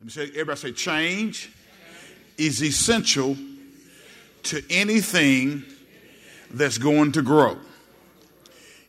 Let 0.00 0.06
me 0.06 0.12
say, 0.12 0.30
everybody 0.30 0.58
say, 0.58 0.72
change 0.72 1.52
is 2.38 2.62
essential 2.62 3.36
to 4.44 4.62
anything 4.70 5.62
that's 6.50 6.78
going 6.78 7.12
to 7.12 7.22
grow. 7.22 7.58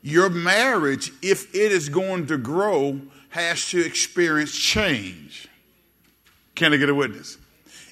Your 0.02 0.30
marriage, 0.30 1.12
if 1.22 1.54
it 1.54 1.74
is 1.74 1.90
going 1.90 2.28
to 2.28 2.38
grow, 2.38 3.02
has 3.28 3.70
to 3.72 3.86
experience 3.86 4.58
change. 4.58 5.50
Can 6.56 6.72
I 6.72 6.78
get 6.78 6.88
a 6.88 6.96
witness? 6.96 7.38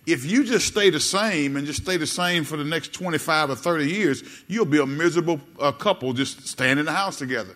If 0.06 0.24
you 0.24 0.46
just 0.46 0.68
stay 0.68 0.90
the 0.90 1.02
same 1.02 1.58
and 1.58 1.68
just 1.68 1.84
stay 1.84 1.98
the 1.98 2.08
same 2.08 2.46
for 2.46 2.56
the 2.56 2.64
next 2.64 2.94
25 2.94 3.50
or 3.50 3.56
30 3.56 3.92
years, 3.92 4.24
you'll 4.48 4.64
be 4.64 4.80
a 4.80 4.86
miserable 4.86 5.42
uh, 5.60 5.74
couple 5.74 6.14
just 6.14 6.48
staying 6.48 6.78
in 6.78 6.86
the 6.86 6.94
house 6.94 7.18
together. 7.18 7.54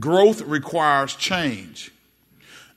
Growth 0.00 0.40
requires 0.40 1.14
change. 1.14 1.92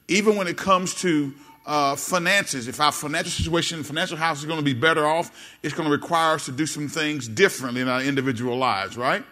Even 0.09 0.35
when 0.35 0.47
it 0.47 0.57
comes 0.57 0.93
to 0.95 1.33
uh, 1.69 1.95
finances, 1.95 2.67
if 2.67 2.81
our 2.81 2.91
financial 2.91 3.29
situation, 3.29 3.83
financial 3.83 4.17
house 4.17 4.39
is 4.39 4.45
going 4.45 4.57
to 4.57 4.65
be 4.65 4.73
better 4.73 5.05
off, 5.05 5.31
it's 5.61 5.71
going 5.73 5.87
to 5.87 5.95
require 5.95 6.33
us 6.33 6.45
to 6.45 6.51
do 6.51 6.65
some 6.65 6.87
things 6.87 7.27
differently 7.27 7.79
in 7.79 7.87
our 7.87 8.01
individual 8.01 8.57
lives, 8.57 8.97
right? 8.97 9.23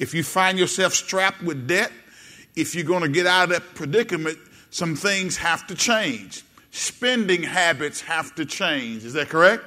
If 0.00 0.12
you 0.12 0.24
find 0.24 0.58
yourself 0.58 0.92
strapped 0.92 1.40
with 1.40 1.68
debt, 1.68 1.92
if 2.56 2.74
you're 2.74 2.84
going 2.84 3.02
to 3.02 3.08
get 3.08 3.28
out 3.28 3.44
of 3.44 3.50
that 3.50 3.76
predicament, 3.76 4.38
some 4.70 4.96
things 4.96 5.36
have 5.36 5.64
to 5.68 5.76
change. 5.76 6.42
Spending 6.72 7.44
habits 7.44 8.00
have 8.00 8.34
to 8.34 8.44
change. 8.44 9.04
Is 9.04 9.12
that 9.12 9.28
correct? 9.28 9.62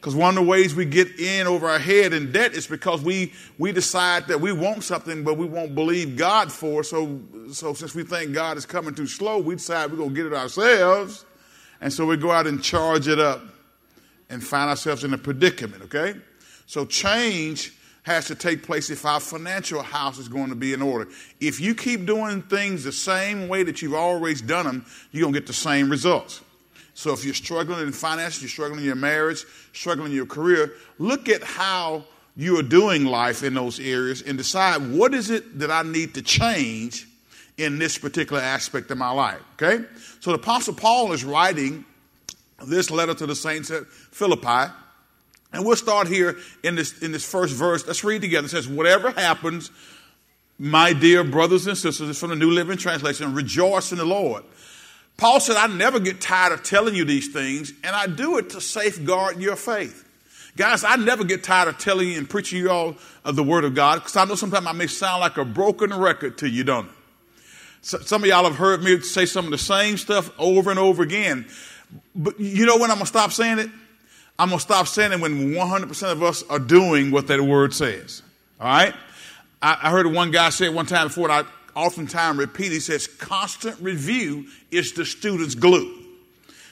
Because 0.00 0.14
one 0.14 0.30
of 0.30 0.36
the 0.36 0.50
ways 0.50 0.74
we 0.74 0.86
get 0.86 1.20
in 1.20 1.46
over 1.46 1.68
our 1.68 1.78
head 1.78 2.14
in 2.14 2.32
debt 2.32 2.54
is 2.54 2.66
because 2.66 3.02
we, 3.02 3.34
we 3.58 3.70
decide 3.70 4.28
that 4.28 4.40
we 4.40 4.50
want 4.50 4.82
something, 4.82 5.24
but 5.24 5.36
we 5.36 5.44
won't 5.44 5.74
believe 5.74 6.16
God 6.16 6.50
for. 6.50 6.82
So, 6.82 7.20
so 7.52 7.74
since 7.74 7.94
we 7.94 8.04
think 8.04 8.32
God 8.32 8.56
is 8.56 8.64
coming 8.64 8.94
too 8.94 9.06
slow, 9.06 9.38
we 9.38 9.56
decide 9.56 9.90
we're 9.90 9.98
going 9.98 10.08
to 10.08 10.14
get 10.14 10.24
it 10.24 10.32
ourselves. 10.32 11.26
And 11.82 11.92
so 11.92 12.06
we 12.06 12.16
go 12.16 12.30
out 12.30 12.46
and 12.46 12.62
charge 12.62 13.08
it 13.08 13.18
up 13.18 13.42
and 14.30 14.42
find 14.42 14.70
ourselves 14.70 15.04
in 15.04 15.12
a 15.12 15.18
predicament, 15.18 15.82
okay? 15.82 16.14
So 16.64 16.86
change 16.86 17.74
has 18.04 18.24
to 18.28 18.34
take 18.34 18.62
place 18.62 18.88
if 18.88 19.04
our 19.04 19.20
financial 19.20 19.82
house 19.82 20.16
is 20.16 20.28
going 20.28 20.48
to 20.48 20.54
be 20.54 20.72
in 20.72 20.80
order. 20.80 21.10
If 21.40 21.60
you 21.60 21.74
keep 21.74 22.06
doing 22.06 22.40
things 22.40 22.84
the 22.84 22.92
same 22.92 23.48
way 23.48 23.64
that 23.64 23.82
you've 23.82 23.92
always 23.92 24.40
done 24.40 24.64
them, 24.64 24.86
you're 25.10 25.24
going 25.24 25.34
to 25.34 25.40
get 25.40 25.46
the 25.46 25.52
same 25.52 25.90
results. 25.90 26.40
So 27.00 27.14
if 27.14 27.24
you're 27.24 27.32
struggling 27.32 27.80
in 27.80 27.92
finance, 27.92 28.42
you're 28.42 28.50
struggling 28.50 28.80
in 28.80 28.84
your 28.84 28.94
marriage, 28.94 29.46
struggling 29.72 30.10
in 30.10 30.16
your 30.16 30.26
career, 30.26 30.74
look 30.98 31.30
at 31.30 31.42
how 31.42 32.04
you 32.36 32.58
are 32.58 32.62
doing 32.62 33.06
life 33.06 33.42
in 33.42 33.54
those 33.54 33.80
areas 33.80 34.20
and 34.20 34.36
decide 34.36 34.92
what 34.92 35.14
is 35.14 35.30
it 35.30 35.60
that 35.60 35.70
I 35.70 35.82
need 35.82 36.12
to 36.12 36.20
change 36.20 37.08
in 37.56 37.78
this 37.78 37.96
particular 37.96 38.42
aspect 38.42 38.90
of 38.90 38.98
my 38.98 39.10
life. 39.10 39.40
Okay? 39.54 39.82
So 40.20 40.32
the 40.32 40.36
Apostle 40.36 40.74
Paul 40.74 41.12
is 41.12 41.24
writing 41.24 41.86
this 42.66 42.90
letter 42.90 43.14
to 43.14 43.26
the 43.26 43.34
saints 43.34 43.70
at 43.70 43.86
Philippi. 43.86 44.70
And 45.54 45.64
we'll 45.64 45.76
start 45.76 46.06
here 46.06 46.36
in 46.62 46.74
this, 46.74 47.00
in 47.00 47.12
this 47.12 47.24
first 47.24 47.54
verse. 47.54 47.86
Let's 47.86 48.04
read 48.04 48.20
together. 48.20 48.44
It 48.44 48.50
says, 48.50 48.68
Whatever 48.68 49.10
happens, 49.12 49.70
my 50.58 50.92
dear 50.92 51.24
brothers 51.24 51.66
and 51.66 51.78
sisters, 51.78 52.10
it's 52.10 52.20
from 52.20 52.28
the 52.28 52.36
New 52.36 52.50
Living 52.50 52.76
Translation, 52.76 53.32
rejoice 53.32 53.90
in 53.90 53.96
the 53.96 54.04
Lord. 54.04 54.44
Paul 55.20 55.38
said, 55.38 55.56
I 55.56 55.66
never 55.66 56.00
get 56.00 56.18
tired 56.18 56.54
of 56.54 56.62
telling 56.62 56.94
you 56.94 57.04
these 57.04 57.28
things, 57.28 57.74
and 57.84 57.94
I 57.94 58.06
do 58.06 58.38
it 58.38 58.48
to 58.50 58.60
safeguard 58.62 59.38
your 59.38 59.54
faith. 59.54 60.08
Guys, 60.56 60.82
I 60.82 60.96
never 60.96 61.24
get 61.24 61.44
tired 61.44 61.68
of 61.68 61.76
telling 61.76 62.08
you 62.08 62.16
and 62.16 62.28
preaching 62.28 62.58
you 62.58 62.70
all 62.70 62.96
of 63.22 63.36
the 63.36 63.42
Word 63.42 63.64
of 63.64 63.74
God 63.74 63.96
because 63.96 64.16
I 64.16 64.24
know 64.24 64.34
sometimes 64.34 64.66
I 64.66 64.72
may 64.72 64.86
sound 64.86 65.20
like 65.20 65.36
a 65.36 65.44
broken 65.44 65.92
record 65.92 66.38
to 66.38 66.48
you, 66.48 66.64
don't 66.64 66.86
it? 66.86 66.92
So, 67.82 67.98
some 67.98 68.22
of 68.22 68.30
y'all 68.30 68.44
have 68.44 68.56
heard 68.56 68.82
me 68.82 68.98
say 69.00 69.26
some 69.26 69.44
of 69.44 69.50
the 69.50 69.58
same 69.58 69.98
stuff 69.98 70.30
over 70.38 70.70
and 70.70 70.78
over 70.78 71.02
again. 71.02 71.46
But 72.14 72.40
you 72.40 72.64
know 72.64 72.78
when 72.78 72.90
I'm 72.90 72.96
going 72.96 73.00
to 73.00 73.06
stop 73.06 73.30
saying 73.30 73.58
it? 73.58 73.68
I'm 74.38 74.48
going 74.48 74.58
to 74.58 74.62
stop 74.64 74.88
saying 74.88 75.12
it 75.12 75.20
when 75.20 75.52
100% 75.52 76.12
of 76.12 76.22
us 76.22 76.42
are 76.44 76.58
doing 76.58 77.10
what 77.10 77.26
that 77.26 77.42
word 77.42 77.74
says. 77.74 78.22
All 78.58 78.66
right? 78.66 78.94
I, 79.60 79.78
I 79.82 79.90
heard 79.90 80.06
one 80.06 80.30
guy 80.30 80.48
say 80.48 80.64
it 80.64 80.72
one 80.72 80.86
time 80.86 81.08
before, 81.08 81.30
and 81.30 81.46
I 81.46 81.50
oftentimes 81.74 82.38
repeat, 82.38 82.72
he 82.72 82.80
says, 82.80 83.06
constant 83.06 83.80
review 83.80 84.46
is 84.70 84.92
the 84.92 85.04
student's 85.04 85.54
glue. 85.54 85.96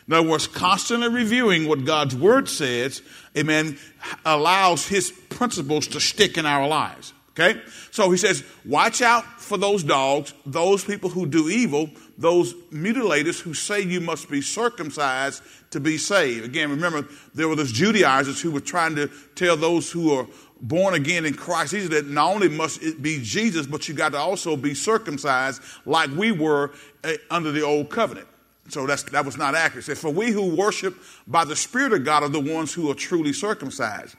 In 0.06 0.14
other 0.14 0.28
words, 0.28 0.46
constantly 0.46 1.08
reviewing 1.08 1.68
what 1.68 1.84
God's 1.84 2.16
word 2.16 2.48
says, 2.48 3.02
amen, 3.36 3.78
allows 4.24 4.86
his 4.88 5.10
principles 5.10 5.86
to 5.88 6.00
stick 6.00 6.38
in 6.38 6.46
our 6.46 6.66
lives. 6.66 7.12
Okay? 7.38 7.60
So 7.92 8.10
he 8.10 8.16
says, 8.16 8.42
watch 8.64 9.00
out 9.00 9.24
for 9.40 9.56
those 9.56 9.84
dogs, 9.84 10.34
those 10.44 10.82
people 10.82 11.08
who 11.08 11.24
do 11.26 11.48
evil, 11.48 11.90
those 12.16 12.52
mutilators 12.72 13.40
who 13.40 13.54
say 13.54 13.80
you 13.82 14.00
must 14.00 14.28
be 14.28 14.40
circumcised 14.40 15.42
to 15.70 15.78
be 15.78 15.98
saved. 15.98 16.44
Again, 16.44 16.70
remember, 16.70 17.06
there 17.34 17.46
were 17.46 17.54
those 17.54 17.70
Judaizers 17.70 18.40
who 18.40 18.50
were 18.50 18.60
trying 18.60 18.96
to 18.96 19.08
tell 19.36 19.56
those 19.56 19.92
who 19.92 20.12
are 20.14 20.26
born 20.60 20.94
again 20.94 21.24
in 21.24 21.34
Christ 21.34 21.72
Jesus 21.72 21.90
that 21.90 22.06
not 22.06 22.34
only 22.34 22.48
must 22.48 22.82
it 22.82 23.02
be 23.02 23.20
Jesus, 23.22 23.66
but 23.66 23.88
you 23.88 23.94
got 23.94 24.12
to 24.12 24.18
also 24.18 24.56
be 24.56 24.74
circumcised 24.74 25.62
like 25.84 26.10
we 26.10 26.32
were 26.32 26.72
uh, 27.04 27.12
under 27.30 27.52
the 27.52 27.62
old 27.62 27.90
covenant. 27.90 28.26
So 28.68 28.86
that's, 28.86 29.04
that 29.04 29.24
was 29.24 29.36
not 29.36 29.54
accurate. 29.54 29.86
Said, 29.86 29.98
For 29.98 30.10
we 30.10 30.30
who 30.30 30.54
worship 30.54 30.96
by 31.26 31.44
the 31.44 31.56
Spirit 31.56 31.92
of 31.92 32.04
God 32.04 32.22
are 32.22 32.28
the 32.28 32.40
ones 32.40 32.74
who 32.74 32.90
are 32.90 32.94
truly 32.94 33.32
circumcised. 33.32 34.14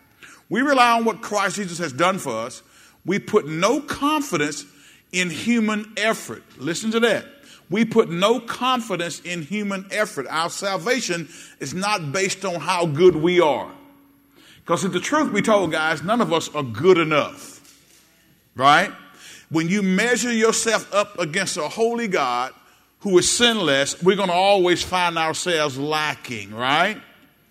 We 0.50 0.62
rely 0.62 0.98
on 0.98 1.06
what 1.06 1.22
Christ 1.22 1.58
Jesus 1.58 1.78
has 1.78 1.94
done 1.94 2.18
for 2.18 2.34
us. 2.34 2.64
We 3.06 3.20
put 3.20 3.48
no 3.48 3.80
confidence 3.82 4.66
in 5.12 5.30
human 5.30 5.94
effort. 5.98 6.44
Listen 6.58 6.92
to 6.92 7.00
that. 7.02 7.26
We 7.70 7.86
put 7.86 8.10
no 8.10 8.40
confidence 8.40 9.20
in 9.20 9.44
human 9.44 9.86
effort. 9.92 10.26
Our 10.28 10.50
salvation 10.50 11.30
is 11.60 11.74
not 11.74 12.12
based 12.12 12.44
on 12.44 12.56
how 12.56 12.88
good 12.88 13.16
we 13.16 13.40
are. 13.40 13.72
Because 14.69 14.85
if 14.85 14.91
the 14.91 15.00
truth 15.00 15.34
be 15.34 15.41
told, 15.41 15.72
guys, 15.72 16.03
none 16.03 16.22
of 16.22 16.31
us 16.31 16.53
are 16.53 16.62
good 16.62 17.00
enough. 17.00 17.59
Right? 18.56 18.91
When 19.50 19.68
you 19.68 19.81
measure 19.81 20.31
yourself 20.31 20.94
up 20.94 21.18
against 21.18 21.57
a 21.57 21.68
holy 21.68 22.07
God 22.07 22.53
who 23.00 23.18
is 23.18 23.28
sinless, 23.31 24.00
we're 24.03 24.16
going 24.16 24.30
to 24.30 24.35
always 24.35 24.84
find 24.84 25.18
ourselves 25.18 25.75
lacking, 25.75 26.53
right? 26.53 27.02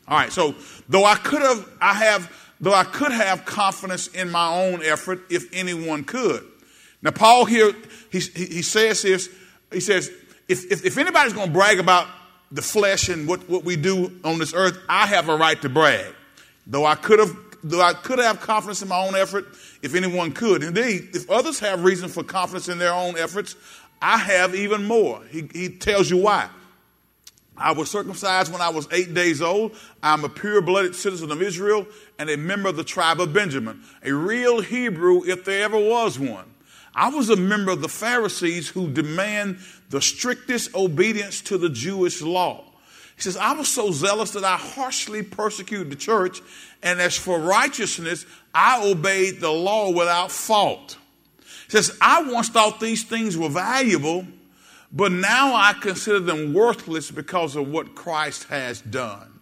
All 0.07 0.17
right, 0.17 0.31
so 0.31 0.55
though 0.89 1.05
I 1.05 1.17
could 1.17 1.43
have, 1.43 1.69
I 1.81 1.95
have, 1.95 2.53
though 2.61 2.73
I 2.73 2.85
could 2.85 3.11
have 3.11 3.45
confidence 3.45 4.07
in 4.07 4.31
my 4.31 4.55
own 4.55 4.85
effort 4.85 5.23
if 5.29 5.53
anyone 5.53 6.05
could. 6.05 6.47
Now, 7.03 7.11
Paul 7.11 7.47
here, 7.47 7.73
he, 8.13 8.21
he 8.21 8.63
says 8.63 9.03
this, 9.03 9.29
he 9.73 9.81
says, 9.81 10.09
if, 10.47 10.71
if, 10.71 10.87
if 10.87 10.97
anybody's 10.97 11.33
going 11.33 11.49
to 11.49 11.53
brag 11.53 11.81
about 11.81 12.07
the 12.53 12.63
flesh 12.63 13.09
and 13.09 13.27
what, 13.27 13.49
what 13.49 13.65
we 13.65 13.75
do 13.75 14.21
on 14.23 14.39
this 14.39 14.55
earth, 14.55 14.79
I 14.89 15.09
have 15.09 15.29
a 15.29 15.37
right 15.37 15.61
to 15.63 15.69
brag. 15.69 16.15
Though 16.69 16.85
I 16.85 16.95
could 16.95 17.19
have, 17.19 17.35
though 17.65 17.81
I 17.81 17.95
could 17.95 18.19
have 18.19 18.41
confidence 18.41 18.83
in 18.83 18.89
my 18.89 19.05
own 19.05 19.17
effort, 19.17 19.47
if 19.83 19.95
anyone 19.95 20.33
could. 20.33 20.63
Indeed, 20.63 21.09
if 21.15 21.29
others 21.31 21.59
have 21.61 21.83
reason 21.83 22.09
for 22.09 22.23
confidence 22.23 22.69
in 22.69 22.79
their 22.79 22.93
own 22.93 23.19
efforts, 23.19 23.57
I 24.01 24.19
have 24.19 24.55
even 24.55 24.85
more. 24.85 25.23
He, 25.31 25.49
he 25.53 25.69
tells 25.71 26.11
you 26.11 26.19
why. 26.19 26.49
I 27.57 27.73
was 27.73 27.91
circumcised 27.91 28.53
when 28.53 28.61
I 28.61 28.69
was 28.69 28.87
eight 28.93 29.15
days 29.15 29.43
old. 29.43 29.75
I'm 30.03 30.25
a 30.25 30.29
pure 30.29 30.61
blooded 30.61 30.95
citizen 30.95 31.33
of 31.33 31.43
Israel 31.43 31.87
and 32.19 32.31
a 32.31 32.37
member 32.37 32.69
of 32.69 32.77
the 32.77 32.85
tribe 32.85 33.21
of 33.21 33.33
Benjamin, 33.33 33.83
a 34.05 34.13
real 34.13 34.61
Hebrew 34.61 35.25
if 35.25 35.45
there 35.45 35.65
ever 35.65 35.79
was 35.79 36.19
one. 36.19 36.45
I 36.95 37.09
was 37.09 37.31
a 37.31 37.37
member 37.37 37.73
of 37.73 37.81
the 37.81 37.89
Pharisees 37.89 38.69
who 38.69 38.89
demand 38.91 39.59
the 39.91 40.01
strictest 40.01 40.75
obedience 40.75 41.41
to 41.43 41.59
the 41.59 41.69
Jewish 41.69 42.23
law. 42.23 42.65
He 43.19 43.23
says, 43.23 43.37
I 43.37 43.53
was 43.55 43.67
so 43.67 43.91
zealous 43.91 44.31
that 44.31 44.45
I 44.45 44.57
harshly 44.57 45.25
persecuted 45.25 45.91
the 45.91 45.97
church, 45.97 46.41
and 46.85 47.01
as 47.01 47.17
for 47.17 47.41
righteousness, 47.41 48.25
I 48.55 48.81
obeyed 48.89 49.41
the 49.41 49.51
law 49.51 49.91
without 49.91 50.31
fault. 50.31 50.97
He 51.65 51.73
says, 51.73 51.99
I 52.01 52.23
once 52.31 52.49
thought 52.49 52.79
these 52.79 53.03
things 53.03 53.37
were 53.37 53.49
valuable, 53.49 54.25
but 54.93 55.11
now 55.11 55.53
I 55.53 55.73
consider 55.73 56.21
them 56.21 56.55
worthless 56.55 57.11
because 57.11 57.57
of 57.57 57.69
what 57.69 57.97
Christ 57.97 58.45
has 58.45 58.81
done. 58.83 59.41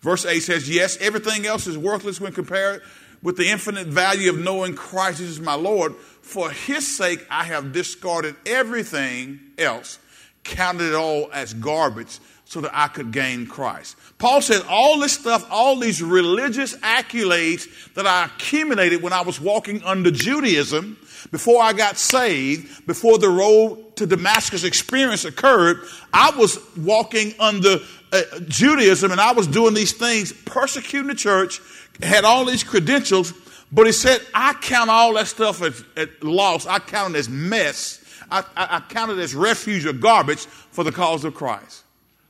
Verse 0.00 0.26
8 0.26 0.40
says, 0.40 0.68
Yes, 0.68 0.98
everything 0.98 1.46
else 1.46 1.66
is 1.66 1.78
worthless 1.78 2.20
when 2.20 2.34
compared 2.34 2.82
with 3.22 3.38
the 3.38 3.48
infinite 3.48 3.86
value 3.86 4.28
of 4.28 4.38
knowing 4.38 4.74
Christ 4.74 5.20
is 5.20 5.40
my 5.40 5.54
Lord. 5.54 5.94
For 6.20 6.50
his 6.50 6.94
sake, 6.94 7.26
I 7.30 7.44
have 7.44 7.72
discarded 7.72 8.36
everything 8.44 9.40
else, 9.56 9.98
counted 10.44 10.90
it 10.90 10.94
all 10.94 11.30
as 11.32 11.54
garbage, 11.54 12.18
so 12.56 12.62
that 12.62 12.70
I 12.72 12.88
could 12.88 13.12
gain 13.12 13.46
Christ. 13.46 13.96
Paul 14.16 14.40
said, 14.40 14.62
All 14.66 14.98
this 14.98 15.12
stuff, 15.12 15.46
all 15.50 15.76
these 15.76 16.02
religious 16.02 16.74
accolades 16.78 17.68
that 17.92 18.06
I 18.06 18.24
accumulated 18.24 19.02
when 19.02 19.12
I 19.12 19.20
was 19.20 19.38
walking 19.38 19.82
under 19.82 20.10
Judaism, 20.10 20.96
before 21.30 21.62
I 21.62 21.74
got 21.74 21.98
saved, 21.98 22.86
before 22.86 23.18
the 23.18 23.28
road 23.28 23.94
to 23.96 24.06
Damascus 24.06 24.64
experience 24.64 25.26
occurred, 25.26 25.82
I 26.14 26.30
was 26.30 26.58
walking 26.78 27.34
under 27.38 27.76
uh, 28.10 28.22
Judaism 28.48 29.12
and 29.12 29.20
I 29.20 29.32
was 29.32 29.46
doing 29.46 29.74
these 29.74 29.92
things, 29.92 30.32
persecuting 30.32 31.08
the 31.08 31.14
church, 31.14 31.60
had 32.00 32.24
all 32.24 32.46
these 32.46 32.64
credentials, 32.64 33.34
but 33.70 33.84
he 33.84 33.92
said, 33.92 34.22
I 34.32 34.54
count 34.54 34.88
all 34.88 35.12
that 35.12 35.26
stuff 35.26 35.60
as, 35.60 35.84
as 35.94 36.08
loss. 36.22 36.66
I 36.66 36.78
count 36.78 37.16
it 37.16 37.18
as 37.18 37.28
mess. 37.28 38.02
I, 38.30 38.38
I, 38.56 38.76
I 38.76 38.80
count 38.88 39.10
it 39.10 39.18
as 39.18 39.34
refuge 39.34 39.84
or 39.84 39.92
garbage 39.92 40.46
for 40.46 40.84
the 40.84 40.92
cause 40.92 41.22
of 41.22 41.34
Christ. 41.34 41.82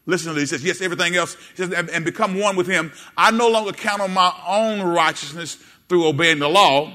Listen 0.07 0.33
to 0.33 0.41
this. 0.41 0.51
He 0.51 0.57
says, 0.57 0.65
yes, 0.65 0.81
everything 0.81 1.17
else. 1.17 1.35
He 1.35 1.57
says, 1.57 1.73
and, 1.73 1.91
and 1.91 2.05
become 2.05 2.39
one 2.39 2.57
with 2.57 2.69
him. 2.69 2.93
I 3.17 3.33
no 3.33 3.49
longer 3.49 3.73
count 3.73 4.01
on 4.01 4.13
my 4.13 4.33
own 4.47 4.81
righteousness 4.81 5.59
through 5.89 6.07
obeying 6.07 6.39
the 6.39 6.49
law. 6.49 6.95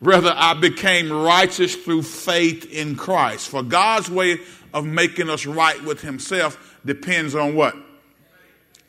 Rather, 0.00 0.32
I 0.34 0.54
became 0.54 1.12
righteous 1.12 1.74
through 1.74 2.02
faith 2.02 2.70
in 2.72 2.96
Christ. 2.96 3.48
For 3.48 3.62
God's 3.62 4.10
way 4.10 4.38
of 4.72 4.84
making 4.84 5.30
us 5.30 5.46
right 5.46 5.82
with 5.84 6.00
himself 6.00 6.78
depends 6.84 7.34
on 7.34 7.54
what? 7.54 7.76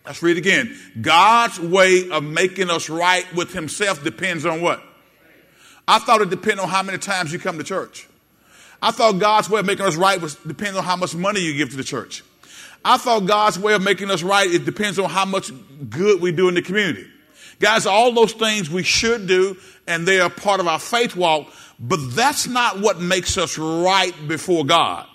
Let's 0.06 0.24
read 0.24 0.38
again. 0.38 0.78
God's 1.02 1.60
way 1.60 2.10
of 2.10 2.24
making 2.24 2.70
us 2.70 2.90
right 2.90 3.26
with 3.36 3.52
himself 3.54 4.04
depends 4.04 4.46
on 4.46 4.62
what? 4.62 4.82
I 5.88 6.00
thought 6.00 6.22
it 6.22 6.30
depended 6.30 6.60
on 6.60 6.70
how 6.70 6.84
many 6.84 6.98
times 6.98 7.34
you 7.34 7.40
come 7.40 7.58
to 7.58 7.64
church. 7.64 8.08
I 8.82 8.92
thought 8.92 9.20
God's 9.20 9.50
way 9.50 9.60
of 9.60 9.66
making 9.66 9.86
us 9.86 9.96
right 9.96 10.22
was 10.22 10.36
depends 10.36 10.78
on 10.78 10.84
how 10.84 10.96
much 10.96 11.16
money 11.16 11.42
you 11.42 11.56
give 11.56 11.72
to 11.72 11.78
the 11.78 11.84
church. 11.84 12.24
I 12.88 12.96
thought 12.96 13.26
God's 13.26 13.60
way 13.60 13.74
of 13.74 13.84
making 13.84 14.10
us 14.10 14.24
right, 14.24 14.50
it 14.50 14.64
depends 14.64 14.98
on 14.98 15.10
how 15.10 15.26
much 15.26 15.52
good 15.90 16.22
we 16.22 16.32
do 16.32 16.48
in 16.48 16.56
the 16.56 16.62
community. 16.62 17.06
Guys, 17.60 17.86
all 17.86 18.14
those 18.14 18.32
things 18.32 18.70
we 18.70 18.82
should 18.82 19.28
do, 19.28 19.58
and 19.88 20.08
they 20.08 20.22
are 20.22 20.30
part 20.30 20.62
of 20.62 20.70
our 20.70 20.80
faith 20.80 21.14
walk, 21.14 21.52
but 21.82 22.00
that's 22.12 22.48
not 22.48 22.80
what 22.80 23.02
makes 23.02 23.38
us 23.38 23.58
right 23.58 24.14
before 24.30 24.64
God. 24.64 25.06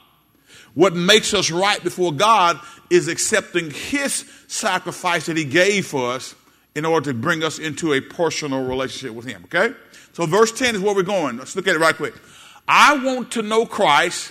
What 0.75 0.95
makes 0.95 1.33
us 1.33 1.51
right 1.51 1.83
before 1.83 2.13
God 2.13 2.61
is 2.91 3.09
accepting 3.09 3.71
His 3.71 4.31
sacrifice 4.49 5.25
that 5.25 5.39
He 5.39 5.45
gave 5.45 5.87
for 5.87 6.13
us 6.13 6.35
in 6.75 6.85
order 6.85 7.11
to 7.11 7.19
bring 7.19 7.43
us 7.43 7.59
into 7.59 7.95
a 7.95 8.03
personal 8.03 8.67
relationship 8.67 9.17
with 9.17 9.25
Him, 9.25 9.45
okay? 9.45 9.75
So, 10.13 10.27
verse 10.27 10.53
10 10.53 10.75
is 10.75 10.83
where 10.83 10.95
we're 10.95 11.05
going. 11.05 11.39
Let's 11.39 11.57
look 11.57 11.67
at 11.67 11.75
it 11.75 11.79
right 11.79 11.97
quick. 11.97 12.15
I 12.69 13.03
want 13.03 13.33
to 13.33 13.41
know 13.41 13.65
Christ 13.65 14.31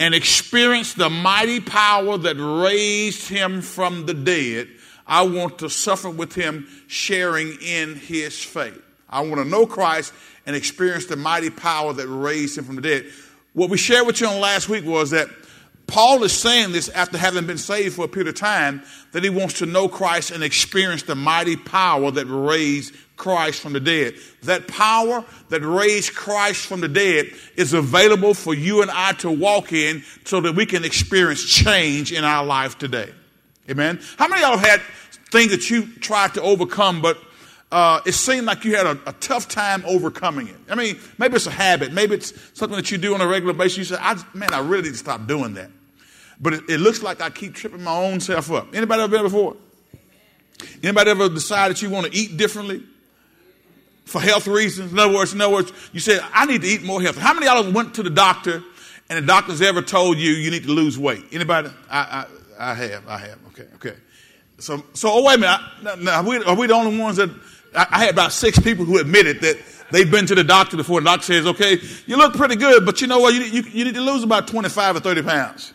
and 0.00 0.14
experience 0.14 0.94
the 0.94 1.10
mighty 1.10 1.60
power 1.60 2.16
that 2.16 2.36
raised 2.36 3.28
him 3.28 3.60
from 3.60 4.06
the 4.06 4.14
dead. 4.14 4.66
I 5.06 5.22
want 5.22 5.58
to 5.58 5.68
suffer 5.68 6.08
with 6.08 6.34
him, 6.34 6.66
sharing 6.86 7.52
in 7.60 7.96
his 7.96 8.42
faith. 8.42 8.80
I 9.10 9.20
want 9.20 9.36
to 9.36 9.44
know 9.44 9.66
Christ 9.66 10.14
and 10.46 10.56
experience 10.56 11.04
the 11.04 11.16
mighty 11.16 11.50
power 11.50 11.92
that 11.92 12.08
raised 12.08 12.56
him 12.56 12.64
from 12.64 12.76
the 12.76 12.82
dead. 12.82 13.06
What 13.52 13.68
we 13.68 13.76
shared 13.76 14.06
with 14.06 14.20
you 14.22 14.26
on 14.26 14.40
last 14.40 14.70
week 14.70 14.86
was 14.86 15.10
that 15.10 15.28
Paul 15.86 16.22
is 16.22 16.32
saying 16.32 16.72
this 16.72 16.88
after 16.88 17.18
having 17.18 17.46
been 17.46 17.58
saved 17.58 17.96
for 17.96 18.06
a 18.06 18.08
period 18.08 18.28
of 18.28 18.36
time, 18.36 18.82
that 19.12 19.22
he 19.22 19.28
wants 19.28 19.58
to 19.58 19.66
know 19.66 19.86
Christ 19.88 20.30
and 20.30 20.42
experience 20.42 21.02
the 21.02 21.16
mighty 21.16 21.56
power 21.56 22.10
that 22.10 22.26
raised 22.26 22.94
Christ 23.20 23.60
from 23.60 23.74
the 23.74 23.80
dead. 23.80 24.14
That 24.44 24.66
power 24.66 25.22
that 25.50 25.60
raised 25.60 26.14
Christ 26.14 26.64
from 26.64 26.80
the 26.80 26.88
dead 26.88 27.26
is 27.54 27.74
available 27.74 28.32
for 28.32 28.54
you 28.54 28.80
and 28.80 28.90
I 28.90 29.12
to 29.18 29.30
walk 29.30 29.74
in 29.74 30.02
so 30.24 30.40
that 30.40 30.54
we 30.54 30.64
can 30.64 30.86
experience 30.86 31.44
change 31.44 32.12
in 32.12 32.24
our 32.24 32.46
life 32.46 32.78
today. 32.78 33.12
Amen. 33.68 34.00
How 34.16 34.26
many 34.26 34.42
of 34.42 34.48
y'all 34.48 34.58
had 34.58 34.80
things 35.30 35.50
that 35.50 35.68
you 35.68 35.86
tried 35.96 36.32
to 36.34 36.42
overcome, 36.42 37.02
but 37.02 37.18
uh, 37.70 38.00
it 38.06 38.12
seemed 38.12 38.46
like 38.46 38.64
you 38.64 38.74
had 38.74 38.86
a, 38.86 38.98
a, 39.06 39.12
tough 39.12 39.48
time 39.48 39.84
overcoming 39.86 40.48
it. 40.48 40.56
I 40.70 40.74
mean, 40.74 40.98
maybe 41.18 41.36
it's 41.36 41.46
a 41.46 41.52
habit. 41.52 41.92
Maybe 41.92 42.16
it's 42.16 42.32
something 42.58 42.76
that 42.76 42.90
you 42.90 42.96
do 42.96 43.14
on 43.14 43.20
a 43.20 43.28
regular 43.28 43.52
basis. 43.52 43.78
You 43.78 43.84
say, 43.84 43.96
I, 44.00 44.20
man, 44.34 44.52
I 44.52 44.60
really 44.60 44.84
need 44.84 44.92
to 44.92 44.96
stop 44.96 45.26
doing 45.28 45.54
that. 45.54 45.70
But 46.40 46.54
it, 46.54 46.70
it 46.70 46.78
looks 46.78 47.02
like 47.02 47.20
I 47.20 47.28
keep 47.28 47.54
tripping 47.54 47.84
my 47.84 47.94
own 47.94 48.18
self 48.18 48.50
up. 48.50 48.74
Anybody 48.74 49.02
ever 49.02 49.12
been 49.12 49.22
before? 49.22 49.56
Anybody 50.82 51.10
ever 51.10 51.28
decided 51.28 51.80
you 51.80 51.90
want 51.90 52.06
to 52.06 52.18
eat 52.18 52.36
differently? 52.36 52.82
For 54.10 54.20
health 54.20 54.48
reasons? 54.48 54.90
In 54.90 54.98
other 54.98 55.14
words, 55.14 55.32
in 55.32 55.40
other 55.40 55.54
words, 55.54 55.72
you 55.92 56.00
said, 56.00 56.20
I 56.32 56.44
need 56.44 56.62
to 56.62 56.66
eat 56.66 56.82
more 56.82 57.00
healthy. 57.00 57.20
How 57.20 57.32
many 57.32 57.46
of 57.46 57.64
y'all 57.64 57.72
went 57.72 57.94
to 57.94 58.02
the 58.02 58.10
doctor 58.10 58.60
and 59.08 59.22
the 59.22 59.26
doctor's 59.26 59.62
ever 59.62 59.82
told 59.82 60.18
you 60.18 60.32
you 60.32 60.50
need 60.50 60.64
to 60.64 60.72
lose 60.72 60.98
weight? 60.98 61.26
Anybody? 61.30 61.70
I, 61.88 62.26
I, 62.58 62.70
I 62.72 62.74
have. 62.74 63.06
I 63.06 63.18
have. 63.18 63.38
Okay. 63.50 63.68
Okay. 63.76 63.96
So, 64.58 64.82
so 64.94 65.10
oh, 65.12 65.22
wait 65.22 65.36
a 65.36 65.38
minute. 65.38 65.60
Now, 65.84 65.94
now, 65.94 66.16
are, 66.16 66.24
we, 66.24 66.42
are 66.42 66.56
we 66.56 66.66
the 66.66 66.74
only 66.74 66.98
ones 66.98 67.18
that, 67.18 67.30
I, 67.72 67.86
I 67.88 67.98
had 68.00 68.10
about 68.10 68.32
six 68.32 68.58
people 68.58 68.84
who 68.84 68.98
admitted 68.98 69.42
that 69.42 69.58
they've 69.92 70.10
been 70.10 70.26
to 70.26 70.34
the 70.34 70.42
doctor 70.42 70.76
before. 70.76 71.00
The 71.00 71.04
doctor 71.04 71.26
says, 71.26 71.46
okay, 71.46 71.78
you 72.06 72.16
look 72.16 72.34
pretty 72.34 72.56
good, 72.56 72.84
but 72.84 73.00
you 73.00 73.06
know 73.06 73.20
what? 73.20 73.32
You, 73.32 73.42
you, 73.42 73.62
you 73.62 73.84
need 73.84 73.94
to 73.94 74.00
lose 74.00 74.24
about 74.24 74.48
25 74.48 74.96
or 74.96 75.00
30 75.00 75.22
pounds. 75.22 75.72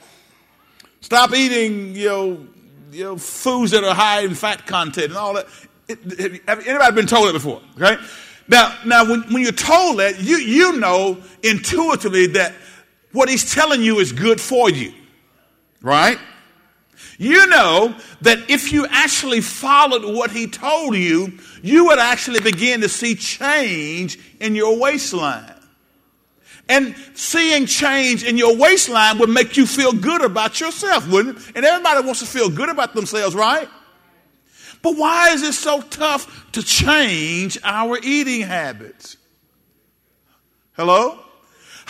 Stop 1.00 1.34
eating, 1.34 1.96
you 1.96 2.10
know, 2.10 2.48
you 2.92 3.04
know, 3.06 3.18
foods 3.18 3.72
that 3.72 3.86
are 3.86 3.96
high 3.96 4.24
in 4.24 4.36
fat 4.36 4.68
content 4.68 5.08
and 5.08 5.16
all 5.16 5.36
that. 5.36 5.48
It, 5.88 6.42
have 6.50 6.68
anybody 6.68 6.96
been 6.96 7.08
told 7.08 7.30
that 7.30 7.34
before? 7.34 7.62
Okay. 7.80 7.98
Now, 8.48 8.78
now 8.86 9.10
when, 9.10 9.22
when 9.34 9.42
you're 9.42 9.52
told 9.52 10.00
that, 10.00 10.22
you, 10.22 10.38
you 10.38 10.78
know 10.78 11.22
intuitively 11.44 12.28
that 12.28 12.54
what 13.12 13.30
he's 13.30 13.54
telling 13.54 13.82
you 13.82 14.00
is 14.00 14.12
good 14.12 14.40
for 14.40 14.70
you. 14.70 14.94
Right? 15.82 16.20
You 17.18 17.48
know 17.48 17.96
that 18.22 18.50
if 18.50 18.74
you 18.74 18.88
actually 18.90 19.42
followed 19.42 20.04
what 20.04 20.32
he 20.32 20.48
told 20.48 20.96
you, 20.96 21.38
you 21.62 21.86
would 21.86 22.00
actually 22.00 22.42
begin 22.42 22.82
to 22.82 22.90
see 22.90 23.16
change 23.16 24.20
in 24.40 24.56
your 24.56 24.78
waistline. 24.78 25.54
And 26.68 26.96
seeing 27.14 27.68
change 27.68 28.24
in 28.24 28.38
your 28.38 28.58
waistline 28.58 29.20
would 29.20 29.30
make 29.30 29.56
you 29.56 29.68
feel 29.68 29.94
good 29.94 30.24
about 30.24 30.60
yourself, 30.60 31.08
wouldn't 31.08 31.38
it? 31.38 31.56
And 31.56 31.66
everybody 31.66 32.06
wants 32.06 32.22
to 32.22 32.26
feel 32.26 32.50
good 32.50 32.70
about 32.70 32.96
themselves, 32.96 33.36
right? 33.36 33.70
But 34.86 34.98
why 34.98 35.32
is 35.32 35.42
it 35.42 35.56
so 35.56 35.82
tough 35.82 36.52
to 36.52 36.62
change 36.62 37.58
our 37.64 37.98
eating 38.04 38.42
habits? 38.42 39.18
Hello? 40.74 41.18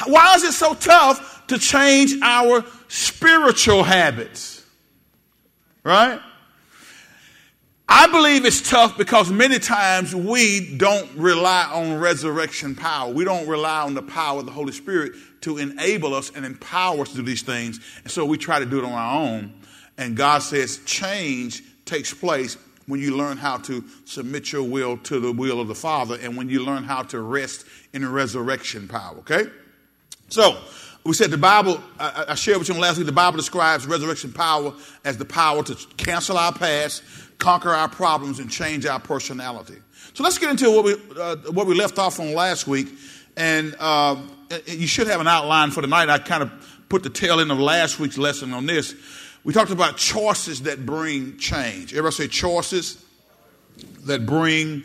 Why 0.08 0.36
is 0.36 0.46
it 0.46 0.54
so 0.54 0.74
tough 0.76 1.46
to 1.48 1.58
change 1.58 2.14
our 2.22 2.64
spiritual 2.88 3.84
habits? 3.84 4.66
Right? 5.84 6.22
I 7.90 8.08
believe 8.08 8.46
it's 8.46 8.62
tough 8.70 8.98
because 8.98 9.30
many 9.30 9.60
times 9.60 10.16
we 10.16 10.78
don't 10.78 11.12
rely 11.18 11.70
on 11.74 12.00
resurrection 12.00 12.76
power. 12.76 13.12
We 13.12 13.26
don't 13.26 13.46
rely 13.46 13.82
on 13.82 13.94
the 13.94 14.04
power 14.04 14.40
of 14.40 14.46
the 14.46 14.54
Holy 14.54 14.72
Spirit 14.72 15.16
to 15.42 15.58
enable 15.58 16.14
us 16.14 16.32
and 16.34 16.46
empower 16.46 17.02
us 17.02 17.10
to 17.10 17.18
do 17.18 17.24
these 17.24 17.42
things. 17.42 17.82
And 18.04 18.10
so 18.10 18.24
we 18.24 18.38
try 18.38 18.60
to 18.60 18.66
do 18.66 18.80
it 18.80 18.86
on 18.86 18.94
our 18.94 19.22
own. 19.22 19.54
And 19.98 20.16
God 20.16 20.44
says 20.44 20.78
change 20.86 21.62
takes 21.84 22.14
place 22.14 22.58
when 22.88 23.00
you 23.00 23.18
learn 23.18 23.38
how 23.38 23.58
to 23.58 23.84
submit 24.06 24.52
your 24.52 24.64
will 24.64 24.98
to 24.98 25.20
the 25.20 25.32
will 25.32 25.60
of 25.60 25.68
the 25.68 25.76
Father 25.76 26.18
and 26.22 26.38
when 26.38 26.50
you 26.50 26.64
learn 26.64 26.84
how 26.84 27.02
to 27.04 27.20
rest 27.22 27.66
in 27.94 28.10
resurrection 28.10 28.88
power, 28.88 29.18
okay? 29.18 29.46
So, 30.30 30.58
we 31.06 31.14
said 31.14 31.30
the 31.30 31.38
Bible, 31.38 31.80
I, 32.00 32.26
I 32.30 32.36
shared 32.36 32.58
with 32.58 32.68
you 32.68 32.74
last 32.76 32.98
week, 32.98 33.06
the 33.06 33.12
Bible 33.12 33.38
describes 33.38 33.86
resurrection 33.86 34.34
power 34.34 34.74
as 35.04 35.18
the 35.18 35.26
power 35.26 35.62
to 35.62 35.76
cancel 35.98 36.36
our 36.36 36.52
past, 36.52 37.04
conquer 37.38 37.70
our 37.70 37.88
problems, 37.88 38.40
and 38.40 38.50
change 38.50 38.88
our 38.88 39.00
personality. 39.00 39.78
So 40.16 40.24
let's 40.24 40.40
get 40.40 40.50
into 40.50 40.72
what 40.72 40.84
we, 40.84 40.94
uh, 41.20 41.36
what 41.52 41.68
we 41.68 41.76
left 41.76 42.00
off 42.00 42.20
on 42.20 42.34
last 42.34 42.66
week. 42.66 42.88
And 43.38 43.76
uh, 43.80 44.20
you 44.66 44.88
should 44.88 45.08
have 45.08 45.22
an 45.22 45.28
outline 45.28 45.70
for 45.70 45.82
tonight. 45.82 46.10
I 46.10 46.18
kind 46.18 46.42
of 46.42 46.52
put 46.90 47.04
the 47.04 47.10
tail 47.10 47.40
end 47.40 47.52
of 47.52 47.60
last 47.60 48.00
week's 48.00 48.18
lesson 48.18 48.52
on 48.54 48.66
this. 48.66 48.96
We 49.46 49.54
talked 49.54 49.70
about 49.70 49.98
choices 49.98 50.64
that 50.64 50.88
bring 50.88 51.38
change. 51.38 51.94
Everybody 51.94 52.16
say 52.16 52.28
choices 52.28 53.06
that 54.06 54.26
bring 54.26 54.84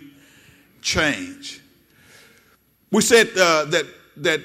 change. 0.82 1.62
We 2.92 3.00
said 3.00 3.28
uh, 3.38 3.64
that 3.64 3.86
that 4.18 4.42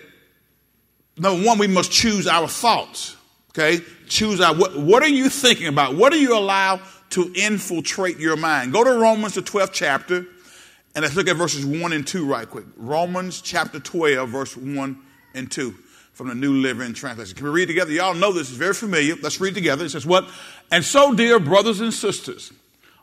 number 1.18 1.46
one, 1.46 1.58
we 1.58 1.68
must 1.68 1.92
choose 1.92 2.28
our 2.28 2.48
thoughts. 2.48 3.18
Okay, 3.50 3.84
choose 4.08 4.40
our 4.40 4.56
what, 4.56 4.80
what 4.80 5.04
are 5.04 5.10
you 5.10 5.28
thinking 5.28 5.68
about? 5.68 5.96
What 5.96 6.14
do 6.14 6.20
you 6.20 6.38
allow 6.38 6.80
to 7.10 7.34
infiltrate 7.36 8.18
your 8.18 8.38
mind? 8.38 8.72
Go 8.72 8.86
to 8.86 8.92
Romans 8.92 9.34
the 9.34 9.42
12th 9.42 9.74
chapter, 9.74 10.26
and 10.96 11.04
let's 11.04 11.16
look 11.18 11.28
at 11.28 11.36
verses 11.36 11.66
1 11.66 11.92
and 11.92 12.08
2 12.08 12.26
right 12.26 12.50
quick. 12.50 12.66
Romans 12.78 13.42
chapter 13.42 13.82
12, 13.82 14.30
verse 14.30 14.56
1 14.56 14.98
and 15.34 15.52
2 15.52 15.76
from 16.16 16.30
the 16.30 16.36
New 16.36 16.54
Living 16.54 16.94
Translation. 16.94 17.36
Can 17.36 17.46
we 17.46 17.52
read 17.52 17.68
together? 17.68 17.92
Y'all 17.92 18.14
know 18.14 18.32
this 18.32 18.50
is 18.50 18.56
very 18.56 18.74
familiar. 18.74 19.16
Let's 19.22 19.42
read 19.42 19.54
together. 19.54 19.84
It 19.84 19.90
says, 19.90 20.06
What? 20.06 20.28
And 20.72 20.84
so, 20.84 21.14
dear 21.14 21.40
brothers 21.40 21.82
and 21.82 21.94
sisters, 21.94 22.54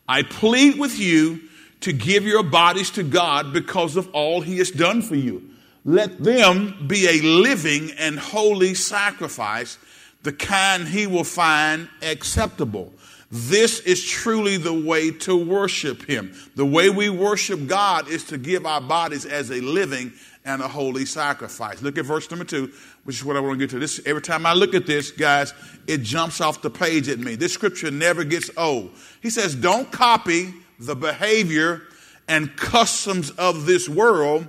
I 0.09 0.23
plead 0.23 0.79
with 0.79 0.99
you 0.99 1.41
to 1.81 1.93
give 1.93 2.25
your 2.25 2.43
bodies 2.43 2.91
to 2.93 3.03
God 3.03 3.53
because 3.53 3.97
of 3.97 4.09
all 4.15 4.41
He 4.41 4.57
has 4.59 4.71
done 4.71 5.03
for 5.03 5.15
you. 5.15 5.51
Let 5.85 6.23
them 6.23 6.87
be 6.87 7.07
a 7.07 7.21
living 7.21 7.91
and 7.99 8.19
holy 8.19 8.73
sacrifice, 8.73 9.77
the 10.23 10.33
kind 10.33 10.89
He 10.89 11.07
will 11.07 11.25
find 11.25 11.91
acceptable. 12.01 12.95
This 13.31 13.81
is 13.81 14.03
truly 14.03 14.57
the 14.57 14.73
way 14.73 15.11
to 15.11 15.37
worship 15.37 16.03
Him. 16.07 16.35
The 16.55 16.67
way 16.67 16.89
we 16.89 17.11
worship 17.11 17.67
God 17.67 18.09
is 18.09 18.25
to 18.25 18.39
give 18.39 18.65
our 18.65 18.81
bodies 18.81 19.27
as 19.27 19.51
a 19.51 19.61
living 19.61 20.13
and 20.45 20.61
a 20.61 20.69
holy 20.69 21.05
sacrifice. 21.05 21.83
Look 21.83 21.99
at 21.99 22.05
verse 22.05 22.31
number 22.31 22.45
two, 22.45 22.73
which 23.05 23.17
is 23.17 23.25
what 23.25 23.37
I 23.37 23.41
want 23.41 23.59
to 23.59 23.59
get 23.59 23.71
to. 23.71 23.79
This 23.79 24.01
every 24.07 24.23
time 24.23 24.47
I 24.47 24.55
look 24.55 24.75
at 24.75 24.87
this, 24.87 25.11
guys, 25.11 25.55
it 25.87 26.03
jumps 26.03 26.41
off 26.41 26.63
the 26.63 26.71
page 26.71 27.09
at 27.09 27.19
me. 27.19 27.35
This 27.35 27.53
scripture 27.53 27.91
never 27.91 28.25
gets 28.25 28.51
old. 28.57 28.91
He 29.21 29.31
says, 29.31 29.55
"Don't 29.55 29.91
copy 29.91 30.55
the 30.79 30.97
behavior 30.97 31.83
and 32.29 32.57
customs 32.57 33.31
of 33.31 33.67
this 33.67 33.89
world, 33.89 34.47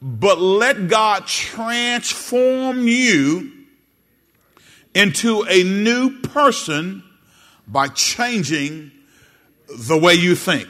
but 0.00 0.38
let 0.40 0.88
God 0.88 1.26
transform 1.26 2.86
you 2.86 3.52
into 4.94 5.42
a 5.48 5.62
new 5.62 6.20
person 6.20 7.02
by 7.66 7.88
changing 7.88 8.90
the 9.68 9.98
way 9.98 10.14
you 10.14 10.34
think. 10.34 10.68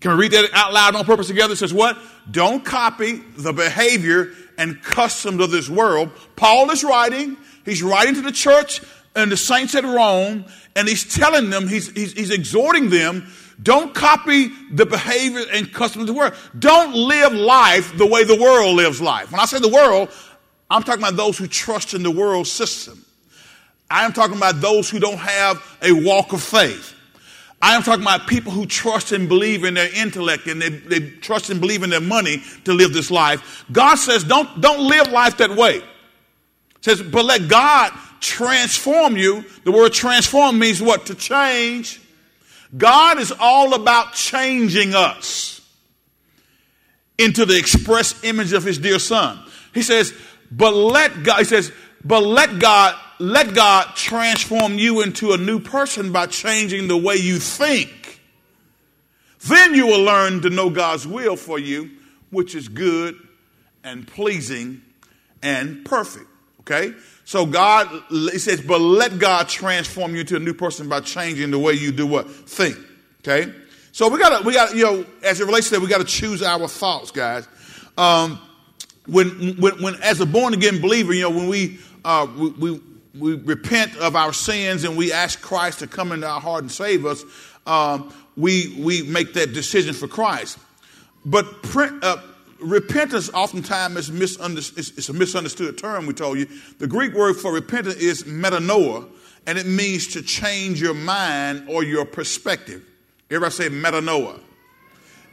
Can 0.00 0.12
we 0.12 0.18
read 0.18 0.32
that 0.32 0.50
out 0.52 0.72
loud 0.72 0.94
on 0.94 1.04
purpose 1.04 1.26
together? 1.26 1.54
It 1.54 1.56
says 1.56 1.74
what? 1.74 1.98
Don't 2.30 2.64
copy 2.64 3.22
the 3.36 3.52
behavior 3.52 4.32
and 4.60 4.80
customs 4.82 5.42
of 5.42 5.50
this 5.50 5.68
world. 5.68 6.10
Paul 6.36 6.70
is 6.70 6.84
writing, 6.84 7.36
he's 7.64 7.82
writing 7.82 8.14
to 8.14 8.20
the 8.20 8.30
church 8.30 8.82
and 9.16 9.32
the 9.32 9.36
saints 9.36 9.74
at 9.74 9.84
Rome, 9.84 10.44
and 10.76 10.86
he's 10.86 11.12
telling 11.16 11.50
them, 11.50 11.66
he's, 11.66 11.90
he's, 11.90 12.12
he's 12.12 12.30
exhorting 12.30 12.90
them, 12.90 13.26
don't 13.62 13.94
copy 13.94 14.48
the 14.70 14.86
behavior 14.86 15.44
and 15.52 15.72
customs 15.72 16.02
of 16.02 16.06
the 16.06 16.12
world. 16.14 16.34
Don't 16.58 16.94
live 16.94 17.32
life 17.32 17.96
the 17.96 18.06
way 18.06 18.24
the 18.24 18.40
world 18.40 18.76
lives 18.76 19.00
life. 19.00 19.32
When 19.32 19.40
I 19.40 19.46
say 19.46 19.58
the 19.58 19.68
world, 19.68 20.10
I'm 20.70 20.82
talking 20.82 21.02
about 21.02 21.16
those 21.16 21.36
who 21.36 21.46
trust 21.46 21.94
in 21.94 22.02
the 22.02 22.10
world 22.10 22.46
system. 22.46 23.04
I 23.90 24.04
am 24.04 24.12
talking 24.12 24.36
about 24.36 24.60
those 24.60 24.88
who 24.88 25.00
don't 25.00 25.18
have 25.18 25.78
a 25.82 25.92
walk 25.92 26.32
of 26.32 26.42
faith. 26.42 26.94
I 27.62 27.76
am 27.76 27.82
talking 27.82 28.02
about 28.02 28.26
people 28.26 28.52
who 28.52 28.64
trust 28.64 29.12
and 29.12 29.28
believe 29.28 29.64
in 29.64 29.74
their 29.74 29.92
intellect 29.94 30.46
and 30.46 30.62
they, 30.62 30.70
they 30.70 31.00
trust 31.00 31.50
and 31.50 31.60
believe 31.60 31.82
in 31.82 31.90
their 31.90 32.00
money 32.00 32.42
to 32.64 32.72
live 32.72 32.92
this 32.92 33.10
life. 33.10 33.66
God 33.70 33.96
says, 33.96 34.24
don't, 34.24 34.60
don't 34.60 34.88
live 34.88 35.08
life 35.08 35.36
that 35.38 35.50
way. 35.50 35.76
It 35.76 35.84
says, 36.80 37.02
but 37.02 37.26
let 37.26 37.48
God 37.48 37.92
transform 38.20 39.16
you. 39.16 39.44
The 39.64 39.72
word 39.72 39.92
transform 39.92 40.58
means 40.58 40.80
what? 40.80 41.06
To 41.06 41.14
change. 41.14 42.00
God 42.76 43.18
is 43.18 43.32
all 43.38 43.74
about 43.74 44.14
changing 44.14 44.94
us 44.94 45.60
into 47.18 47.44
the 47.44 47.58
express 47.58 48.24
image 48.24 48.54
of 48.54 48.64
his 48.64 48.78
dear 48.78 48.98
son. 48.98 49.38
He 49.74 49.82
says, 49.82 50.14
but 50.50 50.72
let 50.72 51.22
God, 51.22 51.38
he 51.40 51.44
says, 51.44 51.70
but 52.02 52.22
let 52.22 52.58
God 52.58 52.98
let 53.20 53.54
God 53.54 53.94
transform 53.94 54.78
you 54.78 55.02
into 55.02 55.32
a 55.32 55.36
new 55.36 55.60
person 55.60 56.10
by 56.10 56.26
changing 56.26 56.88
the 56.88 56.96
way 56.96 57.16
you 57.16 57.38
think. 57.38 58.20
Then 59.46 59.74
you 59.74 59.86
will 59.86 60.02
learn 60.02 60.40
to 60.40 60.50
know 60.50 60.70
God's 60.70 61.06
will 61.06 61.36
for 61.36 61.58
you, 61.58 61.90
which 62.30 62.54
is 62.54 62.68
good 62.68 63.16
and 63.84 64.06
pleasing 64.06 64.80
and 65.42 65.84
perfect. 65.84 66.26
Okay? 66.60 66.94
So 67.24 67.44
God, 67.44 67.88
he 68.08 68.38
says, 68.38 68.62
but 68.62 68.80
let 68.80 69.18
God 69.18 69.48
transform 69.48 70.14
you 70.14 70.20
into 70.20 70.36
a 70.36 70.40
new 70.40 70.54
person 70.54 70.88
by 70.88 71.00
changing 71.00 71.50
the 71.50 71.58
way 71.58 71.74
you 71.74 71.92
do 71.92 72.06
what? 72.06 72.30
Think. 72.30 72.78
Okay? 73.20 73.52
So 73.92 74.08
we 74.08 74.18
gotta, 74.18 74.44
we 74.46 74.54
gotta, 74.54 74.74
you 74.74 74.84
know, 74.84 75.04
as 75.22 75.40
it 75.40 75.44
relates 75.44 75.68
to 75.68 75.74
that, 75.74 75.80
we 75.80 75.88
gotta 75.88 76.04
choose 76.04 76.42
our 76.42 76.68
thoughts, 76.68 77.10
guys. 77.10 77.46
Um, 77.98 78.40
when, 79.06 79.56
when, 79.56 79.82
when, 79.82 79.94
as 80.02 80.20
a 80.20 80.26
born 80.26 80.54
again 80.54 80.80
believer, 80.80 81.12
you 81.12 81.22
know, 81.22 81.30
when 81.30 81.48
we, 81.48 81.80
uh, 82.04 82.26
we, 82.36 82.50
we 82.50 82.80
we 83.18 83.34
repent 83.34 83.96
of 83.96 84.14
our 84.14 84.32
sins 84.32 84.84
and 84.84 84.96
we 84.96 85.12
ask 85.12 85.40
Christ 85.40 85.80
to 85.80 85.86
come 85.86 86.12
into 86.12 86.28
our 86.28 86.40
heart 86.40 86.62
and 86.62 86.70
save 86.70 87.06
us, 87.06 87.24
um, 87.66 88.12
we, 88.36 88.74
we 88.78 89.02
make 89.02 89.34
that 89.34 89.52
decision 89.52 89.94
for 89.94 90.08
Christ. 90.08 90.58
But 91.24 91.46
uh, 91.74 92.16
repentance 92.60 93.30
oftentimes 93.30 93.96
is 93.96 94.12
misunderstood, 94.12 94.98
it's 94.98 95.08
a 95.08 95.12
misunderstood 95.12 95.76
term, 95.76 96.06
we 96.06 96.14
told 96.14 96.38
you. 96.38 96.46
The 96.78 96.86
Greek 96.86 97.14
word 97.14 97.36
for 97.36 97.52
repentance 97.52 97.96
is 97.96 98.24
metanoia, 98.24 99.08
and 99.46 99.58
it 99.58 99.66
means 99.66 100.08
to 100.08 100.22
change 100.22 100.80
your 100.80 100.94
mind 100.94 101.64
or 101.68 101.82
your 101.82 102.04
perspective. 102.04 102.82
Everybody 103.30 103.52
say 103.52 103.68
metanoia. 103.68 104.40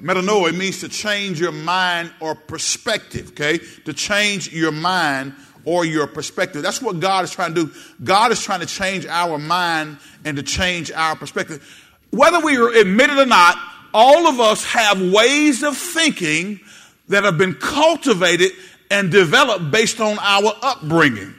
Metanoia 0.01 0.55
means 0.55 0.79
to 0.81 0.89
change 0.89 1.39
your 1.39 1.51
mind 1.51 2.11
or 2.19 2.35
perspective, 2.35 3.29
okay? 3.29 3.59
To 3.85 3.93
change 3.93 4.53
your 4.53 4.71
mind 4.71 5.33
or 5.67 5.83
your 5.83 6.07
perspective. 6.07 6.61
That's 6.61 6.81
what 6.81 7.01
God 7.01 7.25
is 7.25 7.31
trying 7.31 7.53
to 7.53 7.65
do. 7.65 7.73
God 8.01 8.31
is 8.31 8.41
trying 8.41 8.61
to 8.61 8.65
change 8.65 9.05
our 9.05 9.37
mind 9.37 9.97
and 10.23 10.37
to 10.37 10.43
change 10.43 10.93
our 10.93 11.13
perspective. 11.13 11.61
Whether 12.09 12.39
we 12.39 12.55
admit 12.79 13.09
it 13.09 13.17
or 13.17 13.25
not, 13.25 13.57
all 13.93 14.27
of 14.27 14.39
us 14.39 14.63
have 14.63 15.01
ways 15.11 15.63
of 15.63 15.75
thinking 15.75 16.61
that 17.09 17.25
have 17.25 17.37
been 17.37 17.53
cultivated 17.55 18.53
and 18.89 19.11
developed 19.11 19.69
based 19.69 19.99
on 19.99 20.17
our 20.21 20.53
upbringing. 20.61 21.35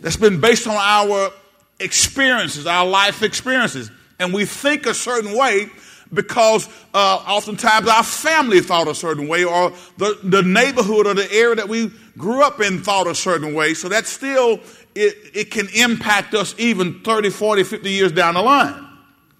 That's 0.00 0.16
been 0.16 0.40
based 0.40 0.66
on 0.66 0.74
our 0.76 1.30
experiences, 1.78 2.66
our 2.66 2.88
life 2.88 3.22
experiences. 3.22 3.88
And 4.18 4.34
we 4.34 4.46
think 4.46 4.86
a 4.86 4.94
certain 4.94 5.38
way 5.38 5.68
because 6.12 6.68
uh, 6.94 7.24
oftentimes 7.26 7.88
our 7.88 8.02
family 8.02 8.60
thought 8.60 8.88
a 8.88 8.94
certain 8.94 9.28
way, 9.28 9.44
or 9.44 9.72
the, 9.96 10.18
the 10.22 10.42
neighborhood 10.42 11.06
or 11.06 11.14
the 11.14 11.30
area 11.32 11.56
that 11.56 11.68
we 11.68 11.90
grew 12.18 12.42
up 12.42 12.60
in 12.60 12.82
thought 12.82 13.06
a 13.06 13.14
certain 13.14 13.54
way. 13.54 13.74
So 13.74 13.88
that 13.88 14.06
still, 14.06 14.60
it, 14.94 15.16
it 15.34 15.50
can 15.50 15.68
impact 15.74 16.34
us 16.34 16.54
even 16.58 17.00
30, 17.00 17.30
40, 17.30 17.64
50 17.64 17.90
years 17.90 18.12
down 18.12 18.34
the 18.34 18.42
line. 18.42 18.88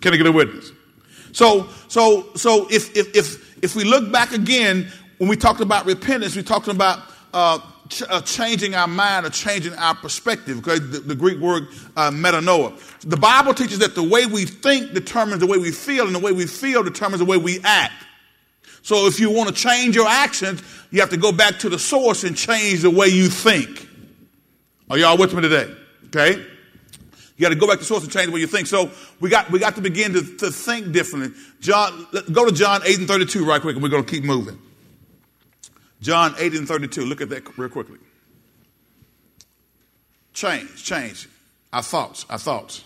Can 0.01 0.15
I 0.15 0.17
get 0.17 0.27
a 0.27 0.33
witness? 0.33 0.73
So, 1.33 1.69
so, 1.89 2.29
so 2.35 2.67
if, 2.71 2.97
if, 2.97 3.15
if, 3.15 3.65
if 3.65 3.77
we 3.77 3.85
look 3.85 4.11
back 4.13 4.33
again, 4.33 4.91
when 5.19 5.29
we 5.29 5.37
talked 5.37 5.61
about 5.61 5.87
repentance, 5.87 6.35
we 6.35 6.43
talked 6.43 6.69
about 6.69 7.01
uh, 7.33 7.59
ch- 7.89 8.03
uh, 8.09 8.21
changing 8.23 8.75
our 8.75 8.87
mind 8.87 9.27
or 9.27 9.31
changing 9.31 9.75
our 9.75 9.95
perspective, 9.95 10.59
okay? 10.59 10.79
The, 10.79 11.01
the 11.01 11.15
Greek 11.15 11.39
word 11.39 11.69
uh, 11.97 12.11
metanoia. 12.11 12.79
The 13.01 13.17
Bible 13.17 13.55
teaches 13.55 13.79
that 13.81 13.95
the 13.95 14.03
way 14.03 14.27
we 14.27 14.45
think 14.45 14.95
determines 14.95 15.41
the 15.41 15.47
way 15.47 15.59
we 15.59 15.71
feel, 15.71 16.07
and 16.07 16.15
the 16.15 16.21
way 16.21 16.33
we 16.33 16.47
feel 16.47 16.83
determines 16.83 17.19
the 17.21 17.25
way 17.25 17.37
we 17.37 17.61
act. 17.65 17.95
So 18.83 19.07
if 19.07 19.21
you 19.21 19.31
want 19.31 19.49
to 19.49 19.55
change 19.55 19.95
your 19.95 20.09
actions, 20.09 20.63
you 20.91 21.01
have 21.01 21.11
to 21.11 21.17
go 21.17 21.33
back 21.33 21.61
to 21.61 21.69
the 21.69 21.79
source 21.79 22.25
and 22.25 22.37
change 22.37 22.83
the 22.83 22.91
way 22.91 23.09
you 23.09 23.29
think. 23.29 23.89
Are 24.91 24.99
y'all 24.99 25.17
with 25.17 25.33
me 25.35 25.41
today? 25.41 25.73
Okay? 26.07 26.45
You 27.37 27.41
got 27.41 27.49
to 27.49 27.55
go 27.55 27.67
back 27.67 27.77
to 27.77 27.81
the 27.81 27.87
source 27.87 28.03
and 28.03 28.13
change 28.13 28.31
way 28.31 28.41
you 28.41 28.47
think. 28.47 28.67
So 28.67 28.91
we 29.21 29.31
got 29.31 29.51
we 29.51 29.59
got 29.59 29.77
to 29.77 29.81
begin 29.81 30.13
to, 30.13 30.37
to 30.39 30.51
think 30.51 30.93
differently. 30.93 31.33
John, 31.61 32.07
go 32.31 32.45
to 32.45 32.53
John 32.53 32.83
8 32.85 32.99
and 32.99 33.09
32 33.09 33.45
right 33.45 33.61
quick, 33.61 33.75
and 33.75 33.83
we're 33.83 33.89
going 33.89 34.05
to 34.05 34.11
keep 34.11 34.25
moving. 34.25 34.59
John 36.03 36.35
8 36.37 36.55
and 36.55 36.69
32. 36.69 37.05
Look 37.07 37.21
at 37.21 37.31
that 37.31 37.57
real 37.57 37.71
quickly. 37.71 37.99
Change, 40.35 40.83
change. 40.83 41.29
Our 41.73 41.83
thoughts, 41.83 42.27
our 42.29 42.39
thoughts. 42.39 42.83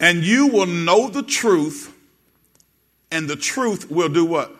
And 0.00 0.22
you 0.22 0.46
will 0.46 0.66
know 0.66 1.10
the 1.10 1.24
truth, 1.24 1.92
and 3.10 3.28
the 3.28 3.36
truth 3.36 3.90
will 3.90 4.08
do 4.08 4.24
what? 4.24 4.54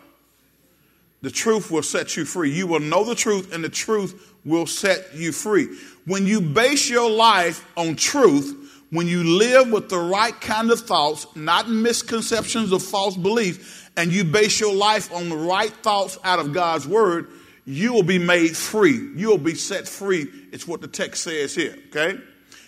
The 1.21 1.31
truth 1.31 1.71
will 1.71 1.83
set 1.83 2.17
you 2.17 2.25
free. 2.25 2.51
You 2.51 2.67
will 2.67 2.81
know 2.81 3.05
the 3.05 3.15
truth, 3.15 3.53
and 3.53 3.63
the 3.63 3.69
truth 3.69 4.33
will 4.43 4.65
set 4.65 5.15
you 5.15 5.31
free. 5.31 5.67
When 6.05 6.27
you 6.27 6.41
base 6.41 6.89
your 6.89 7.09
life 7.09 7.65
on 7.77 7.95
truth, 7.95 8.55
when 8.91 9.07
you 9.07 9.23
live 9.23 9.71
with 9.71 9.89
the 9.89 9.99
right 9.99 10.39
kind 10.41 10.71
of 10.71 10.81
thoughts, 10.81 11.27
not 11.35 11.69
misconceptions 11.69 12.73
or 12.73 12.79
false 12.79 13.15
beliefs, 13.15 13.88
and 13.99 14.13
you 14.13 14.23
base 14.23 14.61
your 14.61 14.73
life 14.73 15.13
on 15.13 15.27
the 15.27 15.35
right 15.35 15.71
thoughts 15.71 16.17
out 16.23 16.39
of 16.39 16.53
God's 16.53 16.87
word, 16.87 17.27
you 17.65 17.91
will 17.91 18.03
be 18.03 18.17
made 18.17 18.55
free. 18.55 19.11
You 19.13 19.27
will 19.27 19.37
be 19.37 19.55
set 19.55 19.89
free. 19.89 20.25
It's 20.53 20.65
what 20.65 20.79
the 20.79 20.87
text 20.87 21.21
says 21.21 21.53
here, 21.53 21.75
okay? 21.87 22.17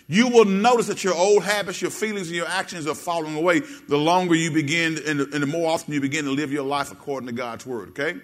You 0.08 0.28
will 0.28 0.44
notice 0.44 0.88
that 0.88 1.02
your 1.02 1.14
old 1.14 1.42
habits, 1.42 1.80
your 1.80 1.90
feelings, 1.90 2.26
and 2.26 2.36
your 2.36 2.46
actions 2.46 2.86
are 2.86 2.94
falling 2.94 3.34
away 3.34 3.60
the 3.88 3.96
longer 3.96 4.34
you 4.34 4.50
begin 4.50 4.98
and 5.06 5.20
the, 5.20 5.30
and 5.32 5.42
the 5.42 5.46
more 5.46 5.70
often 5.70 5.94
you 5.94 6.02
begin 6.02 6.26
to 6.26 6.32
live 6.32 6.52
your 6.52 6.66
life 6.66 6.92
according 6.92 7.28
to 7.28 7.32
God's 7.32 7.64
word, 7.64 7.88
okay? 7.90 8.20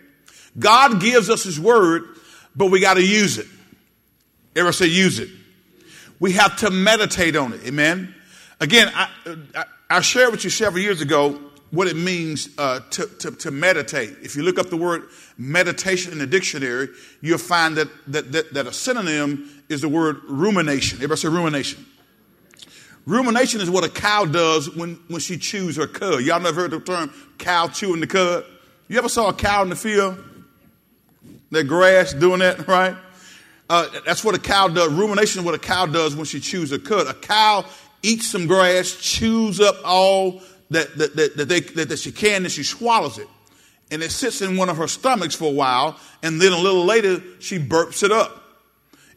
God 0.59 1.01
gives 1.01 1.31
us 1.31 1.45
his 1.45 1.59
word, 1.59 2.03
but 2.55 2.67
we 2.67 2.79
got 2.79 2.95
to 2.95 3.03
use 3.03 3.39
it. 3.39 3.47
Ever 4.55 4.71
say 4.71 4.85
use 4.85 5.19
it? 5.19 5.31
We 6.21 6.33
have 6.33 6.59
to 6.59 6.71
meditate 6.71 7.37
on 7.37 7.55
it. 7.55 7.65
Amen. 7.65 8.15
Again, 8.61 8.93
I, 8.95 9.09
I, 9.55 9.65
I 9.89 10.01
shared 10.03 10.33
with 10.33 10.45
you 10.45 10.51
several 10.51 10.83
years 10.83 11.01
ago 11.01 11.48
what 11.71 11.87
it 11.87 11.97
means 11.97 12.49
uh, 12.59 12.81
to, 12.91 13.07
to, 13.19 13.31
to, 13.33 13.51
meditate. 13.51 14.17
If 14.23 14.37
you 14.37 14.43
look 14.43 14.59
up 14.59 14.71
the 14.71 14.77
word 14.77 15.09
meditation 15.37 16.13
in 16.13 16.19
the 16.19 16.27
dictionary, 16.27 16.89
you'll 17.21 17.39
find 17.39 17.77
that, 17.77 17.89
that, 18.07 18.33
that, 18.33 18.55
that 18.55 18.67
a 18.67 18.73
synonym 18.73 19.63
is 19.69 19.83
the 19.83 19.89
word 19.89 20.23
rumination. 20.25 20.97
Everybody 20.97 21.21
say 21.21 21.29
rumination. 21.29 21.85
Rumination 23.05 23.61
is 23.61 23.71
what 23.71 23.85
a 23.85 23.89
cow 23.89 24.25
does 24.25 24.75
when, 24.75 24.95
when 25.09 25.21
she 25.21 25.37
chews 25.37 25.77
her 25.77 25.87
cud. 25.87 26.23
Y'all 26.23 26.41
never 26.41 26.63
heard 26.63 26.71
the 26.71 26.81
term 26.81 27.13
cow 27.39 27.69
chewing 27.69 28.01
the 28.01 28.07
cud? 28.07 28.45
You 28.89 28.99
ever 28.99 29.09
saw 29.09 29.29
a 29.29 29.35
cow 29.35 29.63
in 29.63 29.69
the 29.69 29.77
field? 29.77 30.23
That 31.51 31.65
grass 31.65 32.13
doing 32.13 32.41
that, 32.41 32.67
right? 32.69 32.97
Uh, 33.71 33.87
that's 34.07 34.25
what 34.25 34.35
a 34.35 34.39
cow 34.39 34.69
does. 34.69 34.91
Rumination 34.93 35.41
is 35.41 35.45
what 35.45 35.55
a 35.55 35.59
cow 35.59 35.85
does 35.87 36.17
when 36.17 36.25
she 36.25 36.41
chews 36.41 36.71
her 36.71 36.79
cud. 36.79 37.07
A 37.07 37.15
cow 37.15 37.67
eats 38.03 38.31
some 38.31 38.47
grass, 38.47 38.97
chews 38.97 39.61
up 39.61 39.77
all 39.85 40.43
that, 40.71 40.97
that, 40.99 41.17
that, 41.17 41.37
that, 41.37 41.49
they, 41.49 41.61
that, 41.61 41.89
that 41.89 41.99
she 41.99 42.13
can 42.13 42.45
and 42.45 42.53
she 42.53 42.63
swallows 42.63 43.19
it. 43.19 43.29
And 43.91 44.03
it 44.03 44.11
sits 44.11 44.43
in 44.43 44.57
one 44.57 44.69
of 44.69 44.77
her 44.77 44.87
stomachs 44.87 45.35
for 45.35 45.47
a 45.47 45.55
while, 45.55 45.99
and 46.23 46.41
then 46.41 46.53
a 46.53 46.59
little 46.59 46.85
later, 46.85 47.23
she 47.41 47.59
burps 47.59 48.03
it 48.03 48.13
up. 48.13 48.45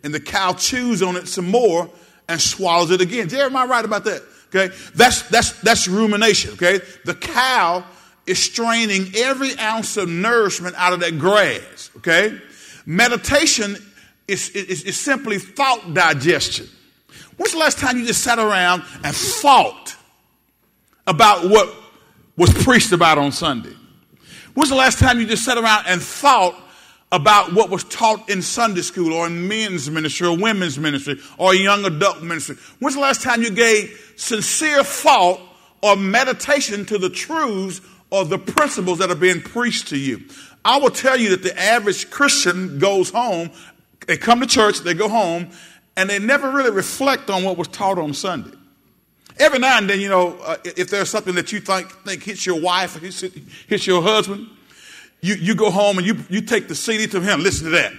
And 0.03 0.13
the 0.13 0.19
cow 0.19 0.53
chews 0.53 1.03
on 1.03 1.17
it 1.17 1.27
some 1.27 1.49
more 1.49 1.89
and 2.29 2.39
swallows 2.39 2.91
it 2.91 3.01
again. 3.01 3.27
Jeremiah 3.27 3.67
right 3.67 3.85
about 3.85 4.05
that? 4.05 4.23
Okay. 4.53 4.73
That's, 4.95 5.23
that's, 5.23 5.59
that's 5.61 5.87
rumination. 5.87 6.53
Okay. 6.53 6.79
The 7.05 7.15
cow 7.15 7.85
is 8.25 8.39
straining 8.39 9.07
every 9.15 9.57
ounce 9.59 9.97
of 9.97 10.09
nourishment 10.09 10.75
out 10.77 10.93
of 10.93 11.01
that 11.01 11.19
grass. 11.19 11.91
Okay. 11.97 12.39
Meditation 12.85 13.75
is, 14.27 14.49
is, 14.49 14.83
is 14.83 14.97
simply 14.97 15.37
thought 15.37 15.93
digestion. 15.93 16.67
When's 17.37 17.53
the 17.53 17.59
last 17.59 17.77
time 17.77 17.97
you 17.97 18.05
just 18.05 18.23
sat 18.23 18.39
around 18.39 18.83
and 19.03 19.15
thought 19.15 19.95
about 21.11 21.49
what 21.49 21.69
was 22.37 22.51
preached 22.63 22.93
about 22.93 23.17
on 23.17 23.31
Sunday? 23.31 23.75
When's 24.53 24.69
the 24.69 24.75
last 24.75 24.97
time 24.97 25.19
you 25.19 25.27
just 25.27 25.43
sat 25.43 25.57
around 25.57 25.85
and 25.87 26.01
thought 26.01 26.55
about 27.11 27.53
what 27.53 27.69
was 27.69 27.83
taught 27.83 28.29
in 28.29 28.41
Sunday 28.41 28.81
school 28.81 29.13
or 29.13 29.27
in 29.27 29.47
men's 29.47 29.89
ministry 29.89 30.27
or 30.27 30.37
women's 30.37 30.79
ministry 30.79 31.19
or 31.37 31.53
young 31.53 31.83
adult 31.85 32.23
ministry? 32.23 32.55
When's 32.79 32.95
the 32.95 33.01
last 33.01 33.21
time 33.21 33.43
you 33.43 33.51
gave 33.51 34.13
sincere 34.15 34.83
thought 34.83 35.41
or 35.83 35.97
meditation 35.97 36.85
to 36.85 36.97
the 36.97 37.09
truths 37.09 37.81
or 38.09 38.23
the 38.23 38.37
principles 38.37 38.99
that 38.99 39.11
are 39.11 39.15
being 39.15 39.41
preached 39.41 39.89
to 39.89 39.97
you? 39.97 40.21
I 40.63 40.77
will 40.77 40.91
tell 40.91 41.19
you 41.19 41.31
that 41.31 41.43
the 41.43 41.59
average 41.59 42.09
Christian 42.09 42.79
goes 42.79 43.09
home, 43.09 43.51
they 44.07 44.15
come 44.15 44.39
to 44.39 44.47
church, 44.47 44.79
they 44.79 44.93
go 44.93 45.09
home, 45.09 45.49
and 45.97 46.09
they 46.09 46.19
never 46.19 46.51
really 46.51 46.71
reflect 46.71 47.29
on 47.29 47.43
what 47.43 47.57
was 47.57 47.67
taught 47.67 47.99
on 47.99 48.13
Sunday. 48.13 48.57
Every 49.39 49.59
now 49.59 49.77
and 49.77 49.89
then, 49.89 49.99
you 49.99 50.09
know, 50.09 50.37
uh, 50.39 50.57
if 50.63 50.89
there's 50.89 51.09
something 51.09 51.35
that 51.35 51.51
you 51.51 51.59
think, 51.59 51.89
think 52.03 52.23
hits 52.23 52.45
your 52.45 52.59
wife 52.59 52.95
or 52.95 52.99
hits, 52.99 53.21
hits 53.21 53.87
your 53.87 54.01
husband, 54.01 54.47
you, 55.21 55.35
you 55.35 55.55
go 55.55 55.71
home 55.71 55.97
and 55.97 56.05
you, 56.05 56.17
you 56.29 56.41
take 56.41 56.67
the 56.67 56.75
CD 56.75 57.07
to 57.07 57.21
him, 57.21 57.41
listen 57.41 57.65
to 57.65 57.71
that. 57.71 57.93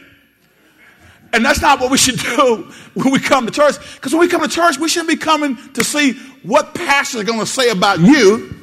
And 1.33 1.45
that's 1.45 1.62
not 1.62 1.81
what 1.81 1.91
we 1.91 1.97
should 1.97 2.19
do 2.37 2.71
when 2.95 3.11
we 3.11 3.19
come 3.19 3.47
to 3.47 3.53
church. 3.53 3.77
Because 3.95 4.12
when 4.12 4.21
we 4.21 4.29
come 4.29 4.43
to 4.43 4.49
church, 4.49 4.79
we 4.79 4.89
shouldn't 4.89 5.11
be 5.11 5.17
coming 5.17 5.57
to 5.73 5.83
see 5.83 6.12
what 6.43 6.75
pastor 6.75 7.19
is 7.19 7.25
going 7.25 7.41
to 7.41 7.47
say 7.47 7.71
about 7.71 8.01
you. 8.01 8.55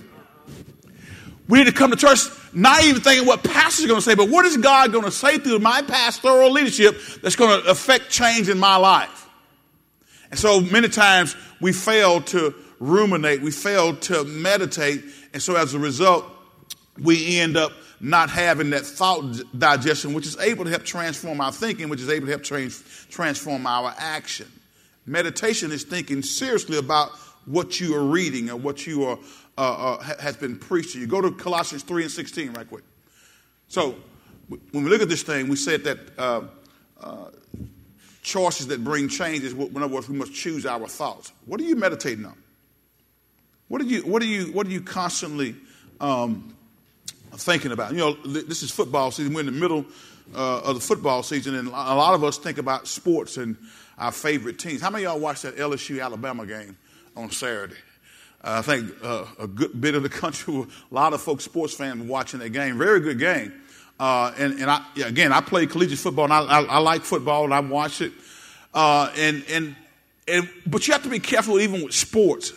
We 1.47 1.57
need 1.57 1.65
to 1.65 1.73
come 1.73 1.89
to 1.89 1.97
church 1.97 2.19
not 2.53 2.83
even 2.83 3.01
thinking 3.01 3.27
what 3.27 3.43
pastor 3.43 3.83
is 3.83 3.87
going 3.87 3.99
to 3.99 4.05
say, 4.05 4.15
but 4.15 4.29
what 4.29 4.45
is 4.45 4.57
God 4.57 4.91
going 4.91 5.05
to 5.05 5.11
say 5.11 5.37
through 5.37 5.59
my 5.59 5.81
pastoral 5.81 6.51
leadership 6.51 6.95
that's 7.21 7.35
going 7.35 7.61
to 7.61 7.69
affect 7.69 8.09
change 8.09 8.49
in 8.49 8.59
my 8.59 8.75
life. 8.75 9.27
And 10.29 10.39
so 10.39 10.61
many 10.61 10.89
times 10.89 11.35
we 11.61 11.73
fail 11.73 12.21
to 12.21 12.55
ruminate, 12.79 13.41
we 13.41 13.51
fail 13.51 13.95
to 13.95 14.23
meditate, 14.23 15.03
and 15.33 15.41
so 15.41 15.55
as 15.55 15.73
a 15.73 15.79
result, 15.79 16.25
we 17.01 17.39
end 17.39 17.57
up 17.57 17.71
not 17.99 18.29
having 18.29 18.69
that 18.69 18.85
thought 18.85 19.41
digestion, 19.57 20.13
which 20.13 20.25
is 20.25 20.37
able 20.37 20.63
to 20.63 20.69
help 20.69 20.83
transform 20.83 21.41
our 21.41 21.51
thinking, 21.51 21.89
which 21.89 22.01
is 22.01 22.09
able 22.09 22.27
to 22.27 22.31
help 22.31 22.43
trans- 22.43 22.81
transform 23.09 23.67
our 23.67 23.93
action. 23.97 24.49
Meditation 25.05 25.71
is 25.71 25.83
thinking 25.83 26.21
seriously 26.21 26.77
about 26.77 27.09
what 27.45 27.79
you 27.79 27.95
are 27.95 28.03
reading 28.03 28.49
or 28.49 28.55
what 28.55 28.85
you 28.85 29.03
are 29.03 29.17
uh, 29.57 29.97
uh, 29.97 30.17
has 30.19 30.37
been 30.37 30.57
preached 30.57 30.93
to 30.93 30.99
you. 30.99 31.07
Go 31.07 31.19
to 31.19 31.31
Colossians 31.31 31.83
3 31.83 32.03
and 32.03 32.11
16 32.11 32.53
right 32.53 32.69
quick. 32.69 32.83
So, 33.67 33.95
when 34.71 34.83
we 34.83 34.89
look 34.89 35.01
at 35.01 35.09
this 35.09 35.23
thing, 35.23 35.47
we 35.49 35.55
said 35.55 35.83
that 35.83 35.99
uh, 36.17 36.41
uh 37.01 37.25
choices 38.29 38.67
that 38.67 38.83
bring 38.83 39.09
change 39.09 39.43
is, 39.43 39.53
in 39.53 39.77
other 39.77 39.87
words, 39.87 40.07
we 40.07 40.15
must 40.15 40.33
choose 40.33 40.65
our 40.65 40.87
thoughts. 40.87 41.31
What 41.45 41.59
are 41.59 41.63
you 41.63 41.75
meditating 41.75 42.25
on? 42.25 42.37
What 43.67 43.81
are 43.81 43.85
you, 43.85 44.01
what 44.01 44.21
are 44.21 44.25
you, 44.25 44.45
what 44.51 44.67
are 44.67 44.69
you 44.69 44.81
constantly 44.81 45.55
um, 45.99 46.55
thinking 47.33 47.71
about? 47.71 47.91
You 47.91 47.97
know, 47.97 48.13
this 48.23 48.63
is 48.63 48.71
football 48.71 49.11
season. 49.11 49.33
We're 49.33 49.41
in 49.41 49.45
the 49.47 49.51
middle 49.51 49.85
uh, 50.35 50.61
of 50.61 50.75
the 50.75 50.81
football 50.81 51.23
season, 51.23 51.55
and 51.55 51.67
a 51.67 51.71
lot 51.71 52.13
of 52.13 52.23
us 52.23 52.37
think 52.37 52.57
about 52.57 52.87
sports 52.87 53.37
and 53.37 53.57
our 53.97 54.11
favorite 54.11 54.59
teams. 54.59 54.81
How 54.81 54.89
many 54.89 55.05
of 55.05 55.13
y'all 55.13 55.19
watched 55.19 55.43
that 55.43 55.57
LSU 55.57 56.03
Alabama 56.03 56.45
game 56.45 56.77
on 57.15 57.31
Saturday? 57.31 57.75
Uh, 58.43 58.57
I 58.57 58.61
think 58.61 58.91
uh, 59.03 59.25
a 59.39 59.47
good 59.47 59.79
bit 59.79 59.95
of 59.95 60.03
the 60.03 60.09
country, 60.23 60.53
a 60.55 60.93
lot 60.93 61.13
of 61.13 61.21
folks, 61.21 61.43
sports 61.43 61.73
fans, 61.73 62.03
watching 62.03 62.39
that 62.39 62.49
game. 62.49 62.77
Very 62.77 63.01
good 63.01 63.19
game. 63.19 63.53
Uh, 63.99 64.33
and 64.37 64.59
and 64.59 64.71
I, 64.71 64.83
again, 65.05 65.33
I 65.33 65.41
play 65.41 65.65
collegiate 65.67 65.99
football, 65.99 66.25
and 66.25 66.33
I, 66.33 66.39
I, 66.39 66.61
I 66.61 66.77
like 66.79 67.01
football, 67.01 67.43
and 67.43 67.53
I 67.53 67.59
watch 67.59 68.01
it. 68.01 68.13
Uh, 68.73 69.11
and 69.17 69.43
and 69.49 69.75
and 70.27 70.49
but 70.65 70.87
you 70.87 70.93
have 70.93 71.03
to 71.03 71.09
be 71.09 71.19
careful, 71.19 71.59
even 71.59 71.83
with 71.83 71.93
sports, 71.93 72.53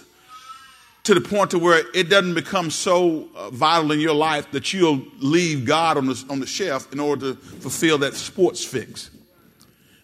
to 1.05 1.15
the 1.15 1.21
point 1.21 1.51
to 1.51 1.59
where 1.59 1.83
it 1.95 2.09
doesn't 2.09 2.35
become 2.35 2.71
so 2.71 3.29
uh, 3.35 3.51
vital 3.51 3.91
in 3.91 3.99
your 3.99 4.15
life 4.15 4.51
that 4.53 4.73
you'll 4.73 5.03
leave 5.19 5.65
God 5.65 5.99
on 5.99 6.07
the 6.07 6.25
on 6.31 6.39
the 6.39 6.47
shelf 6.47 6.93
in 6.93 7.01
order 7.01 7.33
to 7.33 7.37
fulfill 7.37 7.99
that 7.99 8.15
sports 8.15 8.65
fix. 8.65 9.11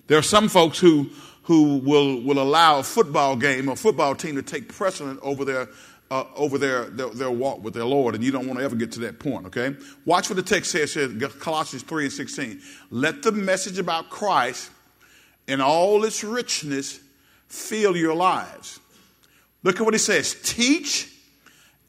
There 0.08 0.18
are 0.18 0.22
some 0.22 0.48
folks 0.48 0.80
who 0.80 1.10
who 1.48 1.78
will, 1.78 2.20
will 2.20 2.38
allow 2.38 2.78
a 2.78 2.82
football 2.82 3.34
game 3.34 3.70
or 3.70 3.76
football 3.76 4.14
team 4.14 4.34
to 4.34 4.42
take 4.42 4.68
precedent 4.68 5.18
over 5.22 5.46
their 5.46 5.70
uh, 6.10 6.24
over 6.34 6.58
their, 6.58 6.84
their, 6.84 7.10
their, 7.10 7.30
walk 7.30 7.62
with 7.62 7.74
their 7.74 7.84
Lord, 7.84 8.14
and 8.14 8.24
you 8.24 8.30
don't 8.30 8.46
want 8.46 8.58
to 8.58 8.64
ever 8.64 8.76
get 8.76 8.92
to 8.92 9.00
that 9.00 9.18
point, 9.18 9.46
okay? 9.46 9.76
Watch 10.04 10.30
what 10.30 10.36
the 10.36 10.42
text 10.42 10.70
says, 10.70 10.92
says 10.92 11.12
Colossians 11.38 11.82
3 11.82 12.04
and 12.04 12.12
16. 12.12 12.60
Let 12.90 13.22
the 13.22 13.32
message 13.32 13.78
about 13.78 14.08
Christ 14.08 14.70
in 15.46 15.60
all 15.60 16.04
its 16.04 16.24
richness 16.24 17.00
fill 17.48 17.96
your 17.96 18.14
lives. 18.14 18.80
Look 19.62 19.80
at 19.80 19.82
what 19.82 19.94
he 19.94 19.98
says 19.98 20.36
teach 20.42 21.12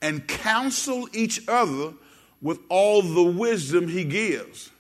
and 0.02 0.28
counsel 0.28 1.08
each 1.14 1.48
other 1.48 1.94
with 2.42 2.60
all 2.70 3.02
the 3.02 3.24
wisdom 3.24 3.88
he 3.88 4.04
gives. 4.04 4.72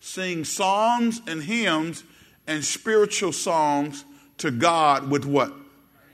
Sing 0.00 0.44
psalms 0.44 1.22
and 1.26 1.42
hymns 1.42 2.04
and 2.46 2.64
spiritual 2.64 3.32
songs 3.32 4.04
to 4.38 4.50
God 4.50 5.10
with 5.10 5.24
what? 5.24 5.52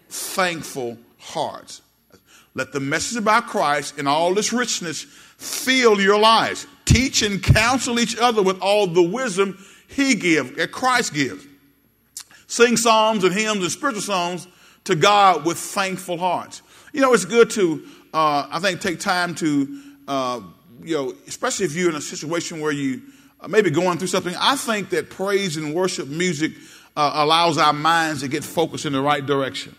Thankful 0.08 0.98
hearts. 1.18 1.82
Let 2.60 2.72
the 2.72 2.80
message 2.80 3.16
about 3.16 3.46
Christ 3.46 3.96
and 3.96 4.06
all 4.06 4.34
this 4.34 4.52
richness 4.52 5.04
fill 5.04 5.98
your 5.98 6.18
lives. 6.18 6.66
Teach 6.84 7.22
and 7.22 7.42
counsel 7.42 7.98
each 7.98 8.18
other 8.18 8.42
with 8.42 8.60
all 8.60 8.86
the 8.86 9.00
wisdom 9.00 9.56
He 9.88 10.14
gives, 10.14 10.52
that 10.56 10.70
Christ 10.70 11.14
gives. 11.14 11.46
Sing 12.48 12.76
psalms 12.76 13.24
and 13.24 13.32
hymns 13.32 13.62
and 13.62 13.72
spiritual 13.72 14.02
songs 14.02 14.46
to 14.84 14.94
God 14.94 15.46
with 15.46 15.56
thankful 15.56 16.18
hearts. 16.18 16.60
You 16.92 17.00
know, 17.00 17.14
it's 17.14 17.24
good 17.24 17.48
to, 17.52 17.82
uh, 18.12 18.48
I 18.50 18.58
think, 18.58 18.82
take 18.82 19.00
time 19.00 19.34
to, 19.36 19.82
uh, 20.06 20.40
you 20.82 20.96
know, 20.96 21.14
especially 21.28 21.64
if 21.64 21.74
you're 21.74 21.88
in 21.88 21.96
a 21.96 22.02
situation 22.02 22.60
where 22.60 22.72
you 22.72 23.00
uh, 23.40 23.48
maybe 23.48 23.70
going 23.70 23.96
through 23.96 24.08
something. 24.08 24.34
I 24.38 24.56
think 24.56 24.90
that 24.90 25.08
praise 25.08 25.56
and 25.56 25.74
worship 25.74 26.08
music 26.08 26.52
uh, 26.94 27.12
allows 27.14 27.56
our 27.56 27.72
minds 27.72 28.20
to 28.20 28.28
get 28.28 28.44
focused 28.44 28.84
in 28.84 28.92
the 28.92 29.00
right 29.00 29.24
direction. 29.24 29.74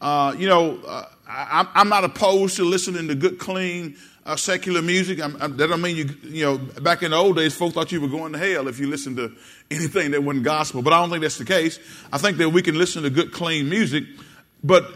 Uh, 0.00 0.36
you 0.38 0.48
know, 0.48 1.08
I, 1.32 1.66
am 1.74 1.88
not 1.88 2.04
opposed 2.04 2.56
to 2.56 2.64
listening 2.64 3.08
to 3.08 3.14
good, 3.14 3.38
clean, 3.38 3.96
uh, 4.26 4.36
secular 4.36 4.82
music. 4.82 5.20
I'm, 5.20 5.40
I'm, 5.40 5.56
that 5.56 5.68
don't 5.68 5.80
mean 5.80 5.96
you, 5.96 6.04
you 6.24 6.44
know, 6.44 6.58
back 6.58 7.02
in 7.02 7.12
the 7.12 7.16
old 7.16 7.36
days, 7.36 7.54
folks 7.54 7.74
thought 7.74 7.90
you 7.90 8.00
were 8.00 8.08
going 8.08 8.32
to 8.32 8.38
hell 8.38 8.68
if 8.68 8.78
you 8.78 8.88
listened 8.88 9.16
to 9.16 9.32
anything 9.70 10.10
that 10.10 10.22
wasn't 10.22 10.44
gospel. 10.44 10.82
But 10.82 10.92
I 10.92 11.00
don't 11.00 11.10
think 11.10 11.22
that's 11.22 11.38
the 11.38 11.44
case. 11.44 11.78
I 12.12 12.18
think 12.18 12.36
that 12.38 12.50
we 12.50 12.62
can 12.62 12.76
listen 12.76 13.02
to 13.02 13.10
good, 13.10 13.32
clean 13.32 13.68
music. 13.68 14.04
But 14.62 14.92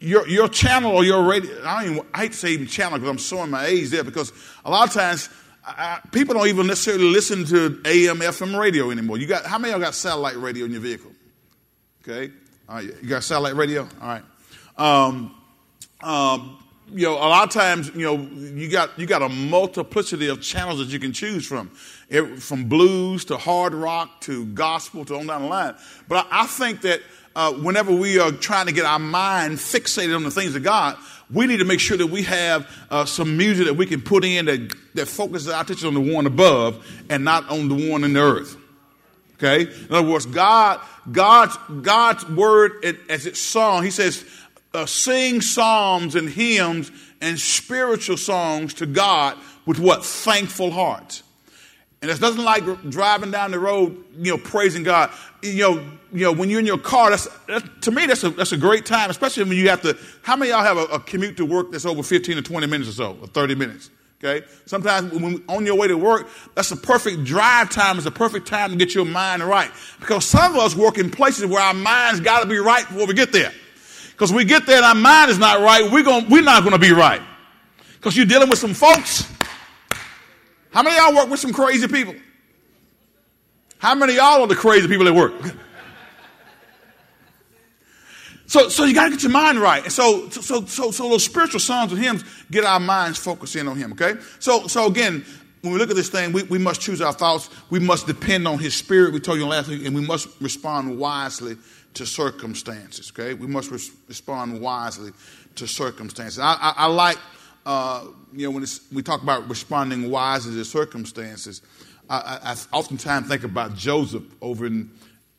your, 0.00 0.26
your 0.26 0.48
channel 0.48 0.92
or 0.92 1.04
your 1.04 1.22
radio, 1.24 1.62
I, 1.66 1.82
don't 1.82 1.92
even, 1.92 2.06
I 2.14 2.20
hate 2.20 2.32
to 2.32 2.38
say 2.38 2.50
even 2.52 2.66
channel 2.66 2.98
because 2.98 3.10
I'm 3.10 3.18
showing 3.18 3.50
my 3.50 3.66
age 3.66 3.90
there 3.90 4.04
because 4.04 4.32
a 4.64 4.70
lot 4.70 4.88
of 4.88 4.94
times 4.94 5.28
I, 5.66 6.00
people 6.12 6.34
don't 6.34 6.46
even 6.46 6.66
necessarily 6.66 7.10
listen 7.10 7.44
to 7.46 7.82
AM, 7.84 8.20
FM 8.20 8.58
radio 8.58 8.90
anymore. 8.90 9.18
You 9.18 9.26
got, 9.26 9.44
how 9.44 9.58
many 9.58 9.74
of 9.74 9.80
y'all 9.80 9.86
got 9.86 9.94
satellite 9.94 10.36
radio 10.36 10.64
in 10.64 10.70
your 10.70 10.80
vehicle? 10.80 11.10
Okay. 12.02 12.32
All 12.68 12.76
right. 12.76 12.84
You 13.02 13.08
got 13.08 13.22
satellite 13.22 13.54
radio? 13.54 13.82
All 14.00 14.08
right. 14.08 14.22
Um, 14.78 15.34
um, 16.02 16.58
you 16.94 17.06
know, 17.06 17.14
a 17.14 17.28
lot 17.28 17.44
of 17.44 17.50
times, 17.50 17.90
you 17.94 18.04
know, 18.04 18.16
you 18.16 18.68
got 18.68 18.98
you 18.98 19.06
got 19.06 19.22
a 19.22 19.28
multiplicity 19.28 20.28
of 20.28 20.42
channels 20.42 20.78
that 20.78 20.88
you 20.88 20.98
can 20.98 21.12
choose 21.12 21.46
from, 21.46 21.68
from 21.68 22.64
blues 22.64 23.24
to 23.26 23.38
hard 23.38 23.72
rock 23.72 24.20
to 24.22 24.46
gospel 24.46 25.04
to 25.06 25.16
on 25.16 25.26
down 25.26 25.42
the 25.42 25.48
line. 25.48 25.74
But 26.08 26.26
I, 26.30 26.42
I 26.42 26.46
think 26.46 26.82
that 26.82 27.00
uh, 27.34 27.52
whenever 27.52 27.92
we 27.92 28.18
are 28.18 28.30
trying 28.30 28.66
to 28.66 28.72
get 28.72 28.84
our 28.84 28.98
mind 28.98 29.58
fixated 29.58 30.14
on 30.14 30.22
the 30.22 30.30
things 30.30 30.54
of 30.54 30.62
God, 30.62 30.98
we 31.32 31.46
need 31.46 31.58
to 31.58 31.64
make 31.64 31.80
sure 31.80 31.96
that 31.96 32.08
we 32.08 32.22
have 32.22 32.68
uh, 32.90 33.04
some 33.04 33.36
music 33.36 33.66
that 33.66 33.74
we 33.74 33.86
can 33.86 34.02
put 34.02 34.24
in 34.24 34.44
that, 34.46 34.74
that 34.94 35.06
focuses 35.06 35.48
our 35.48 35.62
attention 35.62 35.88
on 35.88 35.94
the 35.94 36.14
one 36.14 36.26
above 36.26 36.86
and 37.08 37.24
not 37.24 37.48
on 37.48 37.68
the 37.68 37.90
one 37.90 38.04
in 38.04 38.12
the 38.12 38.20
earth. 38.20 38.56
Okay? 39.34 39.62
In 39.62 39.94
other 39.94 40.06
words, 40.06 40.26
God, 40.26 40.80
God's, 41.10 41.56
God's 41.80 42.28
word 42.28 42.84
as 43.08 43.26
it's 43.26 43.40
sung, 43.40 43.82
he 43.82 43.90
says, 43.90 44.24
uh, 44.74 44.86
sing 44.86 45.40
psalms 45.40 46.14
and 46.14 46.28
hymns 46.28 46.90
and 47.20 47.38
spiritual 47.38 48.16
songs 48.16 48.74
to 48.74 48.86
God 48.86 49.36
with 49.66 49.78
what? 49.78 50.04
Thankful 50.04 50.70
hearts. 50.70 51.22
And 52.00 52.08
there's 52.08 52.20
nothing 52.20 52.44
like 52.44 52.64
driving 52.90 53.30
down 53.30 53.52
the 53.52 53.60
road, 53.60 54.04
you 54.18 54.32
know, 54.32 54.38
praising 54.38 54.82
God. 54.82 55.10
You 55.40 55.60
know, 55.60 55.86
you 56.12 56.24
know, 56.24 56.32
when 56.32 56.50
you're 56.50 56.58
in 56.58 56.66
your 56.66 56.78
car, 56.78 57.10
that's, 57.10 57.28
to 57.82 57.90
me 57.92 58.06
that's 58.06 58.24
a 58.24 58.30
that's 58.30 58.50
a 58.50 58.56
great 58.56 58.84
time, 58.84 59.08
especially 59.08 59.44
when 59.44 59.56
you 59.56 59.68
have 59.68 59.82
to. 59.82 59.96
How 60.22 60.34
many 60.34 60.50
y'all 60.50 60.64
have 60.64 60.76
a, 60.76 60.84
a 60.84 61.00
commute 61.00 61.36
to 61.36 61.46
work 61.46 61.70
that's 61.70 61.86
over 61.86 62.02
15 62.02 62.36
to 62.36 62.42
20 62.42 62.66
minutes 62.66 62.90
or 62.90 62.92
so, 62.92 63.18
or 63.20 63.28
30 63.28 63.54
minutes? 63.54 63.90
Okay. 64.22 64.44
Sometimes 64.66 65.12
when 65.12 65.44
on 65.48 65.64
your 65.64 65.76
way 65.76 65.88
to 65.88 65.96
work, 65.96 66.28
that's 66.54 66.70
a 66.72 66.76
perfect 66.76 67.24
drive 67.24 67.70
time. 67.70 67.98
It's 67.98 68.06
a 68.06 68.10
perfect 68.10 68.48
time 68.48 68.70
to 68.70 68.76
get 68.76 68.94
your 68.94 69.04
mind 69.04 69.42
right. 69.42 69.70
Because 70.00 70.24
some 70.24 70.52
of 70.52 70.58
us 70.58 70.74
work 70.74 70.98
in 70.98 71.10
places 71.10 71.46
where 71.46 71.62
our 71.62 71.74
minds 71.74 72.20
got 72.20 72.40
to 72.40 72.46
be 72.46 72.58
right 72.58 72.86
before 72.86 73.06
we 73.06 73.14
get 73.14 73.32
there. 73.32 73.52
Because 74.22 74.32
we 74.32 74.44
get 74.44 74.66
there 74.66 74.76
and 74.76 74.84
our 74.84 74.94
mind 74.94 75.32
is 75.32 75.38
not 75.40 75.60
right, 75.60 75.90
we're, 75.90 76.04
going 76.04 76.28
we're 76.30 76.44
not 76.44 76.62
going 76.62 76.74
to 76.74 76.78
be 76.78 76.92
right. 76.92 77.20
Because 77.94 78.16
you're 78.16 78.24
dealing 78.24 78.48
with 78.48 78.60
some 78.60 78.72
folks. 78.72 79.28
How 80.70 80.84
many 80.84 80.94
y'all 80.94 81.12
work 81.12 81.28
with 81.28 81.40
some 81.40 81.52
crazy 81.52 81.88
people? 81.88 82.14
How 83.78 83.96
many 83.96 84.14
y'all 84.14 84.42
are 84.42 84.46
the 84.46 84.54
crazy 84.54 84.86
people 84.86 85.08
at 85.08 85.14
work? 85.14 85.34
So, 88.46 88.68
so 88.68 88.84
you 88.84 88.92
got 88.92 89.04
to 89.04 89.10
get 89.10 89.22
your 89.22 89.32
mind 89.32 89.58
right. 89.58 89.82
And 89.82 89.90
so, 89.90 90.28
so, 90.28 90.66
so, 90.66 90.90
so 90.90 91.08
those 91.08 91.24
spiritual 91.24 91.58
songs 91.58 91.90
and 91.90 91.98
hymns 91.98 92.22
get 92.50 92.64
our 92.64 92.78
minds 92.78 93.18
focused 93.18 93.56
in 93.56 93.66
on 93.66 93.78
Him. 93.78 93.92
Okay. 93.92 94.20
So, 94.40 94.66
so 94.66 94.88
again, 94.88 95.24
when 95.62 95.72
we 95.72 95.78
look 95.78 95.88
at 95.88 95.96
this 95.96 96.10
thing, 96.10 96.32
we, 96.32 96.42
we 96.42 96.58
must 96.58 96.82
choose 96.82 97.00
our 97.00 97.14
thoughts. 97.14 97.48
We 97.70 97.78
must 97.78 98.06
depend 98.06 98.46
on 98.46 98.58
His 98.58 98.74
Spirit. 98.74 99.14
We 99.14 99.20
told 99.20 99.38
you 99.38 99.46
last 99.46 99.68
week, 99.68 99.86
and 99.86 99.94
we 99.94 100.06
must 100.06 100.28
respond 100.38 100.98
wisely 100.98 101.56
to 101.94 102.06
circumstances. 102.06 103.12
Okay. 103.12 103.34
We 103.34 103.46
must 103.46 103.70
res- 103.70 103.90
respond 104.08 104.60
wisely 104.60 105.12
to 105.56 105.66
circumstances. 105.66 106.38
I, 106.38 106.54
I, 106.54 106.74
I 106.76 106.86
like, 106.86 107.18
uh, 107.66 108.06
you 108.32 108.46
know, 108.46 108.50
when 108.50 108.64
we 108.92 109.02
talk 109.02 109.22
about 109.22 109.48
responding 109.48 110.10
wisely 110.10 110.54
to 110.54 110.64
circumstances. 110.64 111.62
I, 112.08 112.38
I, 112.42 112.76
oftentimes 112.76 113.28
think 113.28 113.44
about 113.44 113.74
Joseph 113.74 114.24
over 114.40 114.66
in 114.66 114.90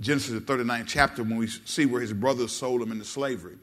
Genesis, 0.02 0.34
the 0.34 0.42
39th 0.42 0.88
chapter, 0.88 1.24
when 1.24 1.38
we 1.38 1.48
see 1.48 1.86
where 1.86 2.02
his 2.02 2.14
brothers 2.14 2.52
sold 2.52 2.82
him 2.82 2.92
into 2.92 3.06
slavery. 3.06 3.58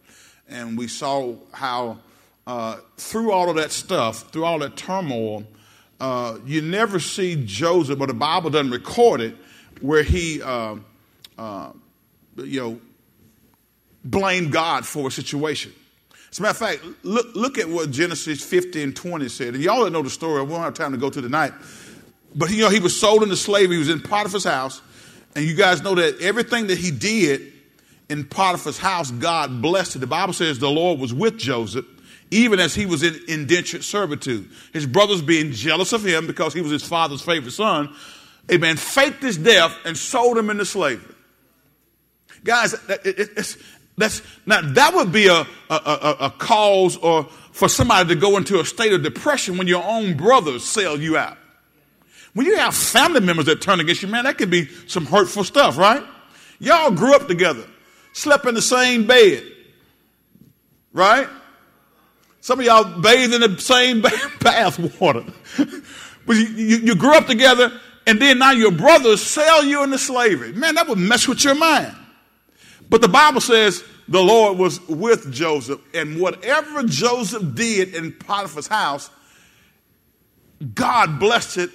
And 0.48 0.76
we 0.76 0.88
saw 0.88 1.36
how, 1.52 1.98
uh, 2.46 2.78
through 2.96 3.32
all 3.32 3.50
of 3.50 3.56
that 3.56 3.72
stuff, 3.72 4.30
through 4.32 4.44
all 4.44 4.58
that 4.60 4.76
turmoil, 4.76 5.44
uh, 6.00 6.38
you 6.46 6.62
never 6.62 6.98
see 6.98 7.42
Joseph, 7.44 7.98
but 7.98 8.06
the 8.06 8.14
Bible 8.14 8.50
doesn't 8.50 8.70
record 8.70 9.20
it, 9.20 9.36
where 9.80 10.02
he, 10.02 10.42
uh, 10.42 10.76
uh 11.38 11.72
you 12.36 12.60
know, 12.60 12.80
blame 14.04 14.50
God 14.50 14.86
for 14.86 15.08
a 15.08 15.10
situation. 15.10 15.72
As 16.30 16.38
a 16.38 16.42
matter 16.42 16.50
of 16.50 16.56
fact, 16.58 17.04
look, 17.04 17.34
look 17.34 17.58
at 17.58 17.68
what 17.68 17.90
Genesis 17.90 18.42
50 18.44 18.82
and 18.82 18.96
20 18.96 19.28
said. 19.28 19.54
And 19.54 19.62
y'all 19.62 19.88
know 19.90 20.02
the 20.02 20.10
story, 20.10 20.42
we 20.42 20.50
won't 20.52 20.62
have 20.62 20.74
time 20.74 20.92
to 20.92 20.98
go 20.98 21.10
to 21.10 21.20
tonight. 21.20 21.52
But 22.34 22.50
you 22.50 22.62
know, 22.62 22.70
he 22.70 22.78
was 22.78 22.98
sold 22.98 23.22
into 23.22 23.36
slavery. 23.36 23.76
He 23.76 23.80
was 23.80 23.88
in 23.88 24.00
Potiphar's 24.00 24.44
house. 24.44 24.80
And 25.34 25.44
you 25.44 25.54
guys 25.54 25.82
know 25.82 25.94
that 25.96 26.20
everything 26.20 26.68
that 26.68 26.78
he 26.78 26.90
did 26.90 27.52
in 28.08 28.24
Potiphar's 28.24 28.78
house, 28.78 29.10
God 29.10 29.60
blessed 29.60 29.96
it. 29.96 29.98
The 30.00 30.06
Bible 30.06 30.32
says 30.32 30.58
the 30.58 30.70
Lord 30.70 31.00
was 31.00 31.12
with 31.12 31.36
Joseph, 31.36 31.86
even 32.30 32.60
as 32.60 32.74
he 32.74 32.86
was 32.86 33.02
in 33.02 33.20
indentured 33.28 33.82
servitude. 33.82 34.48
His 34.72 34.86
brothers 34.86 35.22
being 35.22 35.50
jealous 35.52 35.92
of 35.92 36.04
him 36.04 36.26
because 36.26 36.54
he 36.54 36.60
was 36.60 36.70
his 36.70 36.82
father's 36.82 37.22
favorite 37.22 37.52
son, 37.52 37.94
amen, 38.50 38.76
faked 38.76 39.22
his 39.22 39.36
death 39.36 39.76
and 39.84 39.96
sold 39.96 40.38
him 40.38 40.50
into 40.50 40.64
slavery. 40.64 41.09
Guys, 42.44 42.74
it's, 43.04 43.56
that's, 43.96 44.22
now 44.46 44.60
that 44.62 44.94
would 44.94 45.12
be 45.12 45.26
a, 45.26 45.40
a, 45.40 45.46
a, 45.70 46.16
a 46.20 46.30
cause 46.30 46.96
or 46.96 47.24
for 47.52 47.68
somebody 47.68 48.08
to 48.08 48.14
go 48.14 48.36
into 48.36 48.60
a 48.60 48.64
state 48.64 48.92
of 48.92 49.02
depression 49.02 49.58
when 49.58 49.66
your 49.66 49.84
own 49.84 50.16
brothers 50.16 50.64
sell 50.64 50.98
you 50.98 51.16
out. 51.16 51.36
When 52.32 52.46
you 52.46 52.56
have 52.56 52.74
family 52.74 53.20
members 53.20 53.46
that 53.46 53.60
turn 53.60 53.80
against 53.80 54.02
you, 54.02 54.08
man, 54.08 54.24
that 54.24 54.38
could 54.38 54.50
be 54.50 54.66
some 54.86 55.04
hurtful 55.04 55.44
stuff, 55.44 55.76
right? 55.76 56.02
Y'all 56.60 56.90
grew 56.90 57.14
up 57.14 57.26
together, 57.26 57.64
slept 58.12 58.46
in 58.46 58.54
the 58.54 58.62
same 58.62 59.06
bed, 59.06 59.42
right? 60.92 61.28
Some 62.40 62.60
of 62.60 62.64
y'all 62.64 63.00
bathed 63.00 63.34
in 63.34 63.40
the 63.40 63.60
same 63.60 64.00
bath 64.40 65.00
water. 65.00 65.24
but 66.26 66.36
you, 66.36 66.46
you, 66.46 66.76
you 66.78 66.94
grew 66.94 67.14
up 67.14 67.26
together, 67.26 67.72
and 68.06 68.20
then 68.20 68.38
now 68.38 68.52
your 68.52 68.72
brothers 68.72 69.22
sell 69.22 69.64
you 69.64 69.82
into 69.82 69.98
slavery. 69.98 70.52
Man, 70.52 70.76
that 70.76 70.88
would 70.88 70.98
mess 70.98 71.28
with 71.28 71.44
your 71.44 71.54
mind. 71.54 71.94
But 72.90 73.00
the 73.00 73.08
Bible 73.08 73.40
says 73.40 73.82
the 74.08 74.22
Lord 74.22 74.58
was 74.58 74.86
with 74.88 75.32
Joseph, 75.32 75.80
and 75.94 76.20
whatever 76.20 76.82
Joseph 76.82 77.54
did 77.54 77.94
in 77.94 78.12
Potiphar's 78.12 78.66
house, 78.66 79.08
God 80.74 81.18
blessed 81.18 81.58
it 81.58 81.70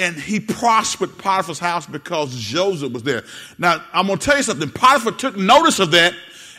and 0.00 0.16
he 0.16 0.40
prospered 0.40 1.18
Potiphar's 1.18 1.58
house 1.58 1.86
because 1.86 2.34
Joseph 2.34 2.92
was 2.92 3.02
there. 3.02 3.22
Now, 3.58 3.84
I'm 3.92 4.06
going 4.06 4.18
to 4.18 4.24
tell 4.24 4.36
you 4.36 4.42
something. 4.42 4.70
Potiphar 4.70 5.12
took 5.12 5.36
notice 5.36 5.78
of 5.78 5.90
that, 5.90 6.14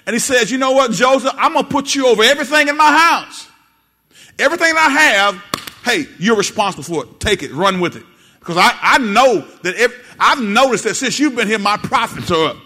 and 0.05 0.13
he 0.13 0.19
says, 0.19 0.51
You 0.51 0.59
know 0.59 0.71
what, 0.71 0.91
Joseph? 0.91 1.33
I'm 1.35 1.53
going 1.53 1.65
to 1.65 1.71
put 1.71 1.95
you 1.95 2.07
over 2.07 2.21
everything 2.23 2.67
in 2.67 2.77
my 2.77 2.97
house. 2.97 3.47
Everything 4.37 4.73
I 4.77 4.89
have, 4.89 5.35
hey, 5.83 6.05
you're 6.19 6.37
responsible 6.37 6.83
for 6.83 7.03
it. 7.03 7.19
Take 7.19 7.41
it, 7.41 7.51
run 7.51 7.79
with 7.79 7.95
it. 7.95 8.05
Because 8.39 8.57
I, 8.57 8.77
I 8.81 8.97
know 8.99 9.41
that 9.63 9.75
if, 9.75 10.15
I've 10.19 10.41
noticed 10.41 10.83
that 10.83 10.95
since 10.95 11.19
you've 11.19 11.35
been 11.35 11.47
here, 11.47 11.59
my 11.59 11.77
profits 11.77 12.29
are 12.31 12.49
up. 12.49 12.57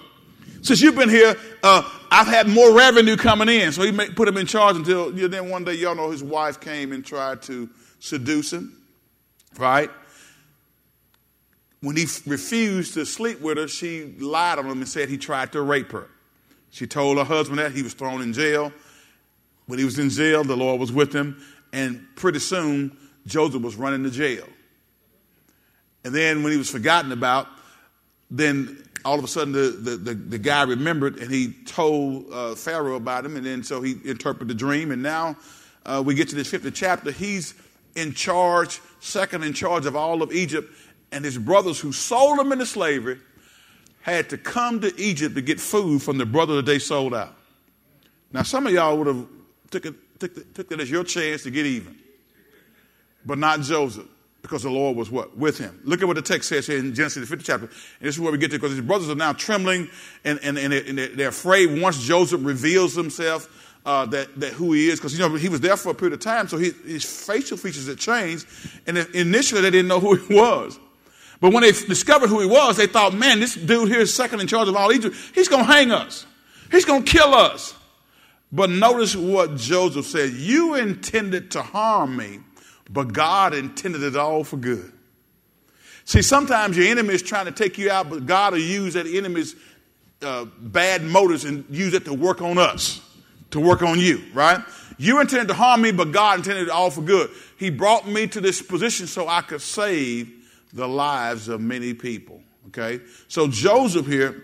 Since 0.65 0.81
you've 0.81 0.95
been 0.95 1.09
here, 1.09 1.35
uh, 1.61 1.87
I've 2.09 2.25
had 2.25 2.47
more 2.47 2.75
revenue 2.75 3.17
coming 3.17 3.49
in. 3.49 3.71
So 3.71 3.83
he 3.83 3.91
put 3.91 4.27
him 4.27 4.35
in 4.37 4.47
charge 4.47 4.75
until 4.75 5.15
you 5.15 5.21
know, 5.21 5.27
then 5.27 5.51
one 5.51 5.63
day, 5.63 5.75
y'all 5.75 5.93
know 5.93 6.09
his 6.09 6.23
wife 6.23 6.59
came 6.59 6.91
and 6.91 7.05
tried 7.05 7.43
to 7.43 7.69
seduce 7.99 8.51
him, 8.51 8.75
right? 9.59 9.91
When 11.81 11.95
he 11.95 12.07
refused 12.25 12.95
to 12.95 13.05
sleep 13.05 13.41
with 13.41 13.59
her, 13.59 13.67
she 13.67 14.15
lied 14.17 14.57
on 14.57 14.65
him 14.65 14.79
and 14.79 14.87
said 14.87 15.07
he 15.07 15.19
tried 15.19 15.51
to 15.51 15.61
rape 15.61 15.91
her. 15.91 16.07
She 16.71 16.87
told 16.87 17.19
her 17.19 17.23
husband 17.23 17.59
that 17.59 17.71
he 17.71 17.83
was 17.83 17.93
thrown 17.93 18.23
in 18.23 18.33
jail. 18.33 18.73
When 19.67 19.77
he 19.77 19.85
was 19.85 19.99
in 19.99 20.09
jail, 20.09 20.43
the 20.43 20.57
Lord 20.57 20.79
was 20.79 20.91
with 20.91 21.13
him, 21.13 21.39
and 21.73 22.03
pretty 22.15 22.39
soon 22.39 22.97
Joseph 23.27 23.61
was 23.61 23.75
running 23.75 24.01
to 24.01 24.09
jail. 24.09 24.47
And 26.03 26.11
then 26.11 26.41
when 26.41 26.51
he 26.51 26.57
was 26.57 26.71
forgotten 26.71 27.11
about, 27.11 27.49
then 28.31 28.84
all 29.05 29.19
of 29.19 29.23
a 29.23 29.27
sudden 29.27 29.53
the, 29.53 29.69
the, 29.69 29.97
the, 29.97 30.13
the 30.15 30.37
guy 30.39 30.63
remembered 30.63 31.19
and 31.19 31.31
he 31.31 31.53
told 31.65 32.25
uh, 32.33 32.55
Pharaoh 32.55 32.95
about 32.95 33.23
him, 33.23 33.37
and 33.37 33.45
then 33.45 33.63
so 33.63 33.81
he 33.81 33.95
interpreted 34.03 34.47
the 34.47 34.55
dream. 34.55 34.91
And 34.91 35.03
now 35.03 35.37
uh, 35.85 36.01
we 36.03 36.15
get 36.15 36.27
to 36.29 36.35
this 36.35 36.51
50th 36.51 36.73
chapter. 36.73 37.11
He's 37.11 37.53
in 37.93 38.13
charge, 38.13 38.81
second 38.99 39.43
in 39.43 39.53
charge 39.53 39.85
of 39.85 39.95
all 39.95 40.23
of 40.23 40.33
Egypt, 40.33 40.73
and 41.11 41.23
his 41.23 41.37
brothers 41.37 41.79
who 41.79 41.91
sold 41.91 42.39
him 42.39 42.51
into 42.51 42.65
slavery 42.65 43.19
had 44.01 44.29
to 44.31 44.37
come 44.37 44.81
to 44.81 44.99
Egypt 44.99 45.35
to 45.35 45.41
get 45.41 45.59
food 45.59 46.01
from 46.01 46.17
the 46.17 46.25
brother 46.25 46.55
that 46.55 46.65
they 46.65 46.79
sold 46.79 47.13
out. 47.13 47.35
Now, 48.33 48.41
some 48.41 48.67
of 48.67 48.73
y'all 48.73 48.97
would 48.97 49.07
have 49.07 49.25
took 49.69 49.85
it, 49.85 50.19
took, 50.19 50.53
took 50.53 50.71
it 50.71 50.79
as 50.79 50.89
your 50.89 51.03
chance 51.03 51.43
to 51.43 51.51
get 51.51 51.65
even, 51.67 51.95
but 53.23 53.37
not 53.37 53.61
Joseph 53.61 54.07
because 54.45 54.63
the 54.63 54.69
Lord 54.69 54.95
was 54.95 55.09
what? 55.09 55.35
With 55.37 55.57
him. 55.57 55.79
Look 55.83 56.01
at 56.01 56.07
what 56.07 56.15
the 56.15 56.21
text 56.21 56.49
says 56.49 56.67
here 56.67 56.77
in 56.77 56.93
Genesis, 56.93 57.27
the 57.27 57.35
50th 57.35 57.43
chapter. 57.43 57.65
And 57.65 58.07
this 58.07 58.15
is 58.15 58.21
where 58.21 58.31
we 58.31 58.37
get 58.37 58.51
to 58.51 58.57
because 58.57 58.71
his 58.71 58.81
brothers 58.81 59.09
are 59.09 59.15
now 59.15 59.33
trembling 59.33 59.89
and, 60.23 60.39
and, 60.43 60.57
and 60.57 60.97
they're 60.97 61.29
afraid 61.29 61.81
once 61.81 62.03
Joseph 62.03 62.41
reveals 62.43 62.93
himself 62.93 63.49
uh, 63.85 64.05
that, 64.07 64.39
that 64.39 64.53
who 64.53 64.73
he 64.73 64.89
is 64.89 64.99
because, 64.99 65.13
you 65.13 65.19
know, 65.19 65.35
he 65.35 65.49
was 65.49 65.61
there 65.61 65.77
for 65.77 65.89
a 65.89 65.93
period 65.93 66.13
of 66.13 66.19
time, 66.19 66.47
so 66.47 66.57
he, 66.57 66.71
his 66.85 67.03
facial 67.03 67.57
features 67.57 67.87
had 67.87 67.97
changed. 67.97 68.47
And 68.87 68.97
initially 68.97 69.61
they 69.61 69.71
didn't 69.71 69.87
know 69.87 69.99
who 69.99 70.15
he 70.27 70.35
was. 70.35 70.79
But 71.41 71.51
when 71.51 71.63
they 71.63 71.71
discovered 71.71 72.27
who 72.29 72.39
he 72.39 72.47
was, 72.47 72.77
they 72.77 72.87
thought, 72.87 73.13
man, 73.13 73.39
this 73.39 73.55
dude 73.55 73.89
here 73.89 73.99
is 73.99 74.13
second 74.13 74.39
in 74.39 74.47
charge 74.47 74.67
of 74.67 74.75
all 74.75 74.91
Egypt. 74.91 75.15
He's 75.33 75.47
going 75.47 75.65
to 75.65 75.71
hang 75.71 75.91
us. 75.91 76.25
He's 76.71 76.85
going 76.85 77.03
to 77.03 77.11
kill 77.11 77.33
us. 77.33 77.75
But 78.51 78.69
notice 78.69 79.15
what 79.15 79.57
Joseph 79.57 80.05
said. 80.05 80.31
You 80.31 80.75
intended 80.75 81.51
to 81.51 81.61
harm 81.61 82.15
me, 82.15 82.39
but 82.89 83.13
God 83.13 83.53
intended 83.53 84.03
it 84.03 84.15
all 84.15 84.43
for 84.43 84.57
good. 84.57 84.91
See, 86.05 86.21
sometimes 86.21 86.77
your 86.77 86.85
enemy 86.85 87.15
is 87.15 87.23
trying 87.23 87.45
to 87.45 87.51
take 87.51 87.77
you 87.77 87.89
out, 87.89 88.09
but 88.09 88.25
God 88.25 88.53
will 88.53 88.59
use 88.59 88.93
that 88.93 89.07
enemy's 89.07 89.55
uh, 90.21 90.45
bad 90.59 91.03
motives 91.03 91.45
and 91.45 91.65
use 91.69 91.93
it 91.93 92.05
to 92.05 92.13
work 92.13 92.41
on 92.41 92.57
us, 92.57 93.01
to 93.51 93.59
work 93.59 93.81
on 93.81 93.99
you, 93.99 94.23
right? 94.33 94.59
You 94.97 95.19
intended 95.19 95.47
to 95.49 95.53
harm 95.55 95.81
me, 95.81 95.91
but 95.91 96.11
God 96.11 96.39
intended 96.39 96.63
it 96.63 96.69
all 96.69 96.91
for 96.91 97.01
good. 97.01 97.29
He 97.57 97.69
brought 97.69 98.07
me 98.07 98.27
to 98.27 98.39
this 98.39 98.61
position 98.61 99.07
so 99.07 99.27
I 99.27 99.41
could 99.41 99.61
save 99.61 100.31
the 100.73 100.87
lives 100.87 101.47
of 101.47 101.59
many 101.59 101.93
people. 101.93 102.41
Okay? 102.67 103.03
So 103.27 103.47
Joseph 103.47 104.05
here 104.05 104.43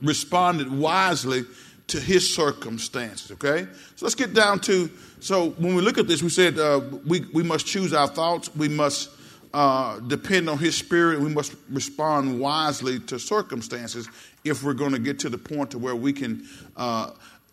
responded 0.00 0.70
wisely 0.70 1.44
to 1.88 2.00
his 2.00 2.32
circumstances. 2.32 3.32
Okay? 3.32 3.66
So 3.96 4.06
let's 4.06 4.14
get 4.14 4.32
down 4.32 4.60
to 4.60 4.90
so 5.20 5.50
when 5.50 5.74
we 5.74 5.82
look 5.82 5.98
at 5.98 6.06
this, 6.06 6.22
we 6.22 6.28
said 6.28 6.58
uh, 6.58 6.80
we, 7.06 7.20
we 7.32 7.42
must 7.42 7.66
choose 7.66 7.92
our 7.92 8.08
thoughts, 8.08 8.54
we 8.54 8.68
must 8.68 9.10
uh, 9.52 9.98
depend 10.00 10.48
on 10.48 10.58
his 10.58 10.76
spirit, 10.76 11.20
we 11.20 11.30
must 11.30 11.54
respond 11.70 12.38
wisely 12.38 13.00
to 13.00 13.18
circumstances 13.18 14.08
if 14.44 14.62
we're 14.62 14.74
going 14.74 14.92
to 14.92 14.98
get 14.98 15.18
to 15.20 15.28
the 15.28 15.38
point 15.38 15.70
to 15.70 15.78
where 15.78 15.96
we 15.96 16.12
can 16.12 16.46
uh, 16.76 17.10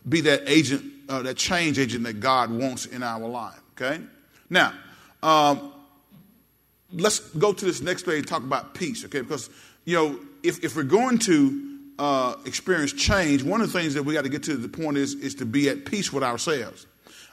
be 0.08 0.21
that 0.21 0.41
agent, 0.45 0.84
uh, 1.10 1.21
that 1.21 1.38
change 1.38 1.80
agent 1.80 2.04
that 2.04 2.19
God 2.19 2.51
wants 2.51 2.86
in 2.86 3.01
our 3.01 3.28
life. 3.28 3.60
Okay? 3.80 4.01
Now, 4.49 4.73
um, 5.23 5.73
let's 6.91 7.19
go 7.19 7.54
to 7.54 7.65
this 7.65 7.82
next 7.82 8.04
day 8.04 8.17
and 8.17 8.28
talk 8.28 8.43
about 8.43 8.75
peace, 8.75 9.04
okay? 9.06 9.21
Because, 9.21 9.49
you 9.86 9.95
know, 9.95 10.19
if, 10.43 10.63
if 10.63 10.75
we're 10.75 10.84
going 10.84 11.17
to 11.19 11.78
uh, 11.97 12.36
experience 12.45 12.93
change, 12.93 13.43
one 13.43 13.62
of 13.62 13.71
the 13.71 13.80
things 13.80 13.93
that 13.93 14.04
we 14.04 14.13
got 14.13 14.23
to 14.23 14.30
get 14.30 14.43
to 14.43 14.56
the 14.56 14.69
point 14.69 14.97
is, 14.97 15.15
is 15.15 15.36
to 15.36 15.45
be 15.45 15.69
at 15.69 15.86
peace 15.86 16.12
with 16.12 16.23
ourselves. 16.23 16.86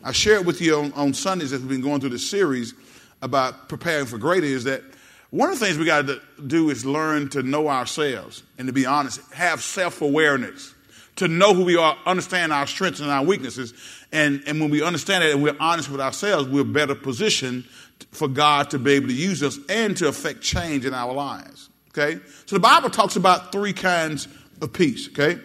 I 0.05 0.13
shared 0.13 0.47
with 0.47 0.61
you 0.61 0.77
on, 0.77 0.93
on 0.95 1.15
Sundays 1.15 1.53
as 1.53 1.61
we've 1.61 1.69
been 1.69 1.81
going 1.81 2.01
through 2.01 2.11
this 2.11 2.29
series 2.29 2.75
about 3.21 3.69
preparing 3.69 4.07
for 4.07 4.19
greater 4.19 4.47
is 4.47 4.65
that 4.65 4.83
one 5.31 5.49
of 5.49 5.59
the 5.59 5.65
things 5.65 5.79
we 5.79 5.85
got 5.85 6.07
to 6.09 6.21
do 6.47 6.71
is 6.71 6.85
learn 6.85 7.29
to 7.31 7.43
know 7.43 7.69
ourselves 7.69 8.43
and 8.59 8.67
to 8.67 8.73
be 8.73 8.85
honest, 8.85 9.21
have 9.33 9.63
self 9.63 10.03
awareness, 10.03 10.75
to 11.17 11.29
know 11.29 11.55
who 11.55 11.65
we 11.65 11.77
are, 11.77 11.97
understand 12.05 12.53
our 12.53 12.67
strengths 12.67 13.01
and 13.01 13.11
our 13.11 13.25
weaknesses. 13.25 13.75
And, 14.11 14.43
and 14.47 14.61
when 14.61 14.71
we 14.71 14.83
understand 14.83 15.23
that 15.23 15.31
and 15.31 15.43
we're 15.43 15.57
honest 15.61 15.89
with 15.89 16.01
ourselves, 16.01 16.49
we're 16.49 16.65
better 16.65 16.97
positioned 16.97 17.65
for 18.11 18.27
God 18.27 18.71
to 18.71 18.79
be 18.79 18.93
able 18.93 19.09
to 19.09 19.15
use 19.15 19.43
us 19.43 19.59
and 19.69 19.97
to 19.99 20.09
affect 20.09 20.41
change 20.41 20.85
in 20.85 20.95
our 20.95 21.13
lives. 21.13 21.71
Okay? 21.91 22.21
So 22.47 22.57
the 22.57 22.61
Bible 22.61 22.91
talks 22.91 23.15
about 23.15 23.53
three 23.53 23.73
kinds 23.73 24.27
of 24.61 24.73
peace, 24.73 25.09
okay? 25.09 25.41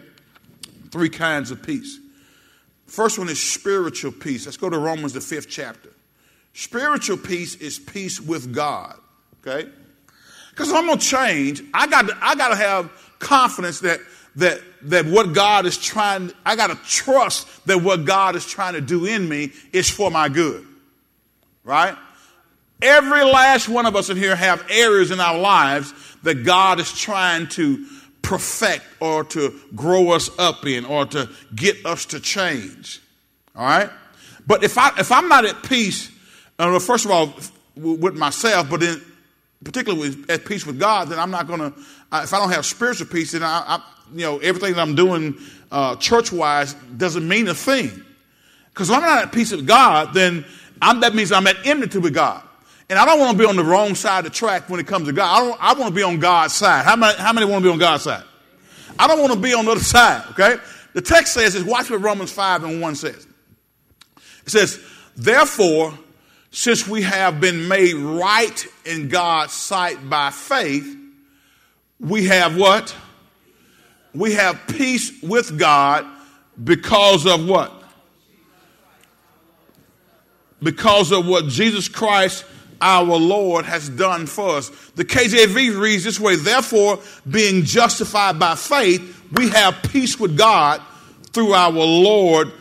Three 0.91 1.10
kinds 1.10 1.52
of 1.52 1.62
peace. 1.62 2.00
First 2.88 3.19
one 3.19 3.30
is 3.30 3.41
spiritual 3.41 4.12
peace. 4.12 4.45
Let's 4.45 4.58
go 4.58 4.69
to 4.69 4.78
Romans, 4.78 5.13
the 5.13 5.21
fifth 5.21 5.50
chapter. 5.50 5.89
Spiritual 6.54 7.17
peace 7.17 7.56
is 7.56 7.78
peace 7.78 8.19
with 8.19 8.54
God. 8.54 8.97
Okay? 9.45 9.69
Because 10.52 10.71
I'm 10.71 10.88
going 10.88 10.97
to 10.97 11.06
change, 11.06 11.62
I 11.73 11.86
got 11.86 12.10
I 12.21 12.34
got 12.36 12.50
to 12.50 12.56
have 12.56 12.91
confidence 13.19 13.82
that 13.82 14.00
that 14.38 14.62
that 14.84 15.06
what 15.06 15.34
God 15.34 15.65
is 15.65 15.78
trying, 15.78 16.32
I 16.45 16.56
got 16.56 16.67
to 16.67 16.76
trust 16.88 17.47
that 17.67 17.84
what 17.84 18.06
God 18.06 18.36
is 18.36 18.45
trying 18.45 18.73
to 18.73 18.82
do 18.82 19.06
in 19.06 19.28
me 19.28 19.52
is 19.71 19.89
for 19.89 20.10
my 20.10 20.30
good. 20.30 20.65
Right? 21.63 21.95
Every 22.82 23.23
last 23.23 23.67
one 23.67 23.86
of 23.86 23.95
us 23.95 24.10
in 24.10 24.17
here 24.17 24.36
have 24.36 24.65
areas 24.69 25.12
in 25.12 25.19
our 25.19 25.38
lives 25.38 25.93
that 26.23 26.43
God 26.43 26.80
is 26.80 26.91
trying 26.91 27.47
to 27.50 27.86
perfect 28.21 28.84
or 28.99 29.23
to 29.23 29.60
grow 29.75 30.12
us 30.12 30.30
up 30.38 30.65
in 30.65 30.86
or 30.86 31.06
to 31.06 31.30
get 31.56 31.86
us 31.86 32.06
to 32.08 32.19
change. 32.19 33.01
All 33.56 33.65
right? 33.65 33.89
But 34.45 34.63
if 34.63 34.77
I 34.77 34.91
if 34.97 35.12
I'm 35.12 35.27
not 35.27 35.45
at 35.45 35.63
peace, 35.63 36.12
uh, 36.60 36.80
first 36.80 37.06
of 37.06 37.12
all 37.12 37.34
with 37.75 38.15
myself, 38.15 38.69
but 38.69 38.80
then 38.80 39.01
particularly 39.63 40.15
at 40.30 40.45
peace 40.45 40.65
with 40.65 40.80
God, 40.80 41.10
then 41.10 41.19
I'm 41.19 41.32
not 41.32 41.47
going 41.47 41.60
to. 41.60 41.67
If 42.13 42.34
I 42.34 42.39
don't 42.39 42.51
have 42.51 42.65
spiritual 42.65 43.08
peace, 43.08 43.32
then 43.32 43.43
I, 43.43 43.63
I 43.67 43.84
you 44.13 44.21
know 44.21 44.38
everything 44.39 44.73
that 44.73 44.82
I'm 44.82 44.95
doing 44.95 45.38
uh, 45.71 45.95
church 45.97 46.32
wise 46.32 46.73
doesn't 46.73 47.27
mean 47.27 47.47
a 47.47 47.53
thing. 47.53 48.03
Because 48.69 48.89
if 48.89 48.95
I'm 48.95 49.01
not 49.01 49.23
at 49.23 49.32
peace 49.32 49.51
with 49.51 49.67
God, 49.67 50.13
then 50.13 50.45
I'm, 50.82 50.99
that 51.01 51.15
means 51.15 51.32
I'm 51.32 51.47
at 51.47 51.65
enmity 51.65 51.97
with 51.97 52.13
God. 52.13 52.43
And 52.89 52.97
I 52.97 53.06
don't 53.06 53.19
want 53.19 53.34
to 53.34 53.38
be 53.38 53.47
on 53.47 53.58
the 53.58 53.63
wrong 53.63 53.95
side 53.95 54.19
of 54.19 54.32
the 54.32 54.38
track 54.38 54.69
when 54.69 54.80
it 54.80 54.88
comes 54.88 55.08
to 55.08 55.13
God. 55.13 55.36
I, 55.36 55.45
don't, 55.45 55.63
I 55.63 55.73
want 55.73 55.93
to 55.93 55.95
be 55.95 56.04
on 56.04 56.19
God's 56.19 56.54
side. 56.54 56.86
How 56.86 56.95
many, 56.95 57.17
how 57.17 57.34
many 57.34 57.45
want 57.45 57.63
to 57.63 57.69
be 57.69 57.73
on 57.73 57.80
God's 57.80 58.04
side? 58.04 58.23
I 58.97 59.08
don't 59.08 59.19
want 59.19 59.34
to 59.34 59.39
be 59.39 59.54
on 59.54 59.65
the 59.65 59.71
other 59.71 59.82
side, 59.82 60.23
okay? 60.32 60.56
The 60.93 61.02
text 61.02 61.34
says 61.34 61.54
this, 61.54 61.63
watch 61.63 61.89
what 61.89 62.02
Romans 62.02 62.32
5 62.32 62.63
and 62.63 62.82
1 62.82 62.95
says. 62.95 63.28
It 64.45 64.50
says, 64.50 64.82
Therefore, 65.15 65.93
since 66.52 66.88
we 66.88 67.02
have 67.04 67.41
been 67.41 67.67
made 67.67 67.95
right 67.95 68.65
in 68.86 69.10
God's 69.10 69.54
sight 69.54 70.10
by 70.10 70.32
faith, 70.32 70.95
we 72.00 72.26
have 72.28 72.58
what? 72.58 72.95
We 74.13 74.34
have 74.34 74.60
peace 74.67 75.21
with 75.21 75.60
God 75.60 76.06
because 76.63 77.26
of 77.26 77.47
what? 77.47 77.73
Because 80.63 81.12
of 81.12 81.28
what 81.28 81.47
Jesus 81.47 81.88
Christ 81.88 82.45
our 82.81 83.03
Lord 83.03 83.65
has 83.65 83.89
done 83.89 84.25
for 84.25 84.57
us. 84.57 84.69
The 84.95 85.05
KJV 85.05 85.79
reads 85.79 86.03
this 86.03 86.19
way 86.19 86.35
Therefore, 86.35 86.99
being 87.29 87.63
justified 87.63 88.39
by 88.39 88.55
faith, 88.55 89.23
we 89.31 89.49
have 89.49 89.81
peace 89.91 90.19
with 90.19 90.37
God 90.37 90.81
through 91.31 91.53
our 91.53 91.71
Lord 91.71 92.51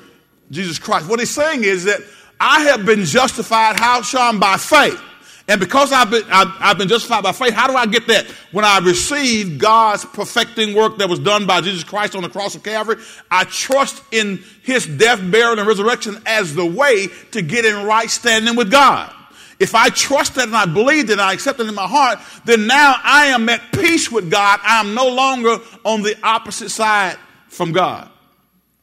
Jesus 0.51 0.79
Christ. 0.79 1.09
What 1.09 1.21
he's 1.21 1.31
saying 1.31 1.65
is 1.65 1.85
that 1.85 2.01
I 2.41 2.63
have 2.65 2.85
been 2.85 3.05
justified, 3.05 3.79
how 3.79 4.03
Sean? 4.03 4.39
By 4.39 4.57
faith. 4.57 5.01
And 5.49 5.61
because 5.61 5.93
I've 5.93 6.11
been, 6.11 6.25
I've, 6.29 6.53
I've, 6.59 6.79
been 6.79 6.89
justified 6.89 7.23
by 7.23 7.31
faith, 7.31 7.53
how 7.53 7.69
do 7.69 7.77
I 7.77 7.87
get 7.87 8.09
that? 8.09 8.27
When 8.51 8.65
I 8.65 8.79
receive 8.79 9.59
God's 9.59 10.05
perfecting 10.05 10.75
work 10.75 10.99
that 10.99 11.09
was 11.09 11.21
done 11.21 11.47
by 11.47 11.61
Jesus 11.61 11.85
Christ 11.85 12.17
on 12.17 12.23
the 12.23 12.29
cross 12.29 12.57
of 12.57 12.65
Calvary, 12.65 12.97
I 13.31 13.45
trust 13.45 14.03
in 14.11 14.43
his 14.63 14.87
death, 14.87 15.21
burial, 15.31 15.59
and 15.59 15.69
resurrection 15.69 16.21
as 16.27 16.55
the 16.55 16.67
way 16.67 17.07
to 17.31 17.43
get 17.43 17.65
in 17.65 17.87
right 17.87 18.11
standing 18.11 18.57
with 18.57 18.73
God. 18.73 19.13
If 19.59 19.75
I 19.75 19.89
trust 19.89 20.35
that 20.35 20.49
and 20.49 20.57
I 20.57 20.67
believe 20.67 21.07
that 21.07 21.15
and 21.15 21.23
I 21.23 21.33
accept 21.33 21.61
it 21.61 21.67
in 21.67 21.75
my 21.75 21.87
heart, 21.87 22.19
then 22.45 22.67
now 22.67 22.97
I 23.03 23.27
am 23.27 23.49
at 23.49 23.73
peace 23.73 24.11
with 24.11 24.31
God. 24.31 24.61
I 24.63 24.81
am 24.81 24.95
no 24.95 25.09
longer 25.09 25.59
on 25.85 26.03
the 26.03 26.17
opposite 26.23 26.71
side 26.71 27.17
from 27.49 27.73
God. 27.73 28.11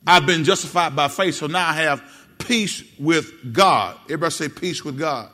I've 0.05 0.25
been 0.25 0.43
justified 0.43 0.95
by 0.95 1.07
faith, 1.07 1.36
so 1.36 1.47
now 1.47 1.69
I 1.69 1.73
have 1.73 2.03
peace 2.39 2.83
with 2.99 3.53
God. 3.53 3.97
Everybody 4.05 4.31
say 4.31 4.49
peace 4.49 4.83
with 4.83 4.97
God. 4.97 5.29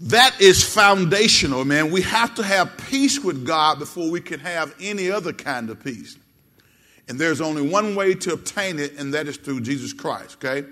That 0.00 0.40
is 0.40 0.62
foundational, 0.62 1.64
man. 1.64 1.90
We 1.90 2.02
have 2.02 2.34
to 2.36 2.42
have 2.42 2.76
peace 2.88 3.20
with 3.20 3.46
God 3.46 3.78
before 3.78 4.10
we 4.10 4.20
can 4.20 4.40
have 4.40 4.74
any 4.80 5.10
other 5.10 5.32
kind 5.32 5.70
of 5.70 5.82
peace. 5.82 6.16
And 7.08 7.18
there's 7.18 7.40
only 7.40 7.62
one 7.62 7.94
way 7.94 8.14
to 8.14 8.32
obtain 8.32 8.78
it, 8.78 8.98
and 8.98 9.14
that 9.14 9.28
is 9.28 9.36
through 9.36 9.60
Jesus 9.60 9.92
Christ, 9.92 10.36
okay? 10.42 10.66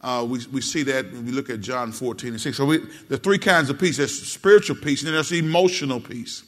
Uh, 0.00 0.26
we, 0.28 0.40
we 0.52 0.60
see 0.60 0.82
that 0.84 1.10
when 1.12 1.26
we 1.26 1.32
look 1.32 1.50
at 1.50 1.60
John 1.60 1.90
14 1.90 2.30
and 2.30 2.40
6. 2.40 2.56
So 2.56 2.64
we, 2.64 2.78
are 3.10 3.16
three 3.16 3.38
kinds 3.38 3.70
of 3.70 3.78
peace 3.78 3.96
there's 3.96 4.28
spiritual 4.28 4.76
peace, 4.76 5.00
and 5.00 5.08
then 5.08 5.14
there's 5.14 5.32
emotional 5.32 6.00
peace. 6.00 6.44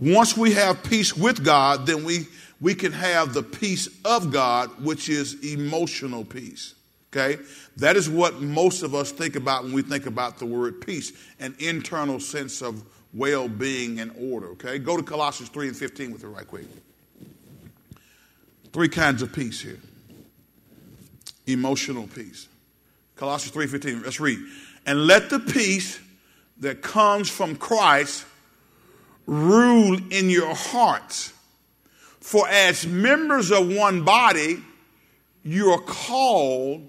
Once 0.00 0.36
we 0.36 0.52
have 0.52 0.82
peace 0.82 1.16
with 1.16 1.44
God, 1.44 1.86
then 1.86 2.04
we, 2.04 2.26
we 2.60 2.74
can 2.74 2.92
have 2.92 3.32
the 3.32 3.42
peace 3.42 3.88
of 4.04 4.32
God, 4.32 4.68
which 4.82 5.08
is 5.08 5.42
emotional 5.44 6.24
peace. 6.24 6.74
Okay? 7.12 7.40
That 7.76 7.96
is 7.96 8.10
what 8.10 8.40
most 8.40 8.82
of 8.82 8.94
us 8.94 9.12
think 9.12 9.36
about 9.36 9.62
when 9.62 9.72
we 9.72 9.82
think 9.82 10.06
about 10.06 10.38
the 10.38 10.46
word 10.46 10.80
peace 10.80 11.12
an 11.38 11.54
internal 11.60 12.18
sense 12.18 12.60
of 12.60 12.82
well 13.12 13.48
being 13.48 14.00
and 14.00 14.12
order. 14.18 14.48
Okay? 14.48 14.78
Go 14.78 14.96
to 14.96 15.02
Colossians 15.02 15.48
3 15.50 15.68
and 15.68 15.76
15 15.76 16.12
with 16.12 16.24
it 16.24 16.28
right 16.28 16.46
quick. 16.46 16.66
Three 18.72 18.88
kinds 18.88 19.22
of 19.22 19.32
peace 19.32 19.60
here 19.60 19.78
emotional 21.46 22.06
peace. 22.06 22.48
Colossians 23.16 23.54
3:15. 23.54 24.02
Let's 24.02 24.20
read. 24.20 24.38
And 24.86 25.06
let 25.06 25.30
the 25.30 25.40
peace 25.40 25.98
that 26.58 26.82
comes 26.82 27.28
from 27.30 27.56
Christ 27.56 28.24
rule 29.26 29.98
in 30.10 30.30
your 30.30 30.54
hearts. 30.54 31.32
For 32.20 32.48
as 32.48 32.86
members 32.86 33.50
of 33.50 33.68
one 33.68 34.02
body, 34.02 34.62
you 35.42 35.70
are 35.70 35.80
called 35.80 36.88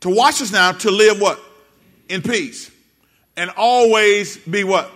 to 0.00 0.10
watch 0.10 0.42
us 0.42 0.50
now 0.52 0.72
to 0.72 0.90
live 0.90 1.20
what? 1.20 1.40
In 2.08 2.22
peace. 2.22 2.70
And 3.36 3.50
always 3.56 4.36
be 4.38 4.64
what? 4.64 4.90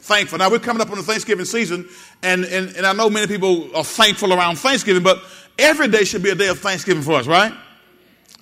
Thankful. 0.00 0.38
Now 0.38 0.50
we're 0.50 0.58
coming 0.58 0.82
up 0.82 0.90
on 0.90 0.96
the 0.96 1.04
Thanksgiving 1.04 1.44
season, 1.44 1.88
and, 2.22 2.44
and, 2.44 2.74
and 2.76 2.86
I 2.86 2.92
know 2.92 3.08
many 3.08 3.26
people 3.26 3.74
are 3.76 3.84
thankful 3.84 4.32
around 4.32 4.56
Thanksgiving, 4.56 5.02
but 5.02 5.22
every 5.60 5.88
day 5.88 6.04
should 6.04 6.22
be 6.22 6.30
a 6.30 6.34
day 6.34 6.48
of 6.48 6.58
Thanksgiving 6.58 7.02
for 7.02 7.12
us, 7.12 7.26
right? 7.26 7.52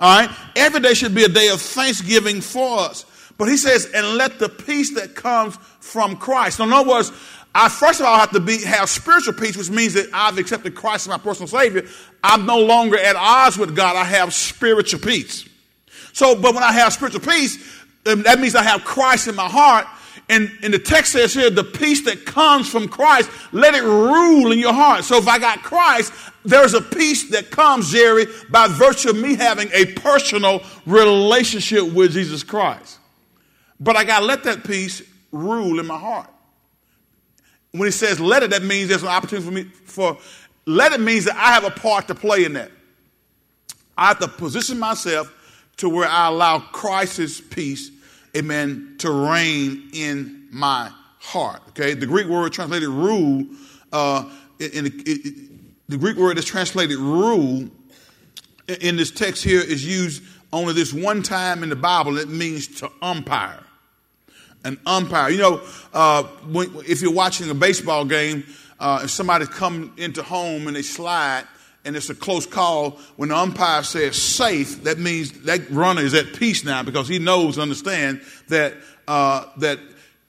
All 0.01 0.21
right? 0.21 0.37
Every 0.57 0.81
day 0.81 0.95
should 0.95 1.15
be 1.15 1.25
a 1.25 1.29
day 1.29 1.49
of 1.49 1.61
thanksgiving 1.61 2.41
for 2.41 2.81
us. 2.81 3.05
But 3.37 3.49
he 3.49 3.57
says, 3.57 3.91
and 3.95 4.17
let 4.17 4.39
the 4.39 4.49
peace 4.49 4.95
that 4.95 5.15
comes 5.15 5.57
from 5.81 6.17
Christ. 6.17 6.61
in 6.61 6.73
other 6.73 6.89
words, 6.89 7.13
I 7.55 7.69
first 7.69 8.01
of 8.01 8.07
all 8.07 8.19
have 8.19 8.31
to 8.33 8.41
be 8.41 8.63
have 8.65 8.89
spiritual 8.89 9.35
peace, 9.35 9.57
which 9.57 9.71
means 9.71 9.95
that 9.95 10.09
I've 10.13 10.39
accepted 10.39 10.75
Christ 10.75 11.07
as 11.07 11.09
my 11.09 11.19
personal 11.19 11.49
Savior. 11.49 11.85
I'm 12.23 12.47
no 12.47 12.59
longer 12.59 12.99
at 12.99 13.17
odds 13.17 13.57
with 13.57 13.75
God. 13.75 13.97
I 13.97 14.05
have 14.05 14.35
spiritual 14.35 15.01
peace. 15.01 15.49
So, 16.13 16.35
but 16.41 16.55
when 16.55 16.63
I 16.63 16.73
have 16.73 16.93
spiritual 16.93 17.21
peace, 17.21 17.57
um, 18.07 18.23
that 18.23 18.39
means 18.39 18.55
I 18.55 18.63
have 18.63 18.85
Christ 18.85 19.29
in 19.29 19.35
my 19.35 19.49
heart. 19.49 19.87
And, 20.31 20.51
and 20.63 20.75
the 20.75 20.79
text 20.79 21.13
says 21.13 21.33
here, 21.33 21.49
the 21.49 21.65
peace 21.65 22.05
that 22.05 22.27
comes 22.27 22.69
from 22.69 22.89
Christ, 22.89 23.31
let 23.53 23.75
it 23.75 23.83
rule 23.83 24.53
in 24.53 24.59
your 24.59 24.75
heart. 24.75 25.05
So 25.05 25.17
if 25.17 25.27
I 25.27 25.39
got 25.39 25.63
Christ, 25.63 26.13
there's 26.45 26.75
a 26.75 26.83
peace 26.83 27.31
that 27.31 27.51
comes, 27.51 27.91
Jerry, 27.93 28.27
by 28.51 28.69
virtue 28.69 29.11
of 29.11 29.17
me 29.17 29.37
having 29.37 29.71
a 29.73 29.87
personal 29.95 30.63
relationship 30.85 31.93
with 31.93 32.13
Jesus 32.13 32.43
Christ. 32.43 32.99
But 33.81 33.97
I 33.97 34.05
got 34.05 34.21
to 34.21 34.27
let 34.27 34.45
that 34.45 34.65
peace 34.65 35.03
rule 35.33 35.81
in 35.81 35.87
my 35.87 35.99
heart. 35.99 36.29
When 37.73 37.85
he 37.85 37.91
says 37.91 38.19
let 38.19 38.43
it, 38.43 38.51
that 38.51 38.63
means 38.63 38.89
there's 38.89 39.03
an 39.03 39.09
opportunity 39.09 39.47
for 39.47 39.53
me 39.53 39.65
for 39.85 40.19
let 40.67 40.93
it 40.93 41.01
means 41.01 41.25
that 41.25 41.37
I 41.37 41.53
have 41.55 41.65
a 41.65 41.71
part 41.71 42.09
to 42.09 42.15
play 42.15 42.45
in 42.45 42.55
that. 42.55 42.71
I 43.97 44.09
have 44.09 44.19
to 44.21 44.29
position 44.29 44.79
myself 44.79 45.35
to 45.79 45.89
where 45.89 46.09
I 46.09 46.29
allow 46.29 46.59
Christ's 46.59 47.41
peace, 47.41 47.91
amen, 48.37 48.97
to 48.99 49.11
reign 49.11 49.91
in 49.93 50.49
my 50.51 50.91
heart. 51.19 51.63
Okay, 51.71 51.95
the 51.95 52.07
Greek 52.07 52.27
word 52.27 52.53
translated 52.53 52.89
rule, 52.89 53.47
uh, 53.93 54.31
in, 54.59 54.87
in, 54.87 55.61
the 55.89 55.97
Greek 55.97 56.17
word 56.17 56.37
that's 56.37 56.47
translated 56.47 56.99
rule 56.99 57.69
in 58.81 58.97
this 58.97 59.11
text 59.11 59.43
here 59.43 59.61
is 59.61 59.87
used 59.87 60.23
only 60.53 60.75
this 60.75 60.93
one 60.93 61.23
time 61.23 61.63
in 61.63 61.69
the 61.69 61.77
Bible. 61.77 62.19
It 62.19 62.29
means 62.29 62.69
to 62.81 62.91
umpire. 63.03 63.63
An 64.65 64.79
umpire. 64.87 65.31
You 65.31 65.39
know, 65.39 65.63
uh, 65.93 66.25
when, 66.51 66.71
if 66.87 67.01
you're 67.01 67.13
watching 67.13 67.49
a 67.51 67.55
baseball 67.55 68.05
game, 68.05 68.45
uh, 68.81 69.01
if 69.05 69.11
somebody 69.11 69.47
come 69.47 69.93
into 69.97 70.23
home 70.23 70.67
and 70.67 70.77
they 70.77 70.83
slide 70.83 71.45
and 71.89 71.97
it's 71.97 72.11
a 72.11 72.15
close 72.15 72.45
call, 72.45 72.93
when 73.17 73.31
the 73.31 73.37
umpire 73.37 73.83
says 73.83 74.21
safe, 74.21 74.85
that 74.85 74.99
means 74.99 75.33
that 75.45 75.69
runner 75.71 76.03
is 76.03 76.13
at 76.13 76.35
peace 76.35 76.63
now 76.63 76.83
because 76.83 77.09
he 77.09 77.19
knows, 77.19 77.59
understand 77.59 78.21
that 78.49 78.75
uh, 79.09 79.47
that 79.57 79.81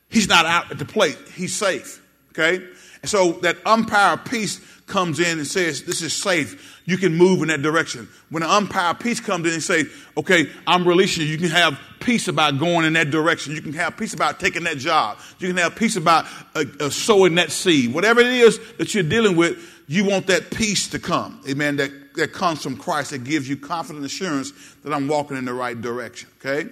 he's 0.07 0.29
not 0.29 0.45
out 0.45 0.71
at 0.71 0.79
the 0.79 0.85
plate. 0.85 1.17
He's 1.35 1.53
safe. 1.53 2.01
Okay, 2.29 2.65
and 3.01 3.09
so 3.09 3.33
that 3.43 3.57
umpire 3.65 4.15
peace 4.15 4.61
comes 4.89 5.19
in 5.19 5.37
and 5.37 5.47
says, 5.47 5.83
This 5.83 6.01
is 6.01 6.13
safe. 6.13 6.81
You 6.85 6.97
can 6.97 7.15
move 7.15 7.41
in 7.41 7.47
that 7.47 7.61
direction. 7.61 8.09
When 8.29 8.43
an 8.43 8.49
umpire 8.49 8.93
peace 8.93 9.19
comes 9.19 9.47
in 9.47 9.53
and 9.53 9.63
say, 9.63 9.85
Okay, 10.17 10.49
I'm 10.67 10.85
releasing 10.85 11.23
you, 11.23 11.29
you 11.29 11.37
can 11.37 11.49
have 11.49 11.79
peace 12.01 12.27
about 12.27 12.59
going 12.59 12.85
in 12.85 12.93
that 12.93 13.11
direction. 13.11 13.53
You 13.53 13.61
can 13.61 13.73
have 13.73 13.95
peace 13.95 14.13
about 14.13 14.39
taking 14.39 14.63
that 14.63 14.77
job. 14.77 15.19
You 15.39 15.47
can 15.47 15.57
have 15.57 15.75
peace 15.75 15.95
about 15.95 16.25
uh, 16.55 16.65
uh, 16.79 16.89
sowing 16.89 17.35
that 17.35 17.51
seed. 17.51 17.93
Whatever 17.93 18.19
it 18.19 18.27
is 18.27 18.59
that 18.77 18.93
you're 18.93 19.03
dealing 19.03 19.37
with, 19.37 19.57
you 19.89 20.05
want 20.05 20.27
that 20.27 20.51
peace 20.51 20.87
to 20.89 20.99
come. 20.99 21.41
Amen. 21.49 21.77
That, 21.77 22.13
that 22.13 22.31
comes 22.31 22.61
from 22.61 22.77
Christ 22.77 23.09
that 23.09 23.23
gives 23.23 23.49
you 23.49 23.57
confident 23.57 24.05
assurance 24.05 24.53
that 24.83 24.93
I'm 24.93 25.07
walking 25.07 25.35
in 25.35 25.45
the 25.45 25.53
right 25.53 25.79
direction. 25.81 26.29
Okay? 26.37 26.69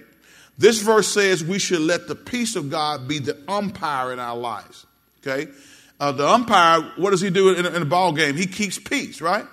This 0.60 0.84
verse 0.84 1.08
says 1.08 1.44
we 1.44 1.58
should 1.58 1.80
let 1.80 2.08
the 2.08 2.14
peace 2.14 2.56
of 2.56 2.70
God 2.70 3.08
be 3.08 3.18
the 3.18 3.36
umpire 3.48 4.14
in 4.14 4.20
our 4.20 4.38
lives. 4.38 4.86
Okay? 5.20 5.52
Uh, 6.00 6.12
the 6.12 6.28
umpire, 6.28 6.82
what 6.98 7.10
does 7.10 7.20
he 7.20 7.32
do 7.32 7.56
in, 7.56 7.66
in 7.66 7.82
a 7.82 7.86
ball 7.86 8.14
game? 8.14 8.36
He 8.36 8.46
keeps 8.46 8.78
peace, 8.78 9.20
right? 9.20 9.48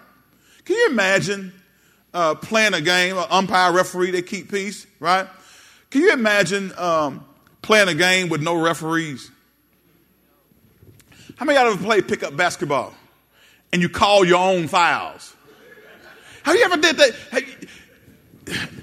Can 0.66 0.76
you 0.76 0.90
imagine 0.90 1.50
uh, 2.12 2.34
playing 2.34 2.74
a 2.74 2.82
game, 2.82 3.16
an 3.16 3.24
umpire, 3.30 3.72
referee, 3.72 4.10
they 4.10 4.20
keep 4.20 4.50
peace, 4.50 4.86
right? 5.00 5.26
Can 5.88 6.02
you 6.02 6.12
imagine 6.12 6.70
um, 6.76 7.24
playing 7.62 7.88
a 7.88 7.94
game 7.94 8.28
with 8.28 8.42
no 8.42 8.60
referees? 8.60 9.30
How 11.36 11.46
many 11.46 11.56
of 11.56 11.64
y'all 11.64 11.72
ever 11.72 11.82
played 11.82 12.06
pickup 12.06 12.36
basketball 12.36 12.92
and 13.74 13.82
you 13.82 13.88
call 13.88 14.24
your 14.24 14.38
own 14.38 14.68
fouls? 14.68 15.34
Have 16.44 16.54
you 16.54 16.62
ever 16.62 16.76
did 16.76 16.96
that? 16.96 17.14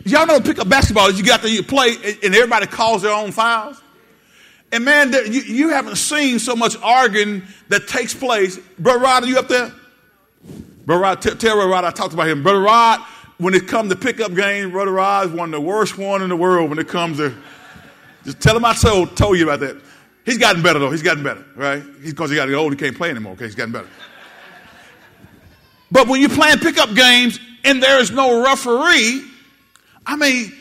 y'all 0.03 0.27
know 0.27 0.41
pickup 0.41 0.67
basketball 0.67 1.11
you 1.11 1.23
got 1.23 1.41
to 1.41 1.49
you 1.49 1.63
play 1.63 1.95
and 2.21 2.35
everybody 2.35 2.67
calls 2.67 3.01
their 3.01 3.13
own 3.13 3.31
fouls? 3.31 3.81
And 4.73 4.83
man, 4.83 5.13
you, 5.13 5.41
you 5.43 5.69
haven't 5.69 5.95
seen 5.95 6.39
so 6.39 6.57
much 6.57 6.75
arguing 6.83 7.43
that 7.69 7.87
takes 7.87 8.13
place. 8.13 8.57
Brother 8.79 8.99
Rod, 8.99 9.23
are 9.23 9.27
you 9.27 9.39
up 9.39 9.47
there? 9.47 9.71
Brother 10.85 11.01
Rod, 11.01 11.21
tell, 11.21 11.35
tell 11.37 11.55
Brother 11.55 11.71
Rod 11.71 11.85
I 11.85 11.91
talked 11.91 12.13
about 12.13 12.27
him. 12.27 12.43
Brother 12.43 12.59
Rod, 12.59 12.99
when 13.37 13.53
it 13.53 13.69
comes 13.69 13.91
to 13.91 13.95
pickup 13.95 14.35
games, 14.35 14.73
Brother 14.73 14.91
Rod 14.91 15.27
is 15.27 15.31
one 15.31 15.53
of 15.53 15.61
the 15.61 15.65
worst 15.65 15.97
one 15.97 16.21
in 16.21 16.27
the 16.27 16.35
world 16.35 16.69
when 16.69 16.79
it 16.79 16.89
comes 16.89 17.15
to. 17.17 17.33
Just 18.25 18.41
tell 18.41 18.57
him 18.57 18.65
I 18.65 18.73
told, 18.73 19.15
told 19.15 19.37
you 19.37 19.45
about 19.45 19.61
that. 19.61 19.81
He's 20.25 20.37
gotten 20.37 20.61
better 20.61 20.79
though. 20.79 20.91
He's 20.91 21.01
gotten 21.01 21.23
better, 21.23 21.45
right? 21.55 21.81
Because 22.03 22.29
he 22.29 22.35
got 22.35 22.45
to 22.45 22.51
get 22.51 22.57
old, 22.57 22.73
he 22.73 22.77
can't 22.77 22.97
play 22.97 23.09
anymore. 23.09 23.33
Okay, 23.33 23.45
he's 23.45 23.55
gotten 23.55 23.71
better. 23.71 23.87
But 25.91 26.07
when 26.07 26.21
you're 26.21 26.29
playing 26.29 26.59
pickup 26.59 26.93
games 26.95 27.39
and 27.63 27.81
there 27.83 27.99
is 27.99 28.11
no 28.11 28.43
referee, 28.43 29.23
I 30.05 30.15
mean, 30.15 30.53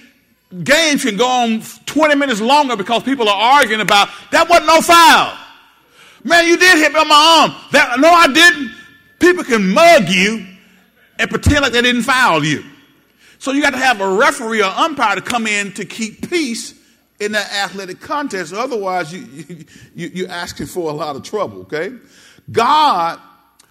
games 0.65 1.05
can 1.05 1.17
go 1.17 1.27
on 1.27 1.63
20 1.87 2.15
minutes 2.17 2.41
longer 2.41 2.77
because 2.77 3.03
people 3.03 3.29
are 3.29 3.55
arguing 3.59 3.81
about 3.81 4.09
that 4.33 4.49
wasn't 4.49 4.67
no 4.67 4.81
foul. 4.81 5.37
Man, 6.25 6.47
you 6.47 6.57
did 6.57 6.79
hit 6.79 6.93
me 6.93 6.99
on 6.99 7.09
my 7.09 7.41
arm. 7.43 7.55
That, 7.73 7.99
no, 8.01 8.11
I 8.11 8.27
didn't. 8.33 8.75
People 9.19 9.45
can 9.45 9.73
mug 9.73 10.09
you 10.09 10.47
and 11.19 11.31
pretend 11.31 11.63
like 11.63 11.73
they 11.73 11.83
didn't 11.83 12.03
foul 12.03 12.45
you. 12.45 12.65
So 13.39 13.53
you 13.53 13.63
got 13.63 13.71
to 13.71 13.79
have 13.79 14.01
a 14.01 14.17
referee 14.17 14.63
or 14.63 14.71
umpire 14.71 15.15
to 15.15 15.23
come 15.23 15.47
in 15.47 15.73
to 15.73 15.85
keep 15.85 16.29
peace 16.29 16.75
in 17.21 17.33
that 17.33 17.51
athletic 17.53 18.01
contest. 18.01 18.53
Otherwise, 18.53 19.13
you, 19.15 19.21
you, 19.21 19.65
you, 19.95 20.11
you're 20.15 20.31
asking 20.31 20.67
for 20.67 20.91
a 20.91 20.93
lot 20.93 21.17
of 21.17 21.23
trouble, 21.23 21.61
okay? 21.63 21.93
God 22.51 23.19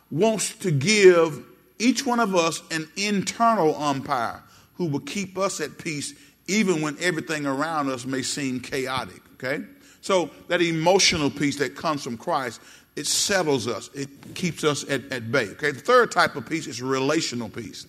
wants 0.09 0.55
to 0.57 0.71
give 0.71 1.43
each 1.79 2.05
one 2.05 2.19
of 2.19 2.35
us 2.35 2.61
an 2.71 2.87
internal 2.97 3.75
umpire 3.81 4.43
who 4.75 4.85
will 4.85 4.99
keep 4.99 5.37
us 5.37 5.59
at 5.61 5.77
peace 5.77 6.13
even 6.47 6.81
when 6.81 6.97
everything 6.99 7.45
around 7.45 7.89
us 7.89 8.05
may 8.05 8.21
seem 8.21 8.59
chaotic, 8.59 9.21
okay? 9.33 9.63
So 10.01 10.31
that 10.47 10.61
emotional 10.61 11.29
peace 11.29 11.57
that 11.57 11.75
comes 11.75 12.03
from 12.03 12.17
Christ, 12.17 12.61
it 12.95 13.05
settles 13.05 13.67
us. 13.67 13.89
It 13.93 14.09
keeps 14.35 14.63
us 14.63 14.83
at, 14.89 15.11
at 15.11 15.31
bay, 15.31 15.49
okay? 15.49 15.71
The 15.71 15.79
third 15.79 16.11
type 16.11 16.35
of 16.35 16.47
peace 16.47 16.67
is 16.67 16.81
relational 16.81 17.49
peace. 17.49 17.85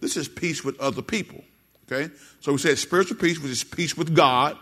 This 0.00 0.16
is 0.16 0.28
peace 0.28 0.64
with 0.64 0.78
other 0.80 1.02
people, 1.02 1.44
okay? 1.90 2.12
So 2.40 2.52
we 2.52 2.58
said 2.58 2.78
spiritual 2.78 3.16
peace, 3.16 3.40
which 3.40 3.52
is 3.52 3.64
peace 3.64 3.96
with 3.96 4.14
God. 4.14 4.58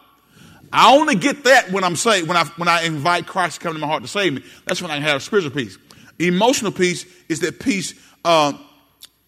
I 0.73 0.95
only 0.95 1.16
get 1.16 1.45
that 1.45 1.73
when 1.73 1.83
I'm 1.83 1.97
saved, 1.97 2.29
when 2.29 2.37
I, 2.37 2.45
when 2.57 2.69
I 2.69 2.83
invite 2.83 3.27
Christ 3.27 3.57
to 3.57 3.61
come 3.61 3.71
into 3.71 3.81
my 3.81 3.90
heart 3.90 4.03
to 4.03 4.09
save 4.09 4.35
me. 4.35 4.45
That's 4.66 4.83
when 4.83 4.90
I 4.90 5.01
have 5.01 5.23
spiritual 5.23 5.53
peace. 5.53 5.79
Emotional 6.19 6.71
peace 6.71 7.07
is 7.29 7.40
that 7.40 7.59
peace, 7.59 7.95
uh, 8.25 8.53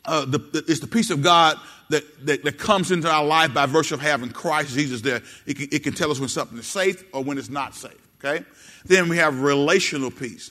uh, 0.05 0.25
the, 0.25 0.65
it's 0.69 0.81
the 0.81 0.87
peace 0.87 1.11
of 1.11 1.23
God 1.23 1.59
that, 1.91 2.27
that, 2.27 2.45
that, 2.45 2.59
comes 2.59 2.91
into 2.91 3.09
our 3.09 3.25
life 3.25 3.55
by 3.55 3.67
virtue 3.67 3.95
of 3.95 4.01
having 4.01 4.31
Christ 4.31 4.75
Jesus 4.75 5.01
there. 5.01 5.23
It 5.47 5.57
can, 5.57 5.69
it 5.71 5.85
can 5.85 5.93
tell 5.93 6.11
us 6.11 6.19
when 6.19 6.29
something 6.29 6.59
is 6.59 6.67
safe 6.67 7.05
or 7.13 7.23
when 7.23 7.39
it's 7.39 7.51
not 7.51 7.75
safe. 7.75 7.93
Okay? 8.19 8.45
Then 8.85 9.09
we 9.09 9.17
have 9.17 9.41
relational 9.41 10.11
peace. 10.11 10.51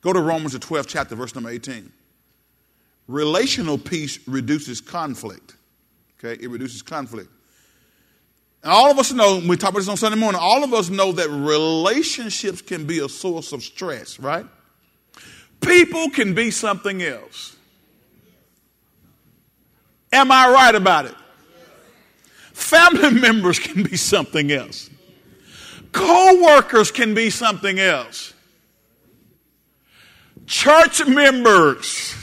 Go 0.00 0.12
to 0.12 0.20
Romans 0.20 0.52
the 0.52 0.58
12th 0.58 0.88
chapter, 0.88 1.14
verse 1.14 1.34
number 1.34 1.50
18. 1.50 1.90
Relational 3.08 3.78
peace 3.78 4.18
reduces 4.26 4.80
conflict. 4.80 5.56
Okay? 6.18 6.42
It 6.42 6.50
reduces 6.50 6.82
conflict. 6.82 7.30
And 8.62 8.72
all 8.72 8.90
of 8.90 8.98
us 8.98 9.12
know, 9.12 9.42
we 9.46 9.56
talk 9.56 9.70
about 9.70 9.80
this 9.80 9.88
on 9.88 9.96
Sunday 9.96 10.18
morning, 10.18 10.40
all 10.42 10.62
of 10.62 10.72
us 10.72 10.88
know 10.88 11.12
that 11.12 11.28
relationships 11.28 12.62
can 12.62 12.86
be 12.86 13.00
a 13.00 13.08
source 13.08 13.52
of 13.52 13.62
stress, 13.62 14.20
right? 14.20 14.46
People 15.60 16.10
can 16.10 16.34
be 16.34 16.50
something 16.50 17.02
else. 17.02 17.56
Am 20.12 20.30
I 20.30 20.50
right 20.50 20.74
about 20.74 21.06
it? 21.06 21.14
Family 22.52 23.10
members 23.20 23.58
can 23.58 23.82
be 23.82 23.96
something 23.96 24.52
else. 24.52 24.90
Co 25.92 26.42
workers 26.42 26.90
can 26.90 27.14
be 27.14 27.30
something 27.30 27.78
else. 27.78 28.32
Church 30.46 31.06
members 31.06 32.14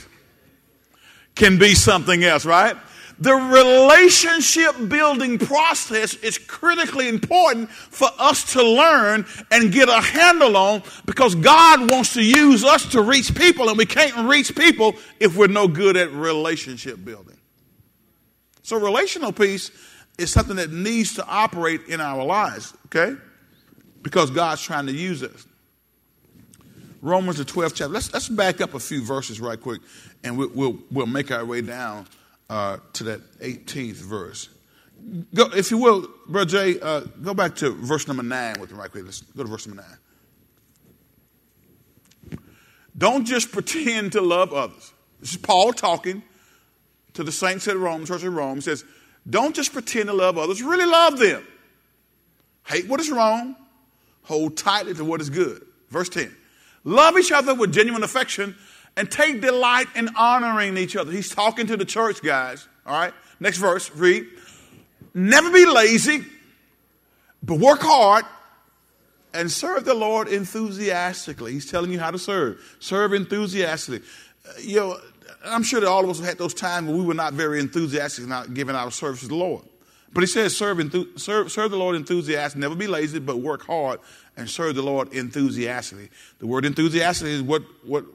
can 1.35 1.57
be 1.57 1.73
something 1.73 2.23
else, 2.23 2.45
right? 2.45 2.75
The 3.19 3.33
relationship 3.33 4.75
building 4.87 5.39
process 5.39 6.13
is 6.15 6.37
critically 6.37 7.09
important 7.09 7.69
for 7.69 8.07
us 8.17 8.53
to 8.53 8.63
learn 8.63 9.25
and 9.51 9.73
get 9.73 9.89
a 9.89 9.99
handle 9.99 10.55
on 10.55 10.83
because 11.05 11.35
God 11.35 11.91
wants 11.91 12.13
to 12.13 12.23
use 12.23 12.63
us 12.63 12.85
to 12.91 13.01
reach 13.01 13.35
people, 13.35 13.67
and 13.67 13.77
we 13.77 13.85
can't 13.85 14.29
reach 14.29 14.55
people 14.55 14.95
if 15.19 15.35
we're 15.35 15.47
no 15.47 15.67
good 15.67 15.97
at 15.97 16.11
relationship 16.11 17.03
building. 17.03 17.38
So, 18.69 18.79
relational 18.79 19.31
peace 19.31 19.71
is 20.19 20.31
something 20.31 20.57
that 20.57 20.71
needs 20.71 21.15
to 21.15 21.25
operate 21.25 21.87
in 21.87 21.99
our 21.99 22.23
lives, 22.23 22.71
okay? 22.85 23.19
Because 24.03 24.29
God's 24.29 24.61
trying 24.61 24.85
to 24.85 24.91
use 24.91 25.23
us. 25.23 25.47
Romans, 27.01 27.39
the 27.39 27.45
12th 27.45 27.73
chapter. 27.73 27.87
Let's, 27.87 28.13
let's 28.13 28.29
back 28.29 28.61
up 28.61 28.75
a 28.75 28.79
few 28.79 29.03
verses 29.03 29.41
right 29.41 29.59
quick, 29.59 29.81
and 30.23 30.37
we'll, 30.37 30.51
we'll, 30.53 30.77
we'll 30.91 31.07
make 31.07 31.31
our 31.31 31.43
way 31.43 31.61
down 31.61 32.05
uh, 32.47 32.77
to 32.93 33.05
that 33.05 33.39
18th 33.39 33.95
verse. 33.95 34.49
Go, 35.33 35.45
if 35.45 35.71
you 35.71 35.79
will, 35.79 36.07
Brother 36.27 36.51
Jay, 36.51 36.79
uh, 36.79 36.99
go 37.23 37.33
back 37.33 37.55
to 37.55 37.71
verse 37.71 38.07
number 38.07 38.21
9 38.21 38.59
with 38.59 38.71
me 38.71 38.77
right 38.77 38.91
quick. 38.91 39.03
Let's 39.03 39.21
go 39.21 39.41
to 39.41 39.49
verse 39.49 39.65
number 39.65 39.83
9. 42.29 42.39
Don't 42.95 43.25
just 43.25 43.51
pretend 43.51 44.11
to 44.11 44.21
love 44.21 44.53
others. 44.53 44.93
This 45.21 45.31
is 45.31 45.37
Paul 45.37 45.73
talking 45.73 46.21
to 47.13 47.23
the 47.23 47.31
saints 47.31 47.67
at 47.67 47.77
Rome, 47.77 48.05
church 48.05 48.23
at 48.23 48.31
Rome, 48.31 48.61
says, 48.61 48.83
don't 49.29 49.55
just 49.55 49.73
pretend 49.73 50.07
to 50.07 50.13
love 50.13 50.37
others, 50.37 50.61
really 50.61 50.85
love 50.85 51.19
them. 51.19 51.45
Hate 52.65 52.87
what 52.87 52.99
is 52.99 53.09
wrong, 53.09 53.55
hold 54.23 54.57
tightly 54.57 54.93
to 54.93 55.03
what 55.03 55.21
is 55.21 55.29
good. 55.29 55.65
Verse 55.89 56.09
10. 56.09 56.35
Love 56.83 57.17
each 57.17 57.31
other 57.31 57.53
with 57.53 57.73
genuine 57.73 58.03
affection 58.03 58.55
and 58.95 59.09
take 59.09 59.41
delight 59.41 59.87
in 59.95 60.09
honoring 60.15 60.77
each 60.77 60.95
other. 60.95 61.11
He's 61.11 61.29
talking 61.29 61.67
to 61.67 61.77
the 61.77 61.85
church 61.85 62.21
guys. 62.21 62.67
All 62.85 62.99
right. 62.99 63.13
Next 63.39 63.57
verse, 63.57 63.93
read. 63.95 64.25
Never 65.13 65.51
be 65.51 65.65
lazy, 65.65 66.23
but 67.41 67.59
work 67.59 67.81
hard 67.81 68.25
and 69.33 69.51
serve 69.51 69.85
the 69.85 69.93
Lord 69.93 70.27
enthusiastically. 70.27 71.53
He's 71.53 71.69
telling 71.69 71.91
you 71.91 71.99
how 71.99 72.11
to 72.11 72.19
serve. 72.19 72.77
Serve 72.79 73.13
enthusiastically. 73.13 74.07
Uh, 74.47 74.51
you 74.59 74.75
know, 74.77 74.99
I'm 75.45 75.63
sure 75.63 75.79
that 75.79 75.87
all 75.87 76.03
of 76.03 76.09
us 76.09 76.17
have 76.19 76.27
had 76.27 76.37
those 76.37 76.53
times 76.53 76.87
when 76.87 76.97
we 76.97 77.05
were 77.05 77.13
not 77.13 77.33
very 77.33 77.59
enthusiastic 77.59 78.27
not 78.27 78.53
giving 78.53 78.75
our 78.75 78.91
service 78.91 79.21
to 79.21 79.27
the 79.27 79.35
Lord. 79.35 79.63
But 80.11 80.21
he 80.21 80.27
says, 80.27 80.57
serve, 80.57 80.79
serve, 81.17 81.51
serve 81.51 81.71
the 81.71 81.77
Lord 81.77 81.95
enthusiastically, 81.95 82.61
never 82.61 82.75
be 82.75 82.87
lazy, 82.87 83.19
but 83.19 83.37
work 83.37 83.65
hard 83.65 83.99
and 84.35 84.49
serve 84.49 84.75
the 84.75 84.81
Lord 84.81 85.13
enthusiastically. 85.13 86.09
The 86.39 86.47
word 86.47 86.65
enthusiastically 86.65 87.33
is 87.33 87.41
what, 87.43 87.61
what, 87.85 88.05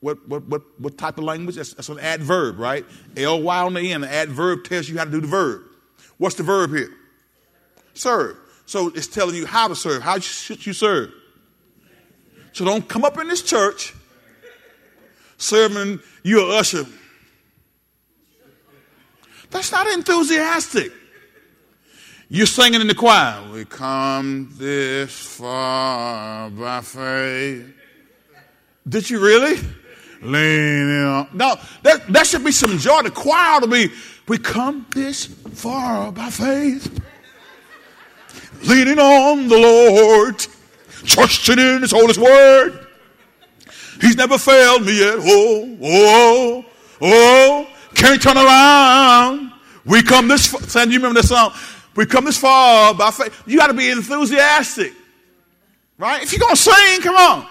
what, 0.00 0.28
what, 0.28 0.46
what, 0.46 0.62
what 0.78 0.98
type 0.98 1.16
of 1.16 1.24
language? 1.24 1.56
That's, 1.56 1.72
that's 1.72 1.88
an 1.88 2.00
adverb, 2.00 2.58
right? 2.58 2.84
L 3.16 3.42
Y 3.42 3.58
on 3.60 3.74
the 3.74 3.92
end. 3.92 4.04
The 4.04 4.12
adverb 4.12 4.64
tells 4.64 4.88
you 4.88 4.98
how 4.98 5.04
to 5.04 5.10
do 5.10 5.20
the 5.20 5.26
verb. 5.26 5.62
What's 6.18 6.36
the 6.36 6.42
verb 6.42 6.70
here? 6.70 6.90
Serve. 7.94 8.36
So 8.66 8.88
it's 8.88 9.06
telling 9.06 9.34
you 9.34 9.46
how 9.46 9.68
to 9.68 9.74
serve. 9.74 10.02
How 10.02 10.18
should 10.18 10.66
you 10.66 10.74
serve? 10.74 11.12
So 12.52 12.64
don't 12.64 12.86
come 12.86 13.04
up 13.04 13.18
in 13.18 13.28
this 13.28 13.42
church 13.42 13.94
serving 15.38 16.00
you 16.22 16.40
a 16.40 16.58
usher. 16.58 16.84
That's 19.50 19.72
not 19.72 19.86
enthusiastic. 19.86 20.92
You're 22.28 22.46
singing 22.46 22.82
in 22.82 22.86
the 22.86 22.94
choir. 22.94 23.42
We 23.50 23.64
come 23.64 24.52
this 24.58 25.10
far 25.10 26.50
by 26.50 26.82
faith. 26.82 27.74
Did 28.86 29.08
you 29.08 29.18
really? 29.18 29.58
Leaning 30.20 31.04
on. 31.04 31.28
No, 31.32 31.56
that, 31.84 32.06
that 32.12 32.26
should 32.26 32.44
be 32.44 32.52
some 32.52 32.76
joy. 32.76 33.02
The 33.02 33.10
choir 33.10 33.60
to 33.60 33.66
be, 33.66 33.90
we 34.26 34.36
come 34.36 34.84
this 34.90 35.24
far 35.24 36.12
by 36.12 36.28
faith. 36.28 37.00
Leaning 38.64 38.98
on 38.98 39.48
the 39.48 39.56
Lord. 39.56 40.46
Trusting 41.04 41.58
in 41.58 41.80
His 41.80 41.92
Holy 41.92 42.20
Word. 42.20 42.87
He's 44.00 44.16
never 44.16 44.38
failed 44.38 44.84
me 44.84 44.98
yet. 44.98 45.14
Oh, 45.18 45.78
oh, 45.82 46.64
oh, 47.00 47.66
oh. 47.66 47.68
Can't 47.94 48.22
turn 48.22 48.36
around. 48.36 49.52
We 49.84 50.02
come 50.02 50.28
this 50.28 50.46
far. 50.46 50.86
You 50.86 50.96
remember 50.96 51.20
this 51.20 51.30
song? 51.30 51.52
We 51.96 52.06
come 52.06 52.26
this 52.26 52.38
far 52.38 52.94
by 52.94 53.10
faith. 53.10 53.42
You 53.46 53.58
got 53.58 53.68
to 53.68 53.74
be 53.74 53.90
enthusiastic. 53.90 54.92
Right? 55.96 56.22
If 56.22 56.32
you're 56.32 56.38
going 56.38 56.54
to 56.54 56.60
sing, 56.60 57.00
come 57.00 57.16
on. 57.16 57.46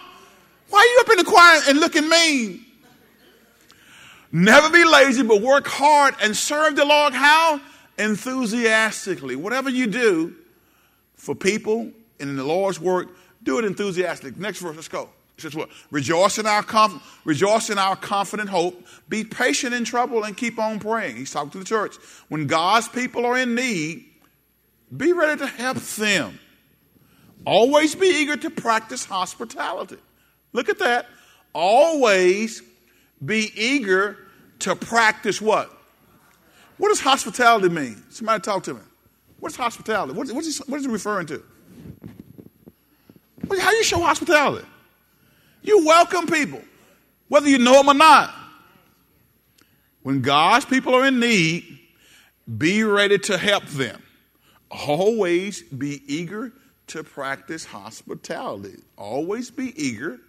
Why 0.69 0.79
are 0.79 0.85
you 0.85 0.99
up 1.01 1.09
in 1.11 1.17
the 1.17 1.29
choir 1.29 1.61
and 1.67 1.79
looking 1.79 2.07
mean? 2.07 2.65
Never 4.31 4.69
be 4.69 4.85
lazy, 4.85 5.23
but 5.23 5.41
work 5.41 5.67
hard 5.67 6.15
and 6.21 6.35
serve 6.35 6.75
the 6.75 6.85
Lord 6.85 7.13
how? 7.13 7.59
Enthusiastically. 7.97 9.35
Whatever 9.35 9.69
you 9.69 9.87
do 9.87 10.35
for 11.15 11.33
people 11.33 11.91
and 12.19 12.29
in 12.29 12.35
the 12.35 12.43
Lord's 12.43 12.79
work, 12.79 13.09
do 13.43 13.59
it 13.59 13.65
enthusiastically. 13.65 14.39
Next 14.39 14.59
verse, 14.59 14.75
let's 14.75 14.87
go. 14.87 15.09
Says 15.37 15.55
what? 15.55 15.69
Rejoice 15.91 16.39
in 16.39 16.47
our 16.47 16.63
conf- 16.63 17.21
rejoice 17.23 17.69
in 17.69 17.77
our 17.77 17.95
confident 17.95 18.49
hope. 18.49 18.83
Be 19.07 19.23
patient 19.23 19.73
in 19.73 19.83
trouble 19.83 20.23
and 20.23 20.35
keep 20.35 20.57
on 20.57 20.79
praying. 20.79 21.15
He's 21.15 21.31
talking 21.31 21.51
to 21.51 21.59
the 21.59 21.65
church. 21.65 21.95
When 22.27 22.47
God's 22.47 22.87
people 22.87 23.25
are 23.25 23.37
in 23.37 23.53
need, 23.53 24.05
be 24.95 25.13
ready 25.13 25.39
to 25.39 25.47
help 25.47 25.77
them. 25.77 26.39
Always 27.45 27.93
be 27.93 28.07
eager 28.07 28.35
to 28.35 28.49
practice 28.49 29.05
hospitality. 29.05 29.97
Look 30.53 30.69
at 30.69 30.79
that. 30.79 31.05
Always 31.53 32.63
be 33.23 33.51
eager 33.55 34.17
to 34.59 34.75
practice 34.75 35.39
what? 35.39 35.71
What 36.77 36.89
does 36.89 36.99
hospitality 36.99 37.69
mean? 37.69 38.03
Somebody 38.09 38.41
talk 38.41 38.63
to 38.63 38.73
me. 38.73 38.81
What 39.39 39.51
is 39.51 39.55
hospitality? 39.55 40.13
What, 40.13 40.31
what, 40.31 40.45
is, 40.45 40.59
what 40.67 40.79
is 40.79 40.87
referring 40.87 41.27
to? 41.27 41.43
How 43.59 43.69
do 43.69 43.77
you 43.77 43.83
show 43.83 43.99
hospitality? 43.99 44.65
You 45.67 45.85
welcome 45.85 46.27
people, 46.27 46.61
whether 47.27 47.49
you 47.49 47.57
know 47.57 47.73
them 47.73 47.89
or 47.89 47.93
not. 47.93 48.33
When 50.01 50.21
God's 50.21 50.63
people 50.63 50.95
are 50.95 51.05
in 51.05 51.19
need, 51.19 51.79
be 52.57 52.85
ready 52.85 53.17
to 53.17 53.37
help 53.37 53.65
them. 53.65 54.01
Always 54.71 55.63
be 55.63 56.01
eager 56.07 56.53
to 56.87 57.03
practice 57.03 57.65
hospitality. 57.65 58.77
Always 58.97 59.51
be 59.51 59.73
eager 59.75 60.21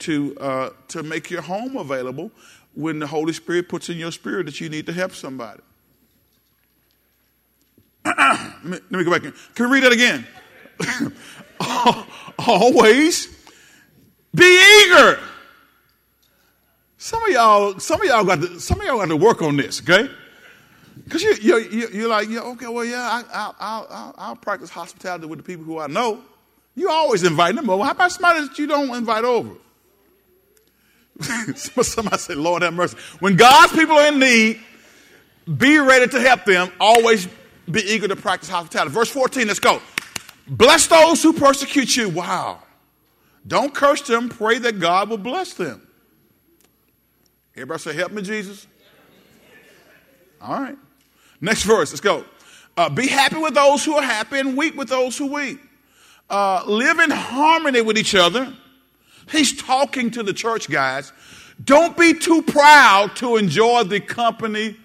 to, 0.00 0.36
uh, 0.38 0.70
to 0.88 1.02
make 1.02 1.32
your 1.32 1.42
home 1.42 1.76
available 1.76 2.30
when 2.74 3.00
the 3.00 3.08
Holy 3.08 3.32
Spirit 3.32 3.68
puts 3.68 3.88
in 3.88 3.96
your 3.96 4.12
spirit 4.12 4.46
that 4.46 4.60
you 4.60 4.68
need 4.68 4.86
to 4.86 4.92
help 4.92 5.10
somebody. 5.10 5.62
let, 8.04 8.88
me, 8.92 9.02
go 9.02 9.10
back. 9.10 9.34
Can 9.56 9.68
we 9.68 9.80
read 9.80 9.82
that 9.82 9.92
again? 9.92 10.24
Always 12.38 13.35
be 14.36 14.84
eager. 14.84 15.18
Some 16.98 17.22
of 17.24 17.30
y'all, 17.30 17.78
some 17.78 18.00
of 18.00 18.06
y'all 18.06 18.24
got 18.24 18.40
to, 18.40 18.60
some 18.60 18.80
of 18.80 18.86
y'all 18.86 18.98
got 18.98 19.08
to 19.08 19.16
work 19.16 19.42
on 19.42 19.56
this, 19.56 19.80
okay? 19.80 20.10
Because 21.04 21.22
you, 21.22 21.34
you, 21.40 21.58
you, 21.58 21.88
you're 21.92 22.08
like, 22.08 22.28
yeah, 22.28 22.40
okay, 22.40 22.66
well, 22.66 22.84
yeah, 22.84 23.22
I, 23.32 23.46
will 23.46 23.56
I'll, 23.60 24.14
I'll 24.18 24.36
practice 24.36 24.70
hospitality 24.70 25.26
with 25.26 25.38
the 25.38 25.44
people 25.44 25.64
who 25.64 25.78
I 25.78 25.86
know. 25.86 26.20
You 26.74 26.90
always 26.90 27.22
invite 27.22 27.54
them 27.54 27.70
over. 27.70 27.84
How 27.84 27.92
about 27.92 28.12
somebody 28.12 28.46
that 28.46 28.58
you 28.58 28.66
don't 28.66 28.94
invite 28.94 29.24
over? 29.24 29.54
somebody 31.54 32.18
say, 32.18 32.34
Lord 32.34 32.62
have 32.62 32.74
mercy. 32.74 32.96
When 33.20 33.36
God's 33.36 33.72
people 33.72 33.96
are 33.96 34.08
in 34.08 34.18
need, 34.18 34.60
be 35.56 35.78
ready 35.78 36.08
to 36.08 36.20
help 36.20 36.44
them. 36.44 36.70
Always 36.80 37.28
be 37.70 37.80
eager 37.80 38.08
to 38.08 38.16
practice 38.16 38.48
hospitality. 38.48 38.92
Verse 38.92 39.10
14, 39.10 39.46
let's 39.46 39.60
go. 39.60 39.80
Bless 40.48 40.86
those 40.86 41.22
who 41.22 41.32
persecute 41.32 41.96
you. 41.96 42.08
Wow. 42.08 42.62
Don't 43.46 43.74
curse 43.74 44.02
them. 44.02 44.28
Pray 44.28 44.58
that 44.58 44.80
God 44.80 45.08
will 45.08 45.18
bless 45.18 45.54
them. 45.54 45.86
Everybody 47.54 47.80
say, 47.80 47.94
Help 47.94 48.12
me, 48.12 48.22
Jesus. 48.22 48.66
All 50.40 50.60
right. 50.60 50.76
Next 51.40 51.62
verse. 51.62 51.92
Let's 51.92 52.00
go. 52.00 52.24
Uh, 52.76 52.90
be 52.90 53.06
happy 53.06 53.38
with 53.38 53.54
those 53.54 53.84
who 53.84 53.94
are 53.94 54.02
happy 54.02 54.38
and 54.38 54.56
weep 54.56 54.76
with 54.76 54.88
those 54.88 55.16
who 55.16 55.32
weep. 55.32 55.60
Uh, 56.28 56.62
live 56.66 56.98
in 56.98 57.10
harmony 57.10 57.80
with 57.80 57.96
each 57.96 58.14
other. 58.14 58.52
He's 59.30 59.56
talking 59.56 60.10
to 60.12 60.22
the 60.22 60.32
church 60.32 60.68
guys. 60.68 61.12
Don't 61.64 61.96
be 61.96 62.12
too 62.14 62.42
proud 62.42 63.16
to 63.16 63.36
enjoy 63.36 63.84
the 63.84 64.00
company 64.00 64.76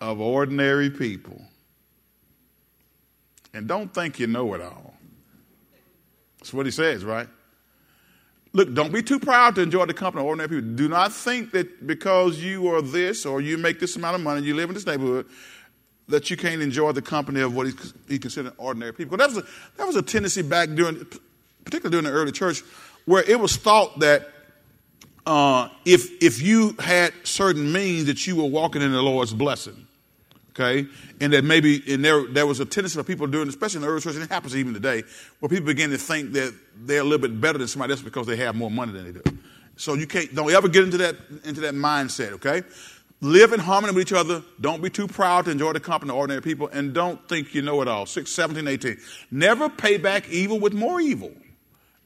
of 0.00 0.20
ordinary 0.20 0.90
people. 0.90 1.40
And 3.54 3.66
don't 3.66 3.92
think 3.94 4.18
you 4.18 4.26
know 4.26 4.52
it 4.54 4.60
all. 4.60 4.94
That's 6.38 6.52
what 6.52 6.66
he 6.66 6.72
says, 6.72 7.04
right? 7.04 7.28
Look, 8.54 8.72
don't 8.72 8.92
be 8.92 9.02
too 9.02 9.18
proud 9.18 9.56
to 9.56 9.62
enjoy 9.62 9.84
the 9.86 9.94
company 9.94 10.22
of 10.22 10.28
ordinary 10.28 10.48
people. 10.48 10.76
Do 10.76 10.88
not 10.88 11.12
think 11.12 11.50
that 11.50 11.88
because 11.88 12.38
you 12.38 12.68
are 12.68 12.80
this 12.80 13.26
or 13.26 13.40
you 13.40 13.58
make 13.58 13.80
this 13.80 13.96
amount 13.96 14.14
of 14.14 14.22
money, 14.22 14.42
you 14.42 14.54
live 14.54 14.70
in 14.70 14.74
this 14.74 14.86
neighborhood, 14.86 15.26
that 16.06 16.30
you 16.30 16.36
can't 16.36 16.62
enjoy 16.62 16.92
the 16.92 17.02
company 17.02 17.40
of 17.40 17.56
what 17.56 17.66
he, 18.08 18.18
considered 18.18 18.52
ordinary 18.56 18.92
people. 18.92 19.16
That 19.16 19.28
was, 19.28 19.38
a, 19.38 19.42
that 19.76 19.86
was 19.86 19.96
a 19.96 20.02
tendency 20.02 20.42
back 20.42 20.68
during, 20.68 21.04
particularly 21.64 21.90
during 21.90 22.04
the 22.04 22.12
early 22.12 22.30
church, 22.30 22.62
where 23.06 23.28
it 23.28 23.40
was 23.40 23.56
thought 23.56 23.98
that 23.98 24.28
uh, 25.26 25.68
if, 25.84 26.22
if 26.22 26.40
you 26.40 26.76
had 26.78 27.12
certain 27.24 27.72
means 27.72 28.04
that 28.04 28.24
you 28.24 28.36
were 28.36 28.48
walking 28.48 28.82
in 28.82 28.92
the 28.92 29.02
Lord's 29.02 29.34
blessing 29.34 29.83
okay? 30.54 30.86
And 31.20 31.32
that 31.32 31.44
maybe 31.44 31.82
and 31.92 32.04
there 32.04 32.26
there 32.26 32.46
was 32.46 32.60
a 32.60 32.64
tendency 32.64 32.98
for 32.98 33.04
people 33.04 33.26
doing, 33.26 33.48
especially 33.48 33.78
in 33.78 33.82
the 33.82 33.88
early 33.88 34.00
church, 34.00 34.14
and 34.14 34.24
it 34.24 34.30
happens 34.30 34.56
even 34.56 34.74
today, 34.74 35.02
where 35.40 35.48
people 35.48 35.66
begin 35.66 35.90
to 35.90 35.98
think 35.98 36.32
that 36.32 36.54
they're 36.76 37.00
a 37.00 37.04
little 37.04 37.18
bit 37.18 37.40
better 37.40 37.58
than 37.58 37.68
somebody 37.68 37.92
else 37.92 38.02
because 38.02 38.26
they 38.26 38.36
have 38.36 38.54
more 38.54 38.70
money 38.70 38.92
than 38.92 39.04
they 39.04 39.12
do. 39.12 39.38
So 39.76 39.94
you 39.94 40.06
can't 40.06 40.34
don't 40.34 40.50
ever 40.50 40.68
get 40.68 40.84
into 40.84 40.98
that 40.98 41.16
into 41.44 41.60
that 41.62 41.74
mindset, 41.74 42.32
okay? 42.32 42.62
Live 43.20 43.52
in 43.52 43.60
harmony 43.60 43.94
with 43.94 44.02
each 44.02 44.12
other. 44.12 44.42
Don't 44.60 44.82
be 44.82 44.90
too 44.90 45.08
proud 45.08 45.46
to 45.46 45.50
enjoy 45.50 45.72
the 45.72 45.80
company 45.80 46.10
of 46.10 46.16
ordinary 46.16 46.42
people, 46.42 46.68
and 46.68 46.92
don't 46.92 47.26
think 47.28 47.54
you 47.54 47.62
know 47.62 47.80
it 47.80 47.88
all. 47.88 48.06
6, 48.06 48.30
17, 48.30 48.68
18. 48.68 48.98
Never 49.30 49.68
pay 49.68 49.96
back 49.96 50.28
evil 50.28 50.60
with 50.60 50.74
more 50.74 51.00
evil. 51.00 51.32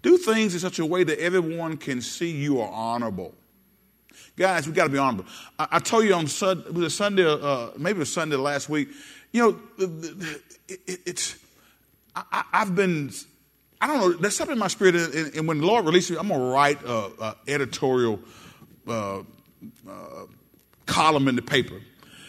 Do 0.02 0.16
things 0.16 0.54
in 0.54 0.60
such 0.60 0.78
a 0.78 0.86
way 0.86 1.02
that 1.04 1.18
everyone 1.18 1.76
can 1.76 2.00
see 2.00 2.30
you 2.30 2.60
are 2.60 2.70
honorable. 2.70 3.34
Guys, 4.38 4.68
we 4.68 4.72
got 4.72 4.84
to 4.84 4.90
be 4.90 4.98
honorable. 4.98 5.28
I, 5.58 5.66
I, 5.72 5.78
told 5.80 6.04
you 6.04 6.14
on 6.14 6.28
Sunday, 6.28 6.70
was 6.70 6.84
a 6.84 6.90
Sunday, 6.90 7.26
uh, 7.26 7.70
maybe 7.76 7.96
it 7.96 7.98
was 7.98 8.12
Sunday 8.12 8.36
last 8.36 8.68
week. 8.68 8.88
You 9.32 9.42
know, 9.42 9.60
it, 9.78 10.42
it, 10.86 11.00
it's, 11.06 11.36
I, 12.14 12.44
have 12.52 12.76
been, 12.76 13.10
I 13.80 13.88
don't 13.88 13.98
know, 13.98 14.12
there's 14.12 14.36
something 14.36 14.52
in 14.52 14.60
my 14.60 14.68
spirit, 14.68 14.94
and, 14.94 15.34
and 15.34 15.48
when 15.48 15.58
the 15.58 15.66
Lord 15.66 15.86
releases 15.86 16.12
me, 16.12 16.18
I'm 16.18 16.28
going 16.28 16.38
to 16.38 16.46
write 16.46 16.78
an 16.84 17.34
editorial 17.48 18.20
uh, 18.86 19.18
uh, 19.18 19.24
column 20.86 21.26
in 21.26 21.34
the 21.34 21.42
paper. 21.42 21.80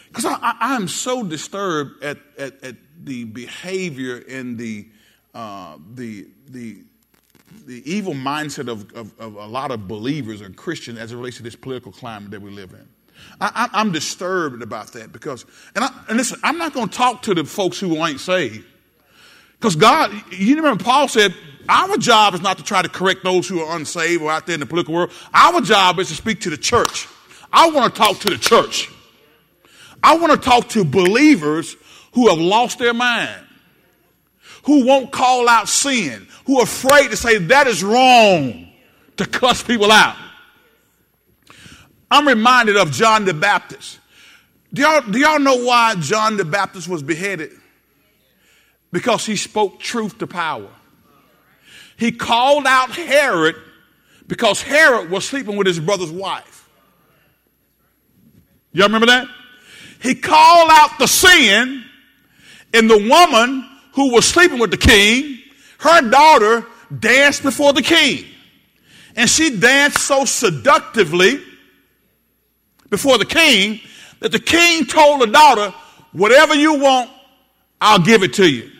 Because 0.07 0.25
I, 0.25 0.55
I, 0.59 0.75
am 0.75 0.87
so 0.87 1.23
disturbed 1.23 2.03
at, 2.03 2.17
at, 2.39 2.63
at, 2.63 2.75
the 3.01 3.23
behavior 3.25 4.21
and 4.27 4.57
the, 4.57 4.87
uh, 5.35 5.77
the, 5.93 6.27
the, 6.47 6.79
the 7.65 7.81
evil 7.89 8.13
mindset 8.13 8.67
of, 8.67 8.91
of, 8.93 9.13
of, 9.19 9.35
a 9.35 9.45
lot 9.45 9.71
of 9.71 9.87
believers 9.87 10.41
or 10.41 10.49
Christians 10.49 10.99
as 10.99 11.11
it 11.11 11.15
relates 11.15 11.37
to 11.37 11.43
this 11.43 11.55
political 11.55 11.91
climate 11.91 12.31
that 12.31 12.41
we 12.41 12.51
live 12.51 12.73
in. 12.73 12.87
I, 13.41 13.69
am 13.73 13.91
disturbed 13.91 14.61
about 14.63 14.93
that 14.93 15.11
because, 15.11 15.45
and, 15.75 15.83
I, 15.83 15.89
and 16.07 16.17
listen, 16.17 16.39
I'm 16.43 16.57
not 16.57 16.73
going 16.73 16.87
to 16.87 16.97
talk 16.97 17.23
to 17.23 17.33
the 17.33 17.43
folks 17.43 17.79
who 17.79 17.95
ain't 18.05 18.19
saved. 18.19 18.65
Because 19.59 19.75
God, 19.75 20.13
you 20.31 20.55
remember 20.55 20.83
Paul 20.83 21.07
said, 21.07 21.35
our 21.67 21.97
job 21.97 22.33
is 22.33 22.41
not 22.41 22.57
to 22.57 22.63
try 22.63 22.81
to 22.81 22.89
correct 22.89 23.23
those 23.23 23.47
who 23.47 23.59
are 23.59 23.75
unsaved 23.75 24.21
or 24.21 24.31
out 24.31 24.47
there 24.47 24.53
in 24.53 24.59
the 24.59 24.65
political 24.65 24.93
world. 24.93 25.11
Our 25.33 25.61
job 25.61 25.99
is 25.99 26.07
to 26.07 26.15
speak 26.15 26.41
to 26.41 26.49
the 26.49 26.57
church. 26.57 27.07
I 27.51 27.69
want 27.69 27.93
to 27.93 27.99
talk 28.01 28.19
to 28.19 28.29
the 28.29 28.37
church. 28.37 28.89
I 30.01 30.17
want 30.17 30.31
to 30.31 30.49
talk 30.49 30.69
to 30.69 30.85
believers 30.85 31.75
who 32.13 32.29
have 32.29 32.39
lost 32.39 32.79
their 32.79 32.93
mind 32.93 33.45
who 34.63 34.85
won't 34.85 35.11
call 35.11 35.47
out 35.47 35.67
sin, 35.67 36.27
who 36.45 36.59
are 36.59 36.63
afraid 36.63 37.11
to 37.11 37.17
say 37.17 37.37
that 37.37 37.67
is 37.67 37.83
wrong 37.83 38.67
to 39.17 39.25
cuss 39.25 39.63
people 39.63 39.91
out. 39.91 40.15
I'm 42.11 42.27
reminded 42.27 42.77
of 42.77 42.91
John 42.91 43.25
the 43.25 43.33
Baptist. 43.33 43.99
Do 44.73 44.81
y'all, 44.81 45.01
do 45.01 45.19
y'all 45.19 45.39
know 45.39 45.63
why 45.63 45.95
John 45.95 46.37
the 46.37 46.45
Baptist 46.45 46.87
was 46.87 47.03
beheaded? 47.03 47.51
Because 48.91 49.25
he 49.25 49.35
spoke 49.35 49.79
truth 49.79 50.17
to 50.19 50.27
power. 50.27 50.69
He 51.97 52.11
called 52.11 52.65
out 52.65 52.91
Herod 52.91 53.55
because 54.27 54.61
Herod 54.61 55.09
was 55.09 55.25
sleeping 55.25 55.57
with 55.57 55.67
his 55.67 55.79
brother's 55.79 56.11
wife. 56.11 56.69
Y'all 58.71 58.87
remember 58.87 59.07
that? 59.07 59.27
He 60.01 60.15
called 60.15 60.69
out 60.71 60.97
the 60.97 61.07
sin 61.07 61.83
in 62.73 62.87
the 62.87 62.97
woman 63.09 63.68
who 63.99 64.13
was 64.13 64.25
sleeping 64.25 64.59
with 64.59 64.71
the 64.71 64.77
king, 64.77 65.37
her 65.79 66.09
daughter 66.09 66.65
danced 67.01 67.43
before 67.43 67.73
the 67.73 67.81
king. 67.81 68.23
And 69.17 69.29
she 69.29 69.59
danced 69.59 69.97
so 70.07 70.23
seductively 70.23 71.43
before 72.89 73.17
the 73.17 73.25
king 73.25 73.81
that 74.21 74.31
the 74.31 74.39
king 74.39 74.85
told 74.85 75.19
the 75.19 75.27
daughter, 75.27 75.75
Whatever 76.13 76.55
you 76.55 76.79
want, 76.79 77.09
I'll 77.81 77.99
give 77.99 78.23
it 78.23 78.35
to 78.35 78.49
you. 78.49 78.71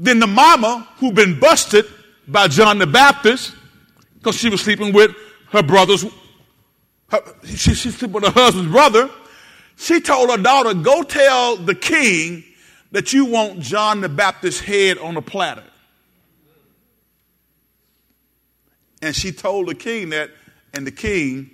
Then 0.00 0.18
the 0.18 0.26
mama, 0.26 0.88
who'd 0.96 1.14
been 1.14 1.38
busted 1.38 1.86
by 2.26 2.48
John 2.48 2.78
the 2.78 2.88
Baptist, 2.88 3.54
because 4.18 4.36
she 4.36 4.50
was 4.50 4.60
sleeping 4.60 4.92
with 4.92 5.14
her 5.50 5.62
brother's, 5.62 6.04
her, 7.10 7.20
she, 7.44 7.74
she 7.74 7.92
slept 7.92 8.12
with 8.12 8.24
her 8.24 8.32
husband's 8.32 8.72
brother, 8.72 9.08
She 9.76 10.00
told 10.00 10.30
her 10.30 10.36
daughter, 10.36 10.74
Go 10.74 11.04
tell 11.04 11.56
the 11.56 11.76
king 11.76 12.42
that 12.94 13.12
you 13.12 13.24
want 13.24 13.58
John 13.58 14.00
the 14.00 14.08
Baptist's 14.08 14.60
head 14.60 14.98
on 14.98 15.16
a 15.16 15.22
platter. 15.22 15.64
And 19.02 19.16
she 19.16 19.32
told 19.32 19.66
the 19.66 19.74
king 19.74 20.10
that, 20.10 20.30
and 20.72 20.86
the 20.86 20.92
king 20.92 21.50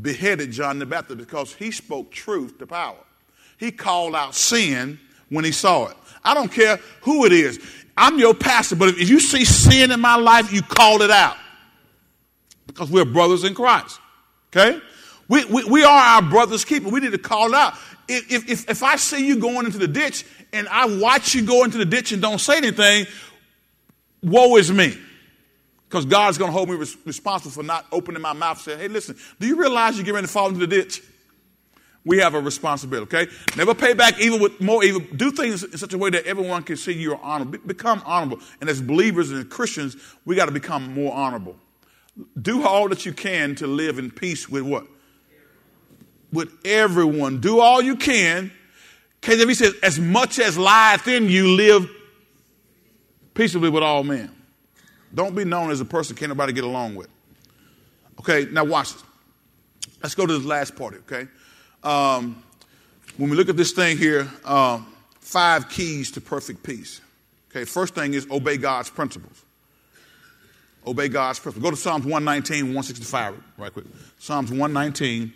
beheaded 0.00 0.52
John 0.52 0.78
the 0.78 0.86
Baptist 0.86 1.18
because 1.18 1.52
he 1.54 1.72
spoke 1.72 2.12
truth 2.12 2.58
to 2.60 2.68
power. 2.68 2.98
He 3.58 3.72
called 3.72 4.14
out 4.14 4.36
sin 4.36 5.00
when 5.28 5.44
he 5.44 5.50
saw 5.50 5.88
it. 5.88 5.96
I 6.22 6.34
don't 6.34 6.52
care 6.52 6.76
who 7.00 7.26
it 7.26 7.32
is. 7.32 7.58
I'm 7.96 8.20
your 8.20 8.34
pastor, 8.34 8.76
but 8.76 8.90
if 8.90 9.10
you 9.10 9.18
see 9.18 9.44
sin 9.44 9.90
in 9.90 9.98
my 10.00 10.14
life, 10.14 10.52
you 10.52 10.62
call 10.62 11.02
it 11.02 11.10
out. 11.10 11.36
Because 12.68 12.92
we're 12.92 13.04
brothers 13.04 13.42
in 13.42 13.56
Christ. 13.56 13.98
Okay? 14.54 14.80
We, 15.26 15.44
we, 15.46 15.64
we 15.64 15.82
are 15.82 16.22
our 16.22 16.22
brother's 16.22 16.64
keeper. 16.64 16.88
We 16.90 17.00
need 17.00 17.10
to 17.10 17.18
call 17.18 17.48
it 17.48 17.54
out. 17.54 17.74
If, 18.08 18.48
if, 18.48 18.70
if 18.70 18.82
I 18.84 18.94
see 18.94 19.26
you 19.26 19.40
going 19.40 19.66
into 19.66 19.78
the 19.78 19.88
ditch 19.88 20.24
and 20.52 20.68
I 20.68 20.86
watch 20.98 21.34
you 21.34 21.42
go 21.42 21.64
into 21.64 21.78
the 21.78 21.84
ditch 21.84 22.12
and 22.12 22.22
don't 22.22 22.40
say 22.40 22.56
anything, 22.56 23.06
woe 24.22 24.56
is 24.56 24.70
me. 24.70 24.96
Because 25.88 26.04
God's 26.04 26.36
going 26.36 26.50
to 26.50 26.52
hold 26.52 26.68
me 26.68 26.76
res- 26.76 26.96
responsible 27.04 27.52
for 27.52 27.62
not 27.62 27.86
opening 27.92 28.20
my 28.20 28.32
mouth 28.32 28.56
and 28.58 28.64
saying, 28.64 28.78
hey, 28.80 28.88
listen, 28.88 29.16
do 29.38 29.46
you 29.46 29.56
realize 29.56 29.96
you're 29.96 30.04
getting 30.04 30.16
ready 30.16 30.26
to 30.26 30.32
fall 30.32 30.48
into 30.48 30.60
the 30.60 30.66
ditch? 30.66 31.02
We 32.04 32.18
have 32.18 32.34
a 32.34 32.40
responsibility, 32.40 33.16
okay? 33.16 33.32
Never 33.56 33.74
pay 33.74 33.92
back 33.92 34.20
evil 34.20 34.38
with 34.38 34.60
more 34.60 34.84
evil. 34.84 35.00
Do 35.16 35.30
things 35.30 35.64
in 35.64 35.76
such 35.76 35.92
a 35.92 35.98
way 35.98 36.10
that 36.10 36.24
everyone 36.24 36.62
can 36.62 36.76
see 36.76 36.92
you 36.92 37.12
are 37.12 37.20
honorable. 37.22 37.58
Be- 37.58 37.66
become 37.66 38.02
honorable. 38.04 38.38
And 38.60 38.70
as 38.70 38.80
believers 38.80 39.30
and 39.30 39.48
Christians, 39.50 39.96
we 40.24 40.36
got 40.36 40.46
to 40.46 40.52
become 40.52 40.92
more 40.94 41.12
honorable. 41.12 41.56
Do 42.40 42.64
all 42.64 42.88
that 42.88 43.04
you 43.04 43.12
can 43.12 43.54
to 43.56 43.66
live 43.66 43.98
in 43.98 44.10
peace 44.10 44.48
with 44.48 44.62
what? 44.62 44.86
With 46.32 46.52
everyone. 46.64 47.40
Do 47.40 47.60
all 47.60 47.82
you 47.82 47.96
can. 47.96 48.52
KJV 49.26 49.56
says, 49.56 49.74
as 49.82 49.98
much 49.98 50.38
as 50.38 50.56
lieth 50.56 51.08
in 51.08 51.28
you, 51.28 51.48
live 51.48 51.90
peaceably 53.34 53.68
with 53.68 53.82
all 53.82 54.04
men. 54.04 54.30
Don't 55.12 55.34
be 55.34 55.44
known 55.44 55.72
as 55.72 55.80
a 55.80 55.84
person 55.84 56.14
can't 56.14 56.28
nobody 56.28 56.52
get 56.52 56.62
along 56.62 56.94
with. 56.94 57.08
Okay, 58.20 58.46
now 58.52 58.62
watch 58.62 58.92
this. 58.92 59.02
Let's 60.00 60.14
go 60.14 60.26
to 60.26 60.38
this 60.38 60.46
last 60.46 60.76
part, 60.76 60.94
okay? 61.10 61.26
Um, 61.82 62.40
when 63.16 63.28
we 63.28 63.36
look 63.36 63.48
at 63.48 63.56
this 63.56 63.72
thing 63.72 63.98
here, 63.98 64.30
um, 64.44 64.86
five 65.18 65.68
keys 65.70 66.12
to 66.12 66.20
perfect 66.20 66.62
peace. 66.62 67.00
Okay, 67.50 67.64
first 67.64 67.96
thing 67.96 68.14
is 68.14 68.28
obey 68.30 68.56
God's 68.58 68.90
principles. 68.90 69.42
Obey 70.86 71.08
God's 71.08 71.40
principles. 71.40 71.64
Go 71.64 71.70
to 71.72 71.76
Psalms 71.76 72.04
119, 72.04 72.66
165, 72.66 73.42
right 73.58 73.72
quick. 73.72 73.86
Psalms 74.20 74.50
119, 74.50 75.32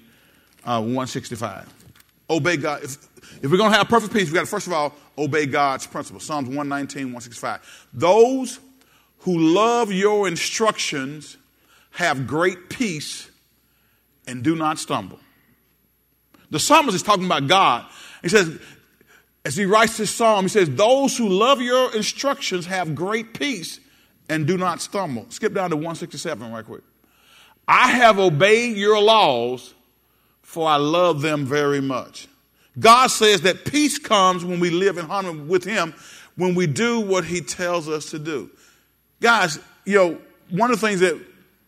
uh, 0.65 0.79
165. 0.79 1.75
Obey 2.31 2.57
God. 2.57 2.85
If, 2.85 2.97
if 3.43 3.51
we're 3.51 3.57
going 3.57 3.71
to 3.73 3.79
have 3.79 3.89
perfect 3.89 4.13
peace, 4.13 4.25
we've 4.25 4.35
got 4.35 4.41
to 4.41 4.47
first 4.47 4.67
of 4.67 4.73
all 4.73 4.95
obey 5.17 5.47
God's 5.47 5.87
principles. 5.87 6.25
Psalms 6.25 6.49
119, 6.49 7.05
165. 7.05 7.89
Those 7.93 8.61
who 9.21 9.39
love 9.39 9.93
your 9.93 10.29
instructions 10.29 11.37
have 11.93 12.27
great 12.27 12.69
peace 12.69 13.31
and 14.27 14.43
do 14.43 14.55
not 14.55 14.79
stumble. 14.79 15.19
The 16.51 16.59
psalmist 16.59 16.95
is 16.95 17.03
talking 17.03 17.27
about 17.27 17.47
God. 17.47 17.87
He 18.23 18.29
says, 18.29 18.59
as 19.45 19.57
he 19.57 19.65
writes 19.65 19.97
this 19.97 20.11
psalm, 20.11 20.45
he 20.45 20.49
says, 20.49 20.69
Those 20.71 21.17
who 21.17 21.29
love 21.29 21.61
your 21.61 21.95
instructions 21.95 22.67
have 22.67 22.95
great 22.95 23.35
peace 23.35 23.81
and 24.29 24.47
do 24.47 24.59
not 24.59 24.81
stumble. 24.81 25.27
Skip 25.31 25.55
down 25.55 25.71
to 25.71 25.77
167 25.77 26.53
right 26.53 26.65
quick. 26.65 26.83
I 27.67 27.93
have 27.93 28.19
obeyed 28.19 28.77
your 28.77 29.01
laws, 29.01 29.75
for 30.43 30.69
I 30.69 30.77
love 30.77 31.23
them 31.23 31.47
very 31.47 31.81
much. 31.81 32.29
God 32.79 33.09
says 33.09 33.43
that 33.43 33.65
peace 33.65 33.99
comes 33.99 34.45
when 34.45 34.61
we 34.61 34.71
live 34.71 34.99
in 34.99 35.07
harmony 35.07 35.41
with 35.41 35.65
Him, 35.65 35.95
when 36.37 36.55
we 36.55 36.67
do 36.67 37.01
what 37.01 37.25
He 37.25 37.41
tells 37.41 37.89
us 37.89 38.11
to 38.11 38.19
do. 38.19 38.51
Guys, 39.21 39.59
you 39.85 39.95
know, 39.95 40.19
one 40.51 40.71
of 40.71 40.81
the 40.81 40.87
things 40.87 41.01
that, 41.01 41.21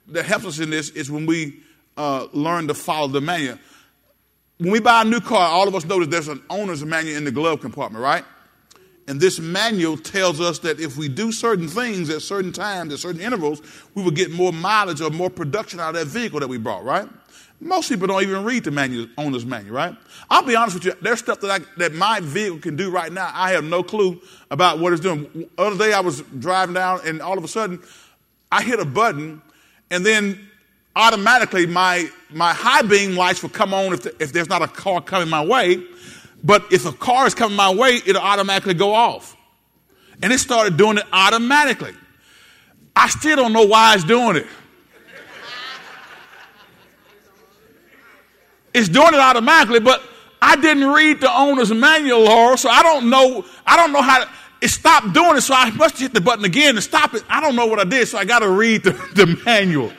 that 0.09 0.25
helps 0.25 0.47
us 0.47 0.59
in 0.61 0.71
this 0.71 0.91
is 0.91 1.11
when 1.11 1.27
we 1.27 1.61
uh, 1.97 2.27
learn 2.33 2.69
to 2.69 2.75
follow 2.75 3.09
the 3.09 3.21
manual. 3.21 3.59
When 4.59 4.71
we 4.71 4.81
buy 4.81 5.03
a 5.03 5.05
new 5.05 5.21
car, 5.21 5.49
all 5.49 5.67
of 5.67 5.75
us 5.75 5.85
know 5.85 6.01
that 6.01 6.11
there's 6.11 6.29
an 6.29 6.43
owner's 6.49 6.85
manual 6.85 7.17
in 7.17 7.25
the 7.25 7.33
glove 7.33 7.61
compartment, 7.61 8.03
right? 8.03 8.25
And 9.09 9.21
this 9.21 9.41
manual 9.41 9.97
tells 9.97 10.41
us 10.41 10.61
that 10.61 10.79
if 10.79 10.97
we 10.97 11.09
do 11.09 11.33
certain 11.33 11.67
things 11.67 12.09
at 12.11 12.23
certain 12.23 12.53
times, 12.53 12.93
at 12.93 13.01
certain 13.01 13.21
intervals, 13.21 13.61
we 13.95 14.03
will 14.03 14.13
get 14.13 14.31
more 14.31 14.53
mileage 14.53 15.01
or 15.01 15.11
more 15.11 15.31
production 15.31 15.81
out 15.81 15.91
of 15.91 15.95
that 15.97 16.07
vehicle 16.07 16.41
that 16.41 16.49
we 16.49 16.59
bought, 16.59 16.85
right? 16.85 17.09
Most 17.63 17.89
people 17.89 18.09
don't 18.09 18.23
even 18.23 18.43
read 18.43 18.65
the 18.65 18.73
manual, 18.73 19.07
owner's 19.17 19.47
manual, 19.47 19.77
right? 19.77 19.97
I'll 20.29 20.43
be 20.43 20.57
honest 20.57 20.75
with 20.75 20.85
you, 20.85 20.95
there's 21.01 21.21
stuff 21.21 21.41
that, 21.43 21.63
I, 21.63 21.65
that 21.79 21.95
my 21.95 22.19
vehicle 22.19 22.59
can 22.59 22.75
do 22.75 22.91
right 22.91 23.13
now. 23.13 23.31
I 23.33 23.53
have 23.53 23.63
no 23.63 23.85
clue 23.85 24.21
about 24.51 24.81
what 24.81 24.93
it's 24.93 25.01
doing. 25.01 25.49
Other 25.57 25.79
day 25.79 25.93
I 25.93 26.01
was 26.01 26.23
driving 26.41 26.75
down 26.75 27.03
and 27.05 27.23
all 27.23 27.39
of 27.39 27.45
a 27.45 27.49
sudden 27.49 27.81
I 28.51 28.63
hit 28.63 28.81
a 28.81 28.85
button 28.85 29.41
and 29.93 30.05
then 30.05 30.41
automatically 30.97 31.67
my, 31.67 32.11
my 32.31 32.53
high 32.53 32.83
beam 32.83 33.15
lights 33.15 33.43
will 33.43 33.51
come 33.51 33.73
on 33.73 33.93
if, 33.93 34.03
the, 34.03 34.17
if 34.21 34.33
there's 34.33 34.49
not 34.49 34.63
a 34.63 34.69
car 34.69 35.01
coming 35.01 35.29
my 35.29 35.45
way. 35.45 35.85
But 36.43 36.65
if 36.73 36.85
a 36.85 36.93
car 36.93 37.29
is 37.29 37.35
coming 37.35 37.57
my 37.57 37.73
way, 37.73 38.01
it'll 38.05 38.23
automatically 38.23 38.75
go 38.75 38.93
off. 38.93 39.37
And 40.21 40.33
it 40.33 40.39
started 40.39 40.77
doing 40.77 40.99
it 40.99 41.05
automatically. 41.13 41.93
I 42.97 43.09
still 43.09 43.37
don't 43.37 43.53
know 43.53 43.67
why 43.67 43.95
it's 43.95 44.03
doing 44.03 44.35
it. 44.35 44.47
It's 48.75 48.89
doing 48.89 49.15
it 49.15 49.21
automatically, 49.21 49.81
but 49.81 50.03
I 50.41 50.57
didn't 50.57 50.89
read 50.89 51.21
the 51.21 51.33
owner's 51.33 51.73
manual, 51.73 52.25
Laura, 52.25 52.57
so 52.59 52.69
I 52.69 52.83
don't 52.83 53.11
know. 53.11 53.45
I 53.67 53.77
don't 53.77 53.93
know 53.93 54.03
how 54.03 54.25
to. 54.25 54.31
It 54.61 54.69
stopped 54.69 55.13
doing 55.13 55.37
it, 55.37 55.41
so 55.41 55.55
I 55.55 55.71
must 55.71 55.99
hit 55.99 56.15
the 56.15 56.21
button 56.21 56.45
again 56.45 56.77
to 56.77 56.81
stop 56.81 57.15
it. 57.15 57.25
I 57.29 57.41
don't 57.41 57.57
know 57.57 57.67
what 57.67 57.81
I 57.81 57.85
did, 57.85 58.07
so 58.07 58.19
I 58.19 58.25
got 58.25 58.41
to 58.41 58.49
read 58.49 58.85
the, 58.85 58.93
the 59.15 59.41
manual. 59.45 59.93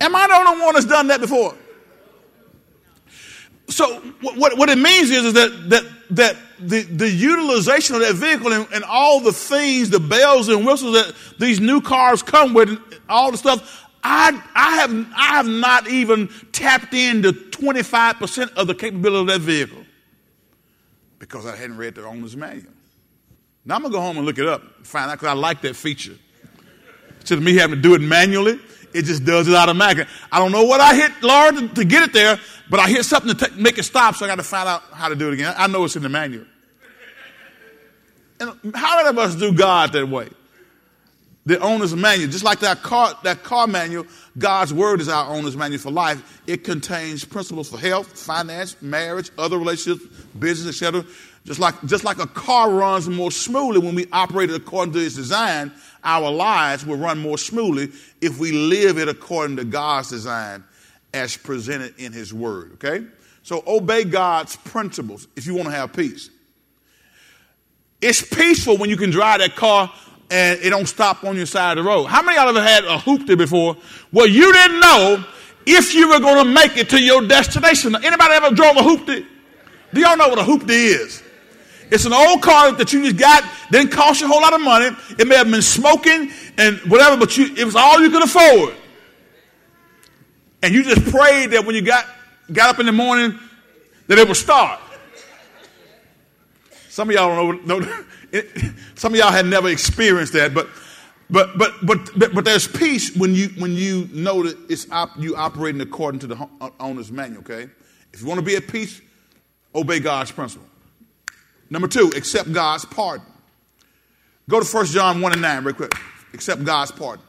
Am 0.00 0.14
I 0.14 0.26
the 0.26 0.34
only 0.34 0.64
one 0.64 0.74
that's 0.74 0.86
done 0.86 1.06
that 1.06 1.20
before? 1.20 1.54
So 3.68 4.00
what, 4.20 4.58
what 4.58 4.68
it 4.68 4.76
means 4.76 5.10
is, 5.10 5.24
is 5.24 5.32
that, 5.34 5.70
that, 5.70 5.84
that 6.10 6.36
the, 6.60 6.82
the 6.82 7.08
utilization 7.08 7.94
of 7.94 8.02
that 8.02 8.14
vehicle 8.14 8.52
and, 8.52 8.68
and 8.72 8.84
all 8.84 9.20
the 9.20 9.32
things, 9.32 9.88
the 9.90 10.00
bells 10.00 10.48
and 10.48 10.66
whistles 10.66 10.94
that 10.94 11.14
these 11.38 11.60
new 11.60 11.80
cars 11.80 12.22
come 12.22 12.54
with, 12.54 12.78
all 13.08 13.30
the 13.30 13.38
stuff, 13.38 13.83
I, 14.06 14.38
I, 14.54 14.76
have, 14.76 15.06
I 15.16 15.26
have 15.36 15.46
not 15.46 15.88
even 15.88 16.28
tapped 16.52 16.92
into 16.92 17.32
25% 17.32 18.52
of 18.52 18.66
the 18.66 18.74
capability 18.74 19.20
of 19.20 19.26
that 19.28 19.40
vehicle 19.40 19.84
because 21.18 21.46
I 21.46 21.56
hadn't 21.56 21.78
read 21.78 21.94
the 21.94 22.04
owner's 22.04 22.36
manual. 22.36 22.70
Now 23.64 23.76
I'm 23.76 23.80
going 23.80 23.92
to 23.92 23.96
go 23.96 24.02
home 24.02 24.18
and 24.18 24.26
look 24.26 24.38
it 24.38 24.46
up 24.46 24.62
and 24.76 24.86
find 24.86 25.10
out 25.10 25.18
because 25.18 25.28
I 25.28 25.32
like 25.32 25.62
that 25.62 25.74
feature. 25.74 26.16
Instead 27.20 27.38
of 27.38 27.44
me 27.44 27.56
having 27.56 27.76
to 27.76 27.82
do 27.82 27.94
it 27.94 28.02
manually, 28.02 28.60
it 28.92 29.06
just 29.06 29.24
does 29.24 29.48
it 29.48 29.54
automatically. 29.54 30.12
I 30.30 30.38
don't 30.38 30.52
know 30.52 30.64
what 30.64 30.82
I 30.82 30.94
hit, 30.94 31.10
Lord, 31.22 31.74
to, 31.76 31.84
get 31.84 32.02
it 32.02 32.12
there, 32.12 32.38
but 32.68 32.80
I 32.80 32.88
hit 32.88 33.04
something 33.04 33.34
to 33.34 33.48
t- 33.48 33.60
make 33.60 33.78
it 33.78 33.84
stop, 33.84 34.16
so 34.16 34.26
I 34.26 34.28
got 34.28 34.36
to 34.36 34.42
find 34.42 34.68
out 34.68 34.82
how 34.92 35.08
to 35.08 35.16
do 35.16 35.28
it 35.28 35.34
again. 35.34 35.54
I 35.56 35.66
know 35.66 35.84
it's 35.84 35.96
in 35.96 36.02
the 36.02 36.10
manual. 36.10 36.44
And 38.38 38.76
how 38.76 38.98
many 38.98 39.08
of 39.08 39.18
us 39.18 39.34
do 39.34 39.54
God 39.54 39.92
that 39.92 40.06
way? 40.06 40.28
The 41.46 41.58
owner's 41.60 41.94
manual, 41.94 42.30
just 42.30 42.44
like 42.44 42.60
that 42.60 42.82
car, 42.82 43.18
that 43.22 43.42
car 43.42 43.66
manual, 43.66 44.06
God's 44.38 44.72
word 44.72 45.00
is 45.02 45.08
our 45.08 45.34
owner's 45.34 45.56
manual 45.56 45.80
for 45.80 45.90
life. 45.90 46.42
It 46.46 46.64
contains 46.64 47.24
principles 47.24 47.68
for 47.68 47.78
health, 47.78 48.18
finance, 48.18 48.80
marriage, 48.80 49.30
other 49.36 49.58
relationships, 49.58 50.06
business, 50.38 50.82
etc. 50.82 51.04
Just 51.44 51.60
like, 51.60 51.74
just 51.84 52.02
like 52.02 52.18
a 52.18 52.26
car 52.26 52.70
runs 52.70 53.06
more 53.10 53.30
smoothly 53.30 53.78
when 53.78 53.94
we 53.94 54.06
operate 54.10 54.48
it 54.48 54.56
according 54.56 54.94
to 54.94 55.00
its 55.00 55.14
design, 55.14 55.70
our 56.02 56.30
lives 56.30 56.86
will 56.86 56.96
run 56.96 57.18
more 57.18 57.36
smoothly 57.36 57.90
if 58.22 58.38
we 58.38 58.52
live 58.52 58.96
it 58.96 59.08
according 59.08 59.56
to 59.56 59.64
God's 59.64 60.08
design 60.08 60.64
as 61.12 61.36
presented 61.36 61.94
in 61.98 62.12
His 62.12 62.32
Word. 62.32 62.72
Okay? 62.74 63.04
So 63.42 63.62
obey 63.66 64.04
God's 64.04 64.56
principles 64.56 65.28
if 65.36 65.46
you 65.46 65.54
want 65.54 65.66
to 65.66 65.74
have 65.74 65.92
peace. 65.92 66.30
It's 68.00 68.22
peaceful 68.22 68.78
when 68.78 68.88
you 68.88 68.96
can 68.96 69.10
drive 69.10 69.40
that 69.40 69.54
car 69.54 69.92
and 70.34 70.60
it 70.62 70.70
don't 70.70 70.88
stop 70.88 71.22
on 71.22 71.36
your 71.36 71.46
side 71.46 71.78
of 71.78 71.84
the 71.84 71.88
road. 71.88 72.06
How 72.06 72.20
many 72.20 72.36
of 72.36 72.42
y'all 72.42 72.56
ever 72.56 72.68
had 72.68 72.84
a 72.84 72.98
hoopty 72.98 73.38
before? 73.38 73.76
Well, 74.10 74.26
you 74.26 74.52
didn't 74.52 74.80
know 74.80 75.24
if 75.64 75.94
you 75.94 76.08
were 76.08 76.18
going 76.18 76.44
to 76.44 76.52
make 76.52 76.76
it 76.76 76.90
to 76.90 77.00
your 77.00 77.24
destination. 77.24 77.94
Anybody 77.94 78.34
ever 78.34 78.52
drove 78.52 78.76
a 78.76 78.80
hoopty? 78.80 79.24
Do 79.92 80.00
y'all 80.00 80.16
know 80.16 80.28
what 80.28 80.40
a 80.40 80.42
hoopty 80.42 80.70
is? 80.70 81.22
It's 81.88 82.04
an 82.04 82.12
old 82.12 82.42
car 82.42 82.72
that 82.72 82.92
you 82.92 83.04
just 83.04 83.16
got, 83.16 83.44
didn't 83.70 83.92
cost 83.92 84.22
you 84.22 84.26
a 84.26 84.28
whole 84.28 84.40
lot 84.40 84.52
of 84.52 84.60
money. 84.60 84.90
It 85.20 85.28
may 85.28 85.36
have 85.36 85.48
been 85.48 85.62
smoking 85.62 86.32
and 86.58 86.78
whatever, 86.90 87.16
but 87.16 87.38
you, 87.38 87.54
it 87.56 87.64
was 87.64 87.76
all 87.76 88.00
you 88.00 88.10
could 88.10 88.24
afford. 88.24 88.74
And 90.64 90.74
you 90.74 90.82
just 90.82 91.04
prayed 91.12 91.52
that 91.52 91.64
when 91.64 91.76
you 91.76 91.82
got, 91.82 92.06
got 92.52 92.70
up 92.70 92.80
in 92.80 92.86
the 92.86 92.92
morning 92.92 93.38
that 94.08 94.18
it 94.18 94.26
would 94.26 94.36
start. 94.36 94.80
Some 96.94 97.10
of 97.10 97.16
y'all 97.16 97.34
don't 97.34 97.66
know, 97.66 97.80
know 97.80 98.04
some 98.94 99.14
of 99.14 99.18
y'all 99.18 99.32
had 99.32 99.46
never 99.46 99.68
experienced 99.68 100.32
that, 100.34 100.54
but 100.54 100.68
but 101.28 101.58
but 101.58 101.72
but 101.82 102.08
but, 102.16 102.32
but 102.32 102.44
there's 102.44 102.68
peace 102.68 103.16
when 103.16 103.34
you 103.34 103.48
when 103.58 103.72
you 103.72 104.08
know 104.12 104.44
that 104.44 104.56
it's 104.70 104.88
op, 104.92 105.10
you 105.18 105.34
operating 105.34 105.80
according 105.80 106.20
to 106.20 106.28
the 106.28 106.48
uh, 106.60 106.70
owner's 106.78 107.10
manual. 107.10 107.40
Okay, 107.40 107.68
if 108.12 108.20
you 108.20 108.28
want 108.28 108.38
to 108.38 108.46
be 108.46 108.54
at 108.54 108.68
peace, 108.68 109.00
obey 109.74 109.98
God's 109.98 110.30
principle. 110.30 110.68
Number 111.68 111.88
two, 111.88 112.12
accept 112.14 112.52
God's 112.52 112.84
pardon. 112.84 113.26
Go 114.48 114.60
to 114.60 114.64
1 114.64 114.86
John 114.86 115.20
1 115.20 115.32
and 115.32 115.42
9 115.42 115.64
real 115.64 115.74
quick. 115.74 115.94
Accept 116.32 116.62
God's 116.62 116.92
pardon. 116.92 117.24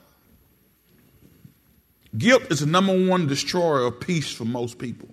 Guilt 2.15 2.51
is 2.51 2.59
the 2.59 2.67
number 2.67 3.07
one 3.07 3.25
destroyer 3.25 3.87
of 3.87 3.99
peace 3.99 4.31
for 4.31 4.45
most 4.45 4.77
people. 4.77 5.09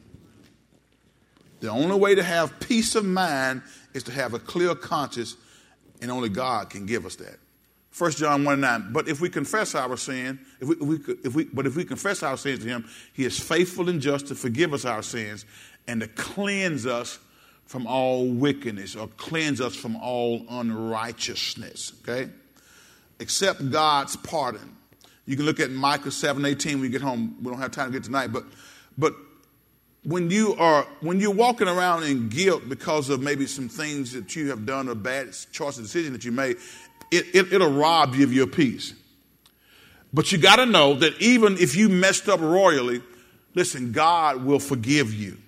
The 1.61 1.71
only 1.71 1.97
way 1.97 2.17
to 2.17 2.23
have 2.23 2.61
peace 2.61 2.97
of 2.97 3.07
mind 3.07 3.63
is 3.95 4.03
to 4.05 4.13
have 4.13 4.35
a 4.35 4.39
clear 4.39 4.75
conscience, 4.75 5.37
and 6.01 6.11
only 6.11 6.29
God 6.29 6.71
can 6.71 6.87
give 6.87 7.07
us 7.07 7.17
that. 7.17 7.37
1 7.97 8.11
John 8.13 8.45
1 8.45 8.61
9. 8.61 8.93
But 8.93 9.09
if 9.09 9.21
we 9.21 9.29
confess 9.29 9.75
our 9.75 9.97
sin, 9.97 10.41
if 10.61 10.69
we, 10.69 10.77
if 10.77 10.83
we, 10.83 11.15
if 11.25 11.35
we, 11.35 11.45
but 11.45 11.67
if 11.67 11.77
we 11.77 11.85
confess 11.85 12.23
our 12.23 12.37
sins 12.37 12.61
to 12.61 12.69
him, 12.69 12.89
he 13.13 13.25
is 13.25 13.39
faithful 13.39 13.89
and 13.89 14.01
just 14.01 14.29
to 14.29 14.35
forgive 14.35 14.73
us 14.73 14.85
our 14.85 15.03
sins 15.03 15.45
and 15.87 16.01
to 16.01 16.09
cleanse 16.09 16.87
us 16.87 17.19
from 17.67 17.87
all 17.87 18.27
wickedness 18.29 18.97
or 18.97 19.09
cleanse 19.17 19.61
us 19.61 19.75
from 19.75 19.97
all 19.97 20.45
unrighteousness. 20.49 21.93
Okay? 22.03 22.31
Accept 23.21 23.71
God's 23.71 24.17
pardon. 24.17 24.77
You 25.27 25.37
can 25.37 25.45
look 25.45 25.61
at 25.61 25.71
Micah 25.71 26.11
7 26.11 26.45
18 26.45 26.75
when 26.75 26.85
you 26.85 26.89
get 26.89 27.03
home. 27.03 27.37
We 27.43 27.51
don't 27.51 27.61
have 27.61 27.71
time 27.71 27.89
to 27.89 27.93
get 27.93 28.05
tonight, 28.05 28.29
but 28.29 28.45
but 28.97 29.15
when 30.05 30.31
you 30.31 30.55
are 30.57 30.85
when 31.01 31.21
you're 31.21 31.35
walking 31.35 31.69
around 31.69 32.05
in 32.05 32.29
guilt 32.29 32.69
because 32.69 33.09
of 33.09 33.21
maybe 33.21 33.47
some 33.47 33.69
things 33.69 34.13
that 34.13 34.35
you 34.35 34.51
have 34.51 34.67
done 34.67 34.89
or 34.89 34.95
bad 34.95 35.33
choice 35.53 35.79
or 35.79 35.83
decision 35.83 36.13
that 36.13 36.25
you 36.25 36.33
made, 36.33 36.57
it, 37.11 37.27
it, 37.35 37.53
it'll 37.53 37.73
rob 37.73 38.15
you 38.15 38.25
of 38.25 38.33
your 38.33 38.47
peace. 38.47 38.95
But 40.13 40.33
you 40.33 40.39
got 40.39 40.57
to 40.57 40.67
know 40.67 40.95
that 40.95 41.21
even 41.21 41.57
if 41.59 41.77
you 41.77 41.89
messed 41.89 42.29
up 42.29 42.41
royally, 42.41 43.03
listen, 43.55 43.93
God 43.93 44.45
will 44.45 44.59
forgive 44.59 45.15
you. 45.15 45.39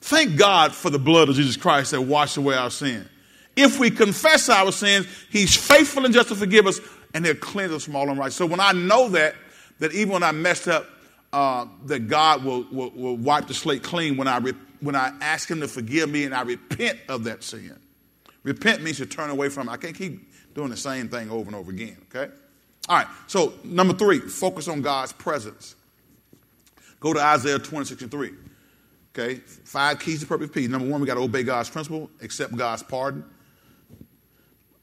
Thank 0.00 0.36
God 0.36 0.74
for 0.74 0.90
the 0.90 0.98
blood 0.98 1.28
of 1.28 1.36
Jesus 1.36 1.56
Christ 1.56 1.92
that 1.92 2.02
washed 2.02 2.36
away 2.36 2.56
our 2.56 2.70
sin. 2.70 3.08
If 3.56 3.78
we 3.78 3.90
confess 3.90 4.48
our 4.48 4.70
sins, 4.70 5.06
He's 5.30 5.56
faithful 5.56 6.04
and 6.04 6.14
just 6.14 6.28
to 6.28 6.34
forgive 6.34 6.66
us, 6.66 6.80
and 7.14 7.24
He'll 7.24 7.34
cleanse 7.34 7.72
us 7.72 7.84
from 7.84 7.96
all 7.96 8.08
unrighteousness. 8.08 8.36
So 8.36 8.46
when 8.46 8.60
I 8.60 8.72
know 8.72 9.08
that, 9.10 9.34
that 9.78 9.92
even 9.92 10.12
when 10.12 10.22
I 10.22 10.32
messed 10.32 10.68
up, 10.68 10.86
uh, 11.32 11.66
that 11.86 12.08
God 12.08 12.44
will, 12.44 12.66
will, 12.70 12.90
will, 12.90 13.16
wipe 13.16 13.46
the 13.46 13.54
slate 13.54 13.82
clean 13.82 14.16
when 14.16 14.28
I, 14.28 14.38
re- 14.38 14.54
when 14.80 14.94
I 14.94 15.12
ask 15.20 15.50
Him 15.50 15.60
to 15.60 15.68
forgive 15.68 16.08
me 16.08 16.24
and 16.24 16.34
I 16.34 16.42
repent 16.42 16.98
of 17.08 17.24
that 17.24 17.44
sin. 17.44 17.76
Repent 18.44 18.82
means 18.82 18.96
to 18.98 19.06
turn 19.06 19.30
away 19.30 19.48
from 19.48 19.68
it. 19.68 19.72
I 19.72 19.76
can't 19.76 19.96
keep 19.96 20.32
doing 20.54 20.70
the 20.70 20.76
same 20.76 21.08
thing 21.08 21.30
over 21.30 21.46
and 21.46 21.54
over 21.54 21.70
again, 21.70 21.98
okay? 22.14 22.32
All 22.88 22.96
right, 22.96 23.06
so 23.26 23.52
number 23.64 23.92
three, 23.92 24.18
focus 24.18 24.68
on 24.68 24.80
God's 24.80 25.12
presence. 25.12 25.74
Go 27.00 27.12
to 27.12 27.20
Isaiah 27.20 27.58
26 27.58 28.02
and 28.02 28.10
3. 28.10 28.32
Okay, 29.14 29.36
five 29.64 29.98
keys 29.98 30.20
to 30.20 30.26
perfect 30.26 30.54
peace. 30.54 30.68
Number 30.68 30.88
one, 30.88 31.00
we 31.00 31.06
got 31.06 31.14
to 31.14 31.20
obey 31.20 31.42
God's 31.42 31.68
principle, 31.68 32.08
accept 32.22 32.54
God's 32.56 32.82
pardon, 32.82 33.24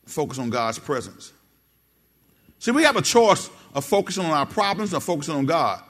focus 0.05 0.39
on 0.39 0.49
God's 0.49 0.77
presence. 0.77 1.31
See, 2.59 2.71
we 2.71 2.83
have 2.83 2.95
a 2.95 3.01
choice 3.01 3.49
of 3.73 3.85
focusing 3.85 4.25
on 4.25 4.31
our 4.31 4.45
problems 4.45 4.93
or 4.93 4.99
focusing 4.99 5.35
on 5.35 5.45
God. 5.45 5.81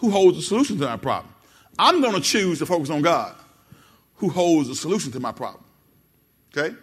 Who 0.00 0.10
holds 0.10 0.38
the 0.38 0.42
solution 0.42 0.78
to 0.78 0.88
our 0.88 0.98
problem? 0.98 1.32
I'm 1.78 2.00
going 2.00 2.14
to 2.14 2.20
choose 2.20 2.58
to 2.60 2.66
focus 2.66 2.88
on 2.90 3.02
God, 3.02 3.34
who 4.16 4.30
holds 4.30 4.68
the 4.68 4.74
solution 4.74 5.12
to 5.12 5.20
my 5.20 5.32
problem. 5.32 5.62
Okay? 6.56 6.74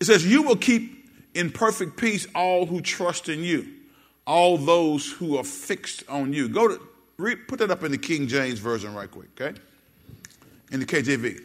It 0.00 0.04
says, 0.04 0.26
You 0.26 0.42
will 0.42 0.56
keep 0.56 1.10
in 1.34 1.50
perfect 1.50 1.98
peace 1.98 2.26
all 2.34 2.64
who 2.64 2.80
trust 2.80 3.28
in 3.28 3.44
you, 3.44 3.68
all 4.26 4.56
those 4.56 5.12
who 5.12 5.36
are 5.36 5.44
fixed 5.44 6.04
on 6.08 6.32
you. 6.32 6.48
Go 6.48 6.68
to 6.68 7.36
put 7.46 7.58
that 7.58 7.70
up 7.70 7.84
in 7.84 7.92
the 7.92 7.98
King 7.98 8.26
James 8.28 8.58
version 8.58 8.94
right 8.94 9.10
quick, 9.10 9.28
okay? 9.38 9.58
In 10.72 10.80
the 10.80 10.86
KJV. 10.86 11.42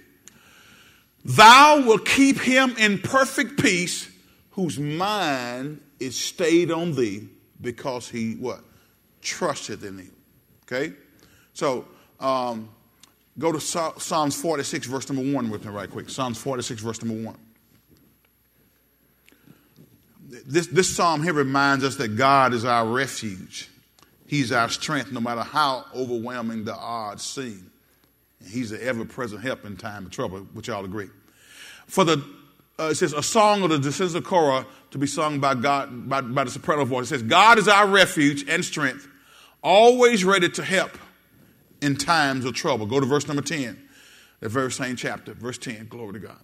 Thou 1.26 1.82
will 1.86 1.99
keep 1.99 2.39
him 2.39 2.76
in 2.78 2.99
perfect 2.99 3.62
peace 3.62 4.10
whose 4.51 4.80
mind 4.80 5.82
is 5.99 6.18
stayed 6.18 6.72
on 6.72 6.95
thee 6.95 7.28
because 7.60 8.10
he 8.10 8.36
what? 8.36 8.64
Trusted 9.22 9.84
in 9.84 9.97
thee. 9.97 10.10
Okay? 10.64 10.93
So 11.53 11.86
um, 12.20 12.70
go 13.38 13.51
to 13.51 13.59
Psalms 13.59 14.39
46, 14.39 14.88
verse 14.88 15.09
number 15.09 15.34
1 15.34 15.49
with 15.49 15.66
me 15.66 15.72
right 15.72 15.89
quick. 15.89 16.09
Psalms 16.09 16.38
46, 16.38 16.82
verse 16.82 17.03
number 17.03 17.24
1 17.24 17.38
this, 20.45 20.68
this 20.68 20.95
psalm 20.95 21.24
here 21.24 21.34
reminds 21.34 21.84
us 21.84 21.95
that 21.97 22.09
God 22.09 22.53
is 22.53 22.66
our 22.66 22.86
refuge. 22.86 23.70
He's 24.28 24.51
our 24.51 24.70
strength 24.70 25.11
no 25.11 25.20
matter 25.20 25.41
how 25.41 25.86
overwhelming 25.93 26.66
the 26.66 26.76
odds 26.76 27.24
seem. 27.24 27.72
He's 28.45 28.72
an 28.72 28.80
ever 28.82 29.05
present 29.05 29.41
help 29.41 29.66
in 29.66 29.78
time 29.78 30.05
of 30.05 30.11
trouble, 30.11 30.39
which 30.53 30.68
y'all 30.68 30.84
agree. 30.84 31.09
For 31.88 32.03
the, 32.03 32.26
uh, 32.80 32.86
it 32.86 32.95
says, 32.95 33.14
a 33.14 33.24
song 33.24 33.64
of 33.64 33.70
the 33.70 33.78
descendants 33.78 34.16
of 34.16 34.24
Korah 34.24 34.66
to 34.91 34.97
be 34.97 35.07
sung 35.07 35.39
by 35.39 35.55
God, 35.55 36.09
by, 36.09 36.22
by 36.22 36.43
the 36.43 36.51
soprano 36.51 36.84
voice. 36.84 37.05
It 37.05 37.20
says, 37.20 37.24
God 37.24 37.57
is 37.57 37.68
our 37.68 37.88
refuge 37.88 38.47
and 38.49 38.66
strength, 38.66 39.07
always 39.64 40.24
ready 40.26 40.49
to 40.49 40.64
help 40.64 40.91
in 41.82 41.95
times 41.95 42.45
of 42.45 42.53
trouble. 42.53 42.86
Go 42.86 42.99
to 42.99 43.05
verse 43.05 43.28
number 43.28 43.41
10, 43.41 43.82
the 44.39 44.49
very 44.49 44.72
same 44.72 44.95
chapter, 44.95 45.34
verse 45.34 45.57
10. 45.57 45.88
Glory 45.88 46.14
to 46.14 46.20
God. 46.20 46.39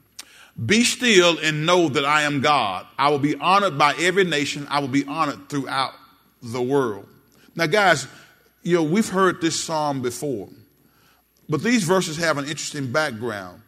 Be 0.65 0.83
still 0.83 1.37
and 1.39 1.65
know 1.65 1.89
that 1.89 2.05
I 2.05 2.23
am 2.23 2.41
God. 2.41 2.85
I 2.97 3.09
will 3.09 3.19
be 3.19 3.35
honored 3.35 3.77
by 3.77 3.93
every 3.99 4.25
nation. 4.25 4.67
I 4.69 4.79
will 4.79 4.89
be 4.89 5.05
honored 5.05 5.47
throughout 5.49 5.93
the 6.41 6.61
world. 6.61 7.07
Now, 7.55 7.67
guys, 7.67 8.07
you 8.63 8.75
know, 8.75 8.83
we've 8.83 9.07
heard 9.07 9.41
this 9.41 9.61
psalm 9.61 10.01
before, 10.01 10.49
but 11.47 11.63
these 11.63 11.83
verses 11.83 12.17
have 12.17 12.37
an 12.37 12.45
interesting 12.45 12.91
background. 12.91 13.61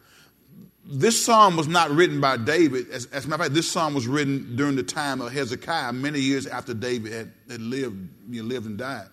This 0.85 1.23
psalm 1.23 1.55
was 1.55 1.67
not 1.67 1.91
written 1.91 2.19
by 2.19 2.37
David. 2.37 2.89
As, 2.89 3.05
as 3.07 3.25
a 3.25 3.29
matter 3.29 3.43
of 3.43 3.47
fact, 3.47 3.55
this 3.55 3.71
psalm 3.71 3.93
was 3.93 4.07
written 4.07 4.55
during 4.55 4.75
the 4.75 4.83
time 4.83 5.21
of 5.21 5.31
Hezekiah, 5.31 5.93
many 5.93 6.19
years 6.19 6.47
after 6.47 6.73
David 6.73 7.13
had, 7.13 7.31
had 7.49 7.61
lived, 7.61 8.09
you 8.29 8.41
know, 8.41 8.49
lived 8.49 8.65
and 8.65 8.77
died. 8.77 9.07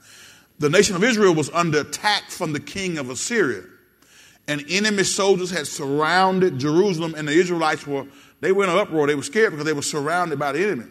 The 0.58 0.68
nation 0.68 0.96
of 0.96 1.04
Israel 1.04 1.34
was 1.34 1.50
under 1.50 1.80
attack 1.80 2.30
from 2.30 2.52
the 2.52 2.60
king 2.60 2.98
of 2.98 3.10
Assyria 3.10 3.62
and 4.48 4.64
enemy 4.70 5.04
soldiers 5.04 5.50
had 5.50 5.66
surrounded 5.66 6.58
Jerusalem, 6.58 7.14
and 7.16 7.28
the 7.28 7.32
Israelites 7.32 7.86
were, 7.86 8.06
they 8.40 8.50
were 8.50 8.64
in 8.64 8.70
an 8.70 8.78
uproar. 8.78 9.06
They 9.06 9.14
were 9.14 9.22
scared 9.22 9.50
because 9.50 9.66
they 9.66 9.74
were 9.74 9.82
surrounded 9.82 10.38
by 10.38 10.52
the 10.52 10.64
enemy. 10.64 10.86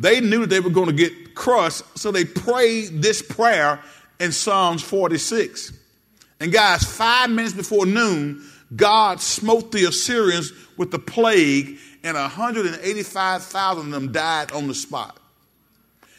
They 0.00 0.20
knew 0.20 0.40
that 0.40 0.50
they 0.50 0.60
were 0.60 0.70
going 0.70 0.88
to 0.88 0.92
get 0.92 1.34
crushed, 1.34 1.82
so 1.96 2.10
they 2.10 2.24
prayed 2.24 3.00
this 3.00 3.22
prayer 3.22 3.80
in 4.18 4.32
Psalms 4.32 4.82
46. 4.82 5.72
And 6.40 6.52
guys, 6.52 6.82
five 6.82 7.30
minutes 7.30 7.54
before 7.54 7.86
noon, 7.86 8.44
God 8.74 9.20
smote 9.20 9.70
the 9.70 9.84
Assyrians 9.84 10.52
with 10.76 10.90
the 10.90 10.98
plague, 10.98 11.78
and 12.02 12.16
185,000 12.16 13.86
of 13.86 13.90
them 13.92 14.12
died 14.12 14.50
on 14.50 14.66
the 14.66 14.74
spot. 14.74 15.18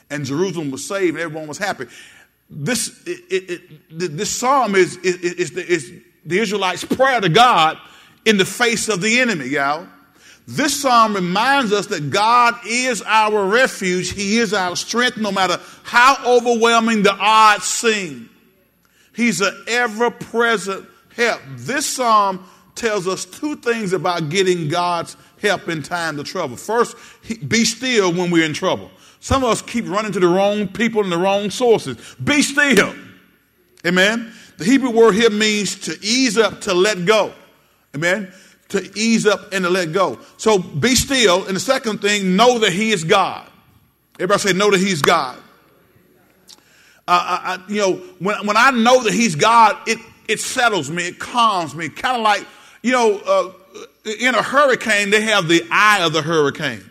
And 0.09 0.25
Jerusalem 0.25 0.71
was 0.71 0.85
saved, 0.85 1.15
and 1.15 1.19
everyone 1.19 1.47
was 1.47 1.57
happy. 1.57 1.87
This, 2.49 3.01
it, 3.05 3.19
it, 3.29 3.61
it, 3.89 4.17
this 4.17 4.29
psalm 4.29 4.75
is, 4.75 4.97
is, 4.97 5.17
is, 5.17 5.51
is 5.51 5.93
the 6.25 6.39
Israelites' 6.39 6.83
prayer 6.83 7.21
to 7.21 7.29
God 7.29 7.77
in 8.25 8.37
the 8.37 8.45
face 8.45 8.89
of 8.89 9.01
the 9.01 9.19
enemy, 9.19 9.47
y'all. 9.47 9.87
This 10.47 10.81
psalm 10.81 11.13
reminds 11.13 11.71
us 11.71 11.85
that 11.87 12.09
God 12.09 12.55
is 12.65 13.03
our 13.03 13.45
refuge. 13.45 14.11
He 14.11 14.39
is 14.39 14.51
our 14.51 14.75
strength 14.75 15.17
no 15.17 15.31
matter 15.31 15.59
how 15.83 16.17
overwhelming 16.25 17.03
the 17.03 17.13
odds 17.13 17.65
seem. 17.65 18.31
He's 19.15 19.41
an 19.41 19.65
ever 19.67 20.09
present 20.09 20.87
help. 21.15 21.41
This 21.55 21.85
psalm 21.85 22.43
tells 22.73 23.07
us 23.07 23.25
two 23.25 23.57
things 23.57 23.93
about 23.93 24.29
getting 24.29 24.69
God's 24.69 25.17
help 25.39 25.69
in 25.69 25.83
time 25.83 26.17
of 26.17 26.25
trouble. 26.25 26.57
First, 26.57 26.95
be 27.47 27.63
still 27.63 28.11
when 28.11 28.31
we're 28.31 28.45
in 28.45 28.53
trouble. 28.53 28.89
Some 29.19 29.43
of 29.43 29.49
us 29.49 29.61
keep 29.61 29.87
running 29.87 30.11
to 30.13 30.19
the 30.19 30.27
wrong 30.27 30.67
people 30.67 31.03
and 31.03 31.11
the 31.11 31.17
wrong 31.17 31.49
sources. 31.49 31.97
Be 32.23 32.41
still. 32.41 32.93
Amen. 33.85 34.33
The 34.57 34.65
Hebrew 34.65 34.91
word 34.91 35.15
here 35.15 35.29
means 35.29 35.79
to 35.81 35.97
ease 36.01 36.37
up, 36.37 36.61
to 36.61 36.73
let 36.73 37.05
go. 37.05 37.33
Amen. 37.95 38.31
To 38.69 38.91
ease 38.97 39.25
up 39.25 39.53
and 39.53 39.63
to 39.63 39.69
let 39.69 39.93
go. 39.93 40.19
So 40.37 40.59
be 40.59 40.95
still. 40.95 41.45
And 41.45 41.55
the 41.55 41.61
second 41.61 41.99
thing, 41.99 42.35
know 42.35 42.59
that 42.59 42.71
He 42.71 42.91
is 42.91 43.03
God. 43.03 43.49
Everybody 44.15 44.39
say, 44.39 44.53
know 44.53 44.71
that 44.71 44.79
He's 44.79 45.01
God. 45.01 45.37
Uh, 47.07 47.57
I, 47.57 47.63
you 47.67 47.81
know, 47.81 47.93
when, 48.19 48.45
when 48.45 48.57
I 48.57 48.71
know 48.71 49.03
that 49.03 49.13
He's 49.13 49.35
God, 49.35 49.75
it, 49.87 49.97
it 50.27 50.39
settles 50.39 50.91
me, 50.91 51.07
it 51.07 51.19
calms 51.19 51.73
me. 51.73 51.89
Kind 51.89 52.17
of 52.17 52.21
like, 52.21 52.45
you 52.83 52.91
know, 52.91 53.17
uh, 53.17 53.51
in 54.19 54.35
a 54.35 54.43
hurricane, 54.43 55.09
they 55.09 55.21
have 55.21 55.47
the 55.47 55.65
eye 55.71 56.03
of 56.03 56.13
the 56.13 56.21
hurricane. 56.21 56.88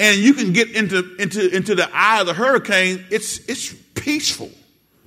And 0.00 0.16
you 0.16 0.32
can 0.32 0.54
get 0.54 0.70
into, 0.74 1.14
into, 1.16 1.54
into 1.54 1.74
the 1.74 1.88
eye 1.92 2.22
of 2.22 2.26
the 2.26 2.32
hurricane, 2.32 3.04
it's, 3.10 3.38
it's 3.48 3.74
peaceful. 3.94 4.50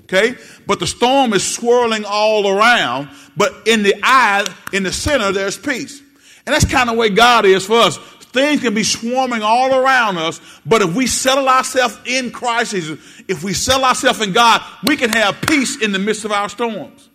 Okay? 0.04 0.36
But 0.68 0.80
the 0.80 0.86
storm 0.86 1.34
is 1.34 1.44
swirling 1.44 2.06
all 2.06 2.48
around, 2.48 3.10
but 3.36 3.68
in 3.68 3.82
the 3.82 3.96
eye, 4.04 4.46
in 4.72 4.84
the 4.84 4.94
center, 4.94 5.32
there's 5.32 5.58
peace. 5.58 6.00
And 6.46 6.54
that's 6.54 6.66
kind 6.66 6.90
of 6.90 6.96
the 6.96 7.00
way 7.00 7.10
God 7.10 7.46
is 7.46 7.66
for 7.66 7.80
us. 7.80 7.98
Things 7.98 8.62
can 8.62 8.76
be 8.76 8.84
swarming 8.84 9.42
all 9.42 9.74
around 9.74 10.18
us, 10.18 10.40
but 10.64 10.84
if 10.84 10.96
we 10.96 11.08
settle 11.08 11.50
ourselves 11.50 11.98
in 12.06 12.30
Christ 12.32 12.74
if 12.76 13.44
we 13.44 13.54
settle 13.54 13.86
ourselves 13.86 14.22
in 14.22 14.32
God, 14.32 14.62
we 14.84 14.96
can 14.96 15.10
have 15.10 15.42
peace 15.42 15.82
in 15.82 15.92
the 15.92 16.00
midst 16.00 16.24
of 16.24 16.32
our 16.32 16.50
storms. 16.50 17.10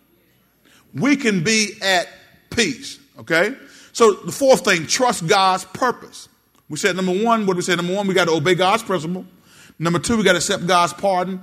We 0.95 1.17
can 1.17 1.45
be 1.45 1.75
at 1.81 2.09
peace. 2.51 2.99
Okay? 3.21 3.55
So 3.93 4.15
the 4.15 4.33
fourth 4.33 4.65
thing, 4.65 4.87
trust 4.87 5.29
God's 5.29 5.65
purpose. 5.65 6.29
We 6.69 6.77
said 6.77 6.97
number 6.97 7.13
one, 7.13 7.47
what 7.47 7.57
we 7.57 7.63
say? 7.63 7.77
Number 7.77 7.95
one, 7.95 8.07
we 8.07 8.15
got 8.15 8.27
to 8.27 8.33
obey 8.33 8.55
God's 8.55 8.83
principle. 8.83 9.25
Number 9.79 9.99
two, 9.99 10.17
we 10.17 10.23
got 10.23 10.33
to 10.33 10.39
accept 10.39 10.67
God's 10.67 10.93
pardon. 10.93 11.41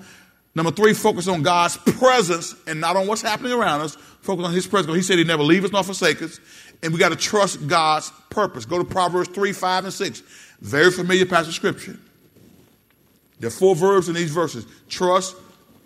Number 0.53 0.71
three, 0.71 0.93
focus 0.93 1.27
on 1.27 1.41
God's 1.41 1.77
presence 1.77 2.55
and 2.67 2.79
not 2.79 2.95
on 2.95 3.07
what's 3.07 3.21
happening 3.21 3.51
around 3.51 3.81
us. 3.81 3.95
Focus 4.21 4.45
on 4.45 4.53
His 4.53 4.67
presence. 4.67 4.95
He 4.95 5.01
said 5.01 5.17
He'd 5.17 5.27
never 5.27 5.43
leave 5.43 5.65
us 5.65 5.71
nor 5.71 5.83
forsake 5.83 6.21
us. 6.21 6.39
And 6.81 6.93
we 6.93 6.99
got 6.99 7.09
to 7.09 7.15
trust 7.15 7.67
God's 7.67 8.11
purpose. 8.29 8.65
Go 8.65 8.77
to 8.77 8.83
Proverbs 8.85 9.29
3, 9.29 9.51
5, 9.51 9.85
and 9.85 9.93
6. 9.93 10.23
Very 10.61 10.91
familiar 10.91 11.25
passage 11.25 11.49
of 11.49 11.53
scripture. 11.55 11.97
There 13.39 13.49
are 13.49 13.51
four 13.51 13.75
verbs 13.75 14.07
in 14.07 14.15
these 14.15 14.31
verses 14.31 14.65
trust, 14.87 15.35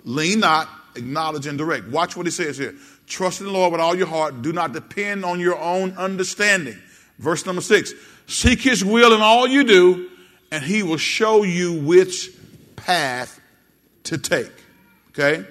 lean 0.05 0.39
not, 0.39 0.69
acknowledge, 0.95 1.47
and 1.47 1.57
direct. 1.57 1.87
Watch 1.87 2.15
what 2.15 2.27
he 2.27 2.31
says 2.31 2.57
here. 2.57 2.75
Trust 3.07 3.39
in 3.39 3.47
the 3.47 3.51
Lord 3.51 3.71
with 3.71 3.81
all 3.81 3.95
your 3.95 4.07
heart. 4.07 4.43
Do 4.43 4.53
not 4.53 4.71
depend 4.71 5.25
on 5.25 5.39
your 5.39 5.57
own 5.57 5.93
understanding. 5.93 6.77
Verse 7.17 7.45
number 7.45 7.61
six 7.61 7.93
Seek 8.29 8.61
his 8.61 8.85
will 8.85 9.15
in 9.15 9.21
all 9.21 9.47
you 9.47 9.63
do, 9.63 10.07
and 10.51 10.63
he 10.63 10.83
will 10.83 10.97
show 10.97 11.41
you 11.41 11.81
which 11.81 12.29
path 12.75 13.41
to 14.03 14.19
take. 14.19 14.51
Okay? 15.09 15.45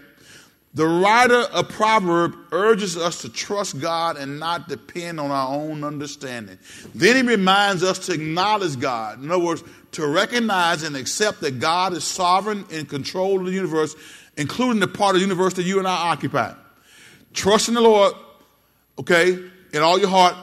The 0.75 0.87
writer 0.87 1.41
of 1.41 1.71
Proverb 1.71 2.37
urges 2.53 2.97
us 2.97 3.23
to 3.23 3.31
trust 3.31 3.81
God 3.81 4.17
and 4.17 4.39
not 4.39 4.69
depend 4.69 5.19
on 5.19 5.33
our 5.33 5.49
own 5.57 5.83
understanding. 5.83 6.57
Then 6.95 7.17
he 7.17 7.23
reminds 7.23 7.83
us 7.83 7.99
to 8.07 8.13
acknowledge 8.13 8.79
God. 8.79 9.21
In 9.21 9.29
other 9.29 9.43
words, 9.43 9.65
to 9.93 10.07
recognize 10.07 10.85
and 10.85 10.95
accept 10.95 11.41
that 11.41 11.59
God 11.59 11.95
is 11.95 12.05
sovereign 12.05 12.65
and 12.71 12.89
control 12.89 13.41
of 13.41 13.47
the 13.47 13.53
universe, 13.53 13.97
including 14.37 14.79
the 14.79 14.87
part 14.87 15.17
of 15.17 15.21
the 15.21 15.27
universe 15.27 15.55
that 15.55 15.65
you 15.65 15.81
and 15.81 15.89
I 15.89 16.11
occupy. 16.13 16.55
Trust 17.35 17.67
in 17.67 17.75
the 17.75 17.81
Lord, 17.81 18.13
okay, 19.01 19.37
in 19.73 19.83
all 19.83 19.99
your 19.99 20.11
heart, 20.11 20.37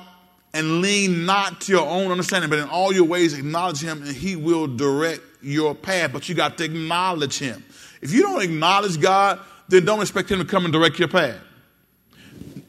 and 0.56 0.82
lean 0.82 1.26
not 1.26 1.62
to 1.62 1.72
your 1.74 1.86
own 1.86 2.12
understanding, 2.12 2.50
but 2.50 2.60
in 2.60 2.70
all 2.70 2.94
your 2.94 3.04
ways 3.04 3.38
acknowledge 3.38 3.82
Him, 3.82 4.02
and 4.02 4.16
He 4.16 4.38
will 4.38 4.68
direct 4.68 5.22
your 5.42 5.76
path. 5.76 6.14
But 6.14 6.30
you 6.30 6.34
got 6.34 6.58
to 6.60 6.64
acknowledge 6.64 7.38
Him. 7.38 7.64
If 8.02 8.14
you 8.14 8.22
don't 8.22 8.42
acknowledge 8.42 9.02
God, 9.02 9.42
then 9.68 9.84
don't 9.84 10.00
expect 10.00 10.32
Him 10.32 10.40
to 10.40 10.46
come 10.46 10.64
and 10.64 10.72
direct 10.72 10.98
your 10.98 11.10
path. 11.10 11.38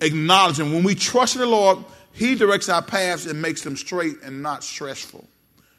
Acknowledge 0.01 0.59
Him. 0.59 0.73
When 0.73 0.83
we 0.83 0.97
trust 0.97 1.37
in 1.37 1.43
the 1.43 1.47
Lord, 1.47 1.79
He 2.13 2.35
directs 2.35 2.69
our 2.69 2.83
paths 2.83 3.25
and 3.25 3.41
makes 3.41 3.63
them 3.63 3.77
straight 3.77 4.17
and 4.25 4.43
not 4.43 4.65
stressful. 4.65 5.25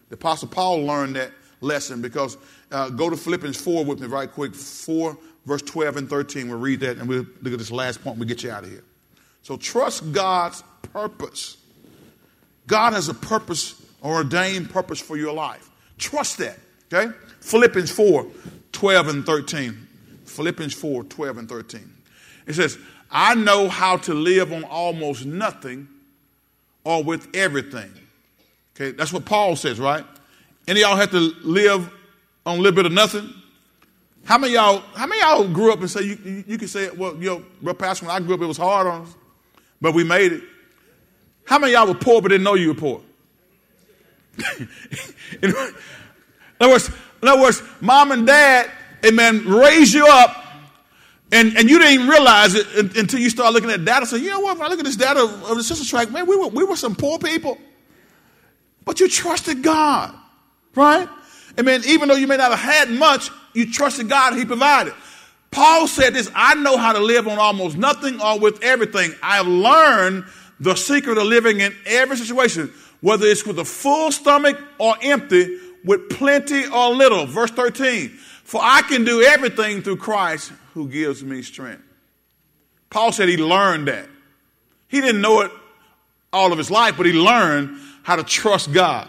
The 0.08 0.16
Apostle 0.16 0.48
Paul 0.48 0.86
learned 0.86 1.18
that 1.18 1.32
lesson 1.60 2.02
because 2.02 2.38
uh, 2.72 2.90
go 2.90 3.10
to 3.10 3.18
Philippians 3.18 3.60
4 3.60 3.84
with 3.84 4.00
me 4.00 4.08
right 4.08 4.32
quick. 4.32 4.56
4, 4.56 5.18
verse 5.46 5.62
12 5.62 5.98
and 5.98 6.10
13. 6.10 6.48
We'll 6.48 6.58
read 6.58 6.80
that 6.80 7.00
and 7.00 7.10
we'll 7.10 7.26
look 7.42 7.52
at 7.52 7.60
this 7.60 7.72
last 7.72 8.02
point. 8.02 8.18
We'll 8.18 8.30
get 8.30 8.44
you 8.44 8.52
out 8.52 8.64
of 8.64 8.70
here. 8.70 8.86
So 9.42 9.58
trust 9.58 10.14
God's 10.14 10.64
purpose. 10.94 11.58
God 12.68 12.94
has 12.94 13.10
a 13.10 13.14
purpose 13.14 13.82
or 14.02 14.16
ordained 14.16 14.70
purpose 14.70 15.00
for 15.00 15.18
your 15.18 15.34
life. 15.34 15.70
Trust 15.98 16.38
that. 16.38 16.60
Okay? 16.94 17.12
Philippians 17.42 17.92
4, 17.92 18.28
12 18.72 19.08
and 19.08 19.26
13. 19.26 19.88
Philippians 20.26 20.74
4, 20.74 21.04
12 21.06 21.38
and 21.38 21.50
13. 21.50 21.90
It 22.46 22.54
says, 22.54 22.78
I 23.10 23.36
know 23.36 23.70
how 23.70 23.98
to 23.98 24.14
live 24.14 24.52
on 24.54 24.64
almost 24.66 25.26
nothing 25.26 25.88
or 26.84 27.04
with 27.04 27.36
everything. 27.36 27.92
Okay, 28.76 28.92
that's 28.92 29.12
what 29.12 29.26
Paul 29.26 29.56
says, 29.56 29.80
right? 29.80 30.06
Any 30.68 30.82
y'all 30.82 30.96
have 30.96 31.12
to 31.12 31.20
live 31.44 31.90
on 32.46 32.60
a 32.60 32.62
little 32.62 32.76
bit 32.76 32.86
of 32.86 32.92
nothing? 32.92 33.34
How 34.24 34.38
many 34.38 34.54
y'all, 34.54 34.80
how 34.94 35.08
many 35.08 35.22
y'all 35.22 35.48
grew 35.48 35.72
up 35.72 35.80
and 35.80 35.90
say, 35.90 36.04
you, 36.04 36.18
you, 36.24 36.44
you 36.48 36.58
can 36.58 36.68
say, 36.68 36.90
well, 36.92 37.16
yo, 37.16 37.44
bro, 37.62 37.74
Pastor, 37.74 38.06
when 38.06 38.16
I 38.16 38.20
grew 38.20 38.36
up, 38.36 38.42
it 38.42 38.46
was 38.46 38.58
hard 38.58 38.86
on 38.86 39.04
us, 39.04 39.16
but 39.82 39.94
we 39.94 40.04
made 40.04 40.34
it. 40.34 40.44
How 41.48 41.58
many 41.58 41.74
y'all 41.74 41.88
were 41.88 41.96
poor 41.96 42.22
but 42.22 42.28
didn't 42.30 42.44
know 42.44 42.54
you 42.54 42.70
were 42.70 42.74
poor? 42.76 43.02
in, 45.42 45.54
other 46.60 46.72
words, 46.72 46.90
in 47.22 47.28
other 47.28 47.42
words, 47.42 47.64
mom 47.82 48.12
and 48.12 48.28
dad, 48.28 48.70
amen, 49.04 49.48
raised 49.48 49.94
you 49.94 50.06
up 50.08 50.44
and, 51.32 51.58
and 51.58 51.70
you 51.70 51.78
didn't 51.78 51.94
even 51.94 52.08
realize 52.08 52.56
it 52.56 52.96
until 52.96 53.20
you 53.20 53.30
start 53.30 53.54
looking 53.54 53.70
at 53.70 53.84
data. 53.84 54.06
Say, 54.06 54.20
you 54.20 54.30
know 54.30 54.40
what? 54.40 54.56
If 54.56 54.62
I 54.62 54.70
look 54.70 54.80
at 54.80 54.86
this 54.86 54.96
data 54.96 55.22
of 55.22 55.58
the 55.58 55.64
sister 55.64 55.86
track, 55.86 56.10
man, 56.10 56.26
we 56.26 56.38
were, 56.38 56.48
we 56.48 56.64
were 56.64 56.78
some 56.78 56.96
poor 56.96 57.20
people. 57.20 57.58
But 58.86 59.02
you 59.02 59.10
trusted 59.10 59.62
God, 59.62 60.16
right? 60.74 61.10
I 61.58 61.62
mean, 61.64 61.82
even 61.86 62.08
though 62.08 62.16
you 62.16 62.28
may 62.28 62.38
not 62.38 62.52
have 62.52 62.60
had 62.60 62.90
much, 62.90 63.30
you 63.54 63.72
trusted 63.72 64.08
God, 64.08 64.36
He 64.36 64.46
provided. 64.46 64.94
Paul 65.52 65.88
said 65.88 66.14
this 66.14 66.32
I 66.34 66.56
know 66.56 66.78
how 66.78 66.94
to 66.94 67.00
live 67.00 67.28
on 67.28 67.40
almost 67.40 67.78
nothing 67.78 68.22
or 68.22 68.40
with 68.40 68.64
everything. 68.64 69.14
I 69.22 69.38
have 69.38 69.48
learned 69.48 70.26
the 70.60 70.76
secret 70.76 71.18
of 71.18 71.26
living 71.26 71.60
in 71.60 71.76
every 71.86 72.18
situation, 72.18 72.74
whether 73.02 73.26
it's 73.26 73.46
with 73.46 73.60
a 73.60 73.66
full 73.66 74.12
stomach 74.12 74.60
or 74.80 74.96
empty, 75.02 75.60
with 75.84 76.10
plenty 76.10 76.68
or 76.68 76.90
little. 76.90 77.26
Verse 77.26 77.52
13 77.52 78.10
For 78.10 78.60
I 78.64 78.82
can 78.82 79.04
do 79.04 79.22
everything 79.22 79.82
through 79.82 79.98
Christ 79.98 80.52
who 80.74 80.88
gives 80.88 81.24
me 81.24 81.42
strength. 81.42 81.84
Paul 82.90 83.12
said 83.12 83.30
he 83.30 83.38
learned 83.38 83.88
that. 83.88 84.08
He 84.88 85.02
didn't 85.02 85.22
know 85.22 85.42
it 85.42 85.52
all 86.32 86.52
of 86.52 86.58
his 86.58 86.72
life, 86.72 86.96
but 86.98 87.06
he 87.06 87.14
learned 87.14 87.78
how 88.04 88.16
to 88.16 88.24
trust 88.24 88.72
God. 88.72 89.08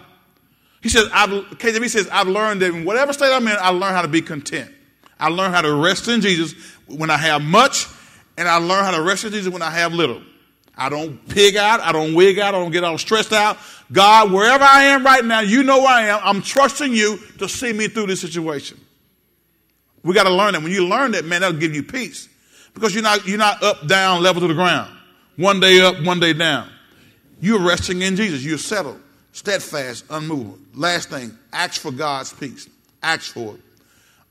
He 0.82 0.88
says, 0.88 1.09
I've, 1.12 1.30
KJV 1.30 1.88
says, 1.88 2.09
I've 2.11 2.28
learned 2.28 2.62
that 2.62 2.72
in 2.72 2.84
whatever 2.84 3.12
state 3.12 3.32
I'm 3.32 3.46
in, 3.46 3.57
I 3.61 3.70
learned 3.70 3.96
how 3.96 4.03
to 4.03 4.09
be 4.09 4.22
content. 4.22 4.70
I 5.18 5.28
learned 5.28 5.55
how 5.55 5.62
to 5.62 5.74
rest 5.74 6.09
in 6.09 6.20
Jesus 6.20 6.55
when 6.86 7.11
I 7.11 7.16
have 7.16 7.42
much, 7.42 7.86
and 8.36 8.49
I 8.49 8.57
learn 8.57 8.84
how 8.84 8.92
to 8.92 9.03
rest 9.03 9.24
in 9.24 9.32
Jesus 9.32 9.53
when 9.53 9.62
I 9.62 9.70
have 9.70 9.92
little. 9.92 10.22
I 10.78 10.88
don't 10.88 11.28
pig 11.28 11.56
out. 11.56 11.80
I 11.80 11.90
don't 11.90 12.14
wig 12.14 12.38
out. 12.38 12.54
I 12.54 12.58
don't 12.58 12.70
get 12.70 12.84
all 12.84 12.96
stressed 12.96 13.32
out. 13.32 13.58
God, 13.90 14.30
wherever 14.30 14.62
I 14.62 14.84
am 14.84 15.04
right 15.04 15.24
now, 15.24 15.40
you 15.40 15.64
know 15.64 15.78
where 15.78 15.88
I 15.88 16.02
am. 16.02 16.20
I'm 16.22 16.40
trusting 16.40 16.92
you 16.92 17.18
to 17.38 17.48
see 17.48 17.72
me 17.72 17.88
through 17.88 18.06
this 18.06 18.20
situation. 18.20 18.78
We 20.04 20.14
got 20.14 20.24
to 20.24 20.32
learn 20.32 20.52
that. 20.52 20.62
When 20.62 20.70
you 20.70 20.86
learn 20.86 21.10
that, 21.12 21.24
man, 21.24 21.40
that'll 21.40 21.58
give 21.58 21.74
you 21.74 21.82
peace. 21.82 22.28
Because 22.74 22.94
you're 22.94 23.02
not, 23.02 23.26
you're 23.26 23.38
not 23.38 23.60
up, 23.62 23.88
down, 23.88 24.22
level 24.22 24.40
to 24.42 24.46
the 24.46 24.54
ground. 24.54 24.94
One 25.36 25.58
day 25.58 25.80
up, 25.80 26.00
one 26.04 26.20
day 26.20 26.32
down. 26.32 26.70
You're 27.40 27.60
resting 27.60 28.02
in 28.02 28.14
Jesus. 28.14 28.44
You're 28.44 28.56
settled, 28.58 29.00
steadfast, 29.32 30.04
unmovable. 30.10 30.58
Last 30.74 31.10
thing, 31.10 31.36
ask 31.52 31.80
for 31.80 31.90
God's 31.90 32.32
peace. 32.32 32.68
Ask 33.02 33.32
for 33.32 33.54
it. 33.54 33.60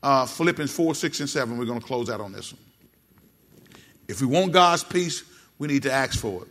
Uh, 0.02 0.24
Philippians 0.24 0.72
4, 0.72 0.94
6, 0.94 1.20
and 1.20 1.28
7. 1.28 1.58
We're 1.58 1.66
going 1.66 1.80
to 1.80 1.86
close 1.86 2.08
out 2.08 2.20
on 2.20 2.32
this 2.32 2.52
one. 2.52 2.62
If 4.08 4.22
we 4.22 4.26
want 4.26 4.52
God's 4.52 4.84
peace, 4.84 5.24
we 5.58 5.68
need 5.68 5.82
to 5.84 5.92
ask 5.92 6.18
for 6.18 6.42
it. 6.42 6.48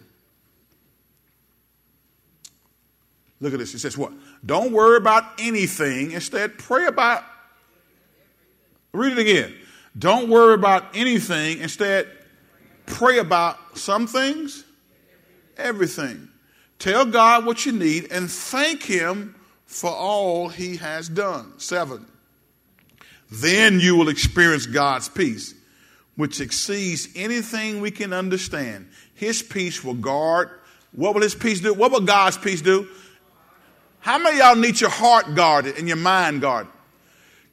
Look 3.40 3.54
at 3.54 3.60
this. 3.60 3.74
It 3.74 3.80
says 3.80 3.98
what? 3.98 4.14
Don't 4.46 4.72
worry 4.72 4.98
about 4.98 5.24
anything. 5.40 6.12
Instead, 6.12 6.58
pray 6.58 6.88
about. 6.88 7.24
Read 8.94 9.14
it 9.14 9.20
again. 9.20 9.54
Don't 9.98 10.30
worry 10.30 10.54
about 10.54 10.96
anything. 10.96 11.60
Instead, 11.60 12.08
pray 12.86 13.20
about 13.20 13.78
some 13.78 14.08
things, 14.08 14.64
everything. 15.58 16.30
Tell 16.80 17.06
God 17.06 17.46
what 17.46 17.66
you 17.66 17.72
need 17.72 18.12
and 18.12 18.30
thank 18.30 18.84
Him 18.84 19.36
for 19.66 19.92
all 19.92 20.50
He 20.50 20.78
has 20.78 21.10
done. 21.10 21.54
Seven. 21.58 22.06
Then 23.30 23.80
you 23.80 23.96
will 23.96 24.10
experience 24.10 24.66
God's 24.66 25.10
peace, 25.10 25.54
which 26.18 26.42
exceeds 26.42 27.08
anything 27.16 27.80
we 27.80 27.92
can 27.92 28.12
understand. 28.12 28.90
His 29.14 29.42
peace 29.42 29.84
will 29.84 29.94
guard. 29.94 30.50
What 30.92 31.14
will 31.14 31.22
His 31.22 31.36
peace 31.36 31.62
do? 31.62 31.74
What 31.74 31.92
will 31.92 32.02
God's 32.02 32.38
peace 32.38 32.62
do? 32.62 32.88
How 34.00 34.18
many 34.18 34.40
y'all 34.40 34.56
need 34.56 34.82
your 34.82 34.90
heart 34.90 35.36
guarded 35.36 35.78
and 35.78 35.88
your 35.88 35.98
mind 35.98 36.42
guarded? 36.42 36.72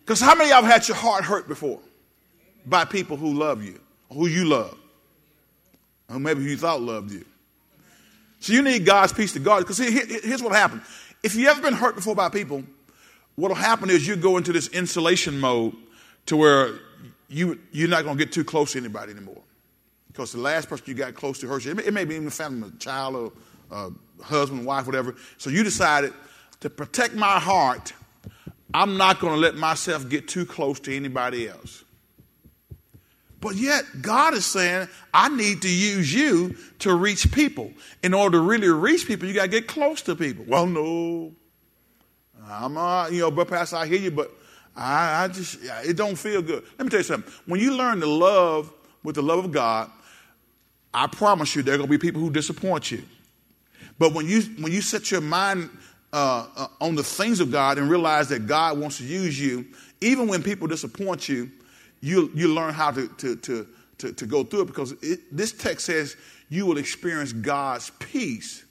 Because 0.00 0.20
how 0.20 0.34
many 0.34 0.50
y'all 0.50 0.62
have 0.62 0.72
had 0.72 0.88
your 0.88 0.96
heart 0.96 1.24
hurt 1.24 1.46
before 1.46 1.80
by 2.66 2.84
people 2.84 3.16
who 3.16 3.34
love 3.34 3.62
you, 3.62 3.78
who 4.12 4.26
you 4.26 4.46
love, 4.46 4.76
or 6.08 6.18
maybe 6.18 6.42
who 6.42 6.48
you 6.50 6.56
thought 6.56 6.80
loved 6.80 7.10
you? 7.12 7.24
So 8.40 8.52
you 8.52 8.62
need 8.62 8.84
God's 8.84 9.12
peace 9.12 9.32
to 9.34 9.38
guard. 9.38 9.64
Because 9.64 9.78
here's 9.78 10.42
what 10.42 10.52
happened. 10.52 10.82
If 11.22 11.34
you've 11.34 11.48
ever 11.48 11.62
been 11.62 11.74
hurt 11.74 11.96
before 11.96 12.14
by 12.14 12.28
people, 12.28 12.62
what 13.36 13.48
will 13.48 13.56
happen 13.56 13.90
is 13.90 14.06
you 14.06 14.16
go 14.16 14.36
into 14.36 14.52
this 14.52 14.68
insulation 14.68 15.40
mode 15.40 15.74
to 16.26 16.36
where 16.36 16.78
you, 17.34 17.58
you're 17.72 17.88
not 17.88 18.04
going 18.04 18.16
to 18.16 18.24
get 18.24 18.32
too 18.32 18.44
close 18.44 18.72
to 18.72 18.78
anybody 18.78 19.12
anymore. 19.12 19.42
Because 20.06 20.30
the 20.30 20.38
last 20.38 20.68
person 20.68 20.84
you 20.86 20.94
got 20.94 21.14
close 21.14 21.40
to 21.40 21.48
hurt 21.48 21.64
you. 21.64 21.72
It 21.72 21.76
may, 21.76 21.84
it 21.84 21.92
may 21.92 22.04
be 22.04 22.14
even 22.14 22.28
a 22.28 22.30
family, 22.30 22.70
a 22.74 22.78
child 22.78 23.16
or 23.16 23.32
a 23.72 23.90
husband, 24.22 24.64
wife, 24.64 24.86
whatever. 24.86 25.16
So 25.38 25.50
you 25.50 25.64
decided 25.64 26.12
to 26.60 26.70
protect 26.70 27.14
my 27.14 27.40
heart, 27.40 27.92
I'm 28.72 28.96
not 28.96 29.18
going 29.18 29.34
to 29.34 29.38
let 29.40 29.56
myself 29.56 30.08
get 30.08 30.28
too 30.28 30.46
close 30.46 30.78
to 30.80 30.94
anybody 30.94 31.48
else. 31.48 31.82
But 33.40 33.56
yet, 33.56 33.84
God 34.00 34.34
is 34.34 34.46
saying, 34.46 34.88
I 35.12 35.28
need 35.28 35.62
to 35.62 35.68
use 35.68 36.14
you 36.14 36.56
to 36.78 36.94
reach 36.94 37.30
people. 37.32 37.72
In 38.02 38.14
order 38.14 38.38
to 38.38 38.42
really 38.42 38.68
reach 38.68 39.06
people, 39.06 39.28
you 39.28 39.34
got 39.34 39.42
to 39.42 39.48
get 39.48 39.66
close 39.66 40.00
to 40.02 40.14
people. 40.14 40.44
Well, 40.48 40.66
no. 40.66 41.32
I'm, 42.48 42.76
uh, 42.76 43.08
you 43.08 43.20
know, 43.20 43.30
but 43.30 43.48
Pastor, 43.48 43.76
I 43.76 43.86
hear 43.86 43.98
you, 43.98 44.12
but 44.12 44.32
I, 44.76 45.24
I 45.24 45.28
just, 45.28 45.58
it 45.84 45.96
don't 45.96 46.16
feel 46.16 46.42
good. 46.42 46.64
Let 46.78 46.84
me 46.84 46.90
tell 46.90 47.00
you 47.00 47.04
something. 47.04 47.32
When 47.46 47.60
you 47.60 47.76
learn 47.76 48.00
to 48.00 48.06
love 48.06 48.72
with 49.02 49.14
the 49.14 49.22
love 49.22 49.44
of 49.44 49.52
God, 49.52 49.90
I 50.92 51.06
promise 51.06 51.54
you 51.54 51.62
there 51.62 51.74
are 51.74 51.78
going 51.78 51.88
to 51.88 51.98
be 51.98 51.98
people 51.98 52.20
who 52.20 52.30
disappoint 52.30 52.90
you. 52.90 53.02
But 53.98 54.12
when 54.12 54.26
you 54.26 54.42
when 54.58 54.72
you 54.72 54.80
set 54.80 55.10
your 55.10 55.20
mind 55.20 55.70
uh, 56.12 56.46
uh, 56.56 56.66
on 56.80 56.94
the 56.94 57.04
things 57.04 57.40
of 57.40 57.50
God 57.52 57.78
and 57.78 57.88
realize 57.88 58.28
that 58.28 58.46
God 58.46 58.78
wants 58.78 58.98
to 58.98 59.04
use 59.04 59.40
you, 59.40 59.66
even 60.00 60.26
when 60.26 60.42
people 60.42 60.66
disappoint 60.66 61.28
you, 61.28 61.50
you 62.00 62.30
you 62.34 62.48
learn 62.48 62.74
how 62.74 62.90
to 62.90 63.08
to 63.08 63.36
to 63.36 63.66
to, 63.98 64.12
to 64.12 64.26
go 64.26 64.42
through 64.42 64.62
it 64.62 64.66
because 64.66 64.92
it, 65.02 65.20
this 65.34 65.52
text 65.52 65.86
says 65.86 66.16
you 66.48 66.66
will 66.66 66.78
experience 66.78 67.32
God's 67.32 67.90
peace, 67.98 68.64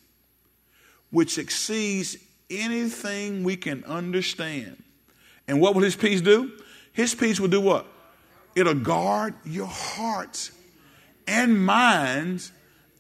which 1.11 1.37
exceeds 1.37 2.17
anything 2.49 3.43
we 3.43 3.55
can 3.55 3.83
understand. 3.85 4.82
And 5.47 5.59
what 5.59 5.75
will 5.75 5.83
His 5.83 5.95
peace 5.95 6.21
do? 6.21 6.51
His 6.91 7.13
peace 7.15 7.39
will 7.39 7.49
do 7.49 7.61
what? 7.61 7.87
It'll 8.55 8.73
guard 8.75 9.33
your 9.45 9.67
hearts 9.67 10.51
and 11.27 11.65
minds 11.65 12.51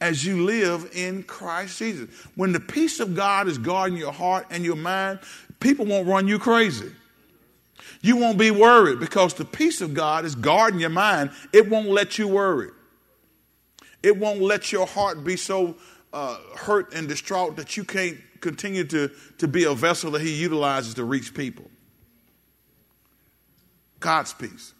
as 0.01 0.25
you 0.25 0.43
live 0.43 0.89
in 0.93 1.23
Christ 1.23 1.79
Jesus. 1.79 2.09
When 2.35 2.51
the 2.51 2.59
peace 2.59 2.99
of 2.99 3.15
God 3.15 3.47
is 3.47 3.57
guarding 3.57 3.97
your 3.97 4.11
heart 4.11 4.47
and 4.49 4.65
your 4.65 4.75
mind, 4.75 5.19
people 5.59 5.85
won't 5.85 6.07
run 6.07 6.27
you 6.27 6.39
crazy. 6.39 6.91
You 8.01 8.17
won't 8.17 8.37
be 8.37 8.51
worried 8.51 8.99
because 8.99 9.33
the 9.33 9.45
peace 9.45 9.79
of 9.79 9.93
God 9.93 10.25
is 10.25 10.35
guarding 10.35 10.79
your 10.79 10.89
mind. 10.89 11.31
It 11.53 11.69
won't 11.69 11.87
let 11.87 12.17
you 12.17 12.27
worry. 12.27 12.69
It 14.01 14.17
won't 14.17 14.41
let 14.41 14.71
your 14.73 14.85
heart 14.85 15.23
be 15.23 15.37
so 15.37 15.77
uh, 16.11 16.37
hurt 16.57 16.93
and 16.93 17.07
distraught 17.07 17.55
that 17.55 17.77
you 17.77 17.85
can't 17.85 18.17
continue 18.41 18.83
to, 18.83 19.09
to 19.37 19.47
be 19.47 19.63
a 19.63 19.73
vessel 19.73 20.11
that 20.11 20.21
He 20.21 20.33
utilizes 20.33 20.95
to 20.95 21.05
reach 21.05 21.33
people. 21.33 21.71
God's 24.03 24.33
peace. 24.33 24.73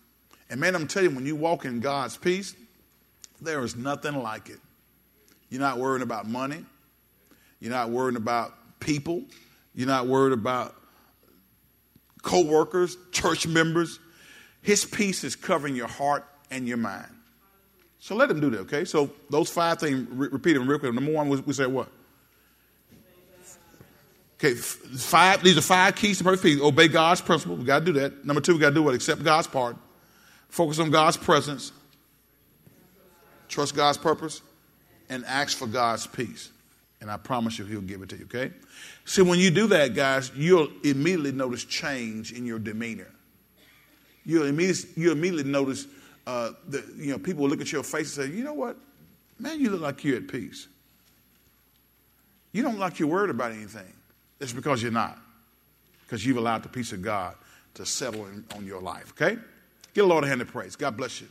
And 0.49 0.59
man, 0.59 0.75
I'm 0.75 0.85
telling 0.85 1.09
you, 1.09 1.15
when 1.15 1.25
you 1.25 1.37
walk 1.37 1.63
in 1.63 1.79
God's 1.79 2.17
peace, 2.17 2.55
there 3.41 3.63
is 3.63 3.75
nothing 3.75 4.21
like 4.21 4.49
it. 4.49 4.59
You're 5.49 5.61
not 5.61 5.77
worrying 5.77 6.03
about 6.03 6.27
money. 6.27 6.65
You're 7.61 7.71
not 7.71 7.89
worrying 7.89 8.17
about 8.17 8.53
people. 8.81 9.23
You're 9.73 9.87
not 9.87 10.07
worried 10.07 10.33
about 10.33 10.75
co-workers, 12.21 12.97
church 13.11 13.47
members. 13.47 13.99
His 14.61 14.83
peace 14.83 15.23
is 15.23 15.37
covering 15.37 15.75
your 15.75 15.87
heart 15.87 16.25
and 16.51 16.67
your 16.67 16.77
mind. 16.77 17.07
So 17.99 18.15
let 18.15 18.29
him 18.29 18.41
do 18.41 18.49
that, 18.49 18.59
okay? 18.61 18.83
So 18.83 19.09
those 19.29 19.49
five 19.49 19.79
things, 19.79 20.05
re- 20.11 20.27
repeat 20.31 20.53
them 20.53 20.67
real 20.67 20.79
quick. 20.79 20.93
Number 20.93 21.13
one, 21.13 21.29
we, 21.29 21.37
we 21.39 21.53
said 21.53 21.67
what? 21.67 21.87
Okay, 24.43 24.55
five. 24.55 25.41
These 25.41 25.57
are 25.57 25.61
five 25.61 25.95
keys 25.95 26.17
to 26.17 26.23
perfect 26.25 26.43
peace. 26.43 26.61
Obey 26.61 26.89
God's 26.89 27.21
principle. 27.21 27.55
We 27.55 27.63
got 27.63 27.79
to 27.79 27.85
do 27.85 27.93
that. 27.93 28.25
Number 28.25 28.41
two, 28.41 28.53
we 28.53 28.59
got 28.59 28.69
to 28.69 28.75
do 28.75 28.83
what? 28.83 28.93
Accept 28.93 29.23
God's 29.23 29.47
part. 29.47 29.77
Focus 30.49 30.79
on 30.79 30.91
God's 30.91 31.15
presence. 31.15 31.71
Trust 33.47 33.73
God's 33.73 33.97
purpose 33.97 34.41
and 35.07 35.23
ask 35.25 35.57
for 35.57 35.65
God's 35.65 36.07
peace. 36.07 36.49
And 36.99 37.09
I 37.09 37.15
promise 37.15 37.57
you, 37.57 37.63
He'll 37.65 37.81
give 37.81 38.01
it 38.01 38.09
to 38.09 38.17
you, 38.17 38.25
okay? 38.25 38.51
See, 39.05 39.21
when 39.21 39.39
you 39.39 39.49
do 39.49 39.67
that, 39.67 39.93
guys, 39.93 40.29
you'll 40.35 40.69
immediately 40.83 41.31
notice 41.31 41.63
change 41.63 42.33
in 42.33 42.45
your 42.45 42.59
demeanor. 42.59 43.11
You'll 44.25 44.47
immediately, 44.47 44.89
you'll 45.01 45.13
immediately 45.13 45.49
notice 45.49 45.87
uh, 46.27 46.51
that, 46.67 46.85
you 46.97 47.11
know, 47.11 47.17
people 47.17 47.43
will 47.43 47.49
look 47.49 47.61
at 47.61 47.71
your 47.71 47.83
face 47.83 48.17
and 48.17 48.25
say, 48.25 48.35
you 48.37 48.43
know 48.43 48.53
what? 48.53 48.75
Man, 49.39 49.61
you 49.61 49.69
look 49.69 49.81
like 49.81 50.03
you're 50.03 50.17
at 50.17 50.27
peace. 50.27 50.67
You 52.51 52.61
don't 52.61 52.73
look 52.73 52.81
like 52.81 52.99
you're 52.99 53.09
worried 53.09 53.29
about 53.29 53.51
anything. 53.51 53.91
It's 54.43 54.51
because 54.53 54.83
you're 54.83 54.91
not. 54.91 55.17
Because 56.05 56.25
you've 56.25 56.37
allowed 56.37 56.63
the 56.63 56.69
peace 56.69 56.91
of 56.91 57.01
God 57.01 57.35
to 57.75 57.85
settle 57.85 58.25
in, 58.27 58.43
on 58.55 58.67
your 58.67 58.81
life, 58.81 59.11
okay? 59.11 59.39
Get 59.93 60.03
a 60.03 60.07
Lord 60.07 60.25
a 60.25 60.27
hand 60.27 60.41
of 60.41 60.49
praise. 60.49 60.75
God 60.75 60.97
bless 60.97 61.21
you. 61.21 61.27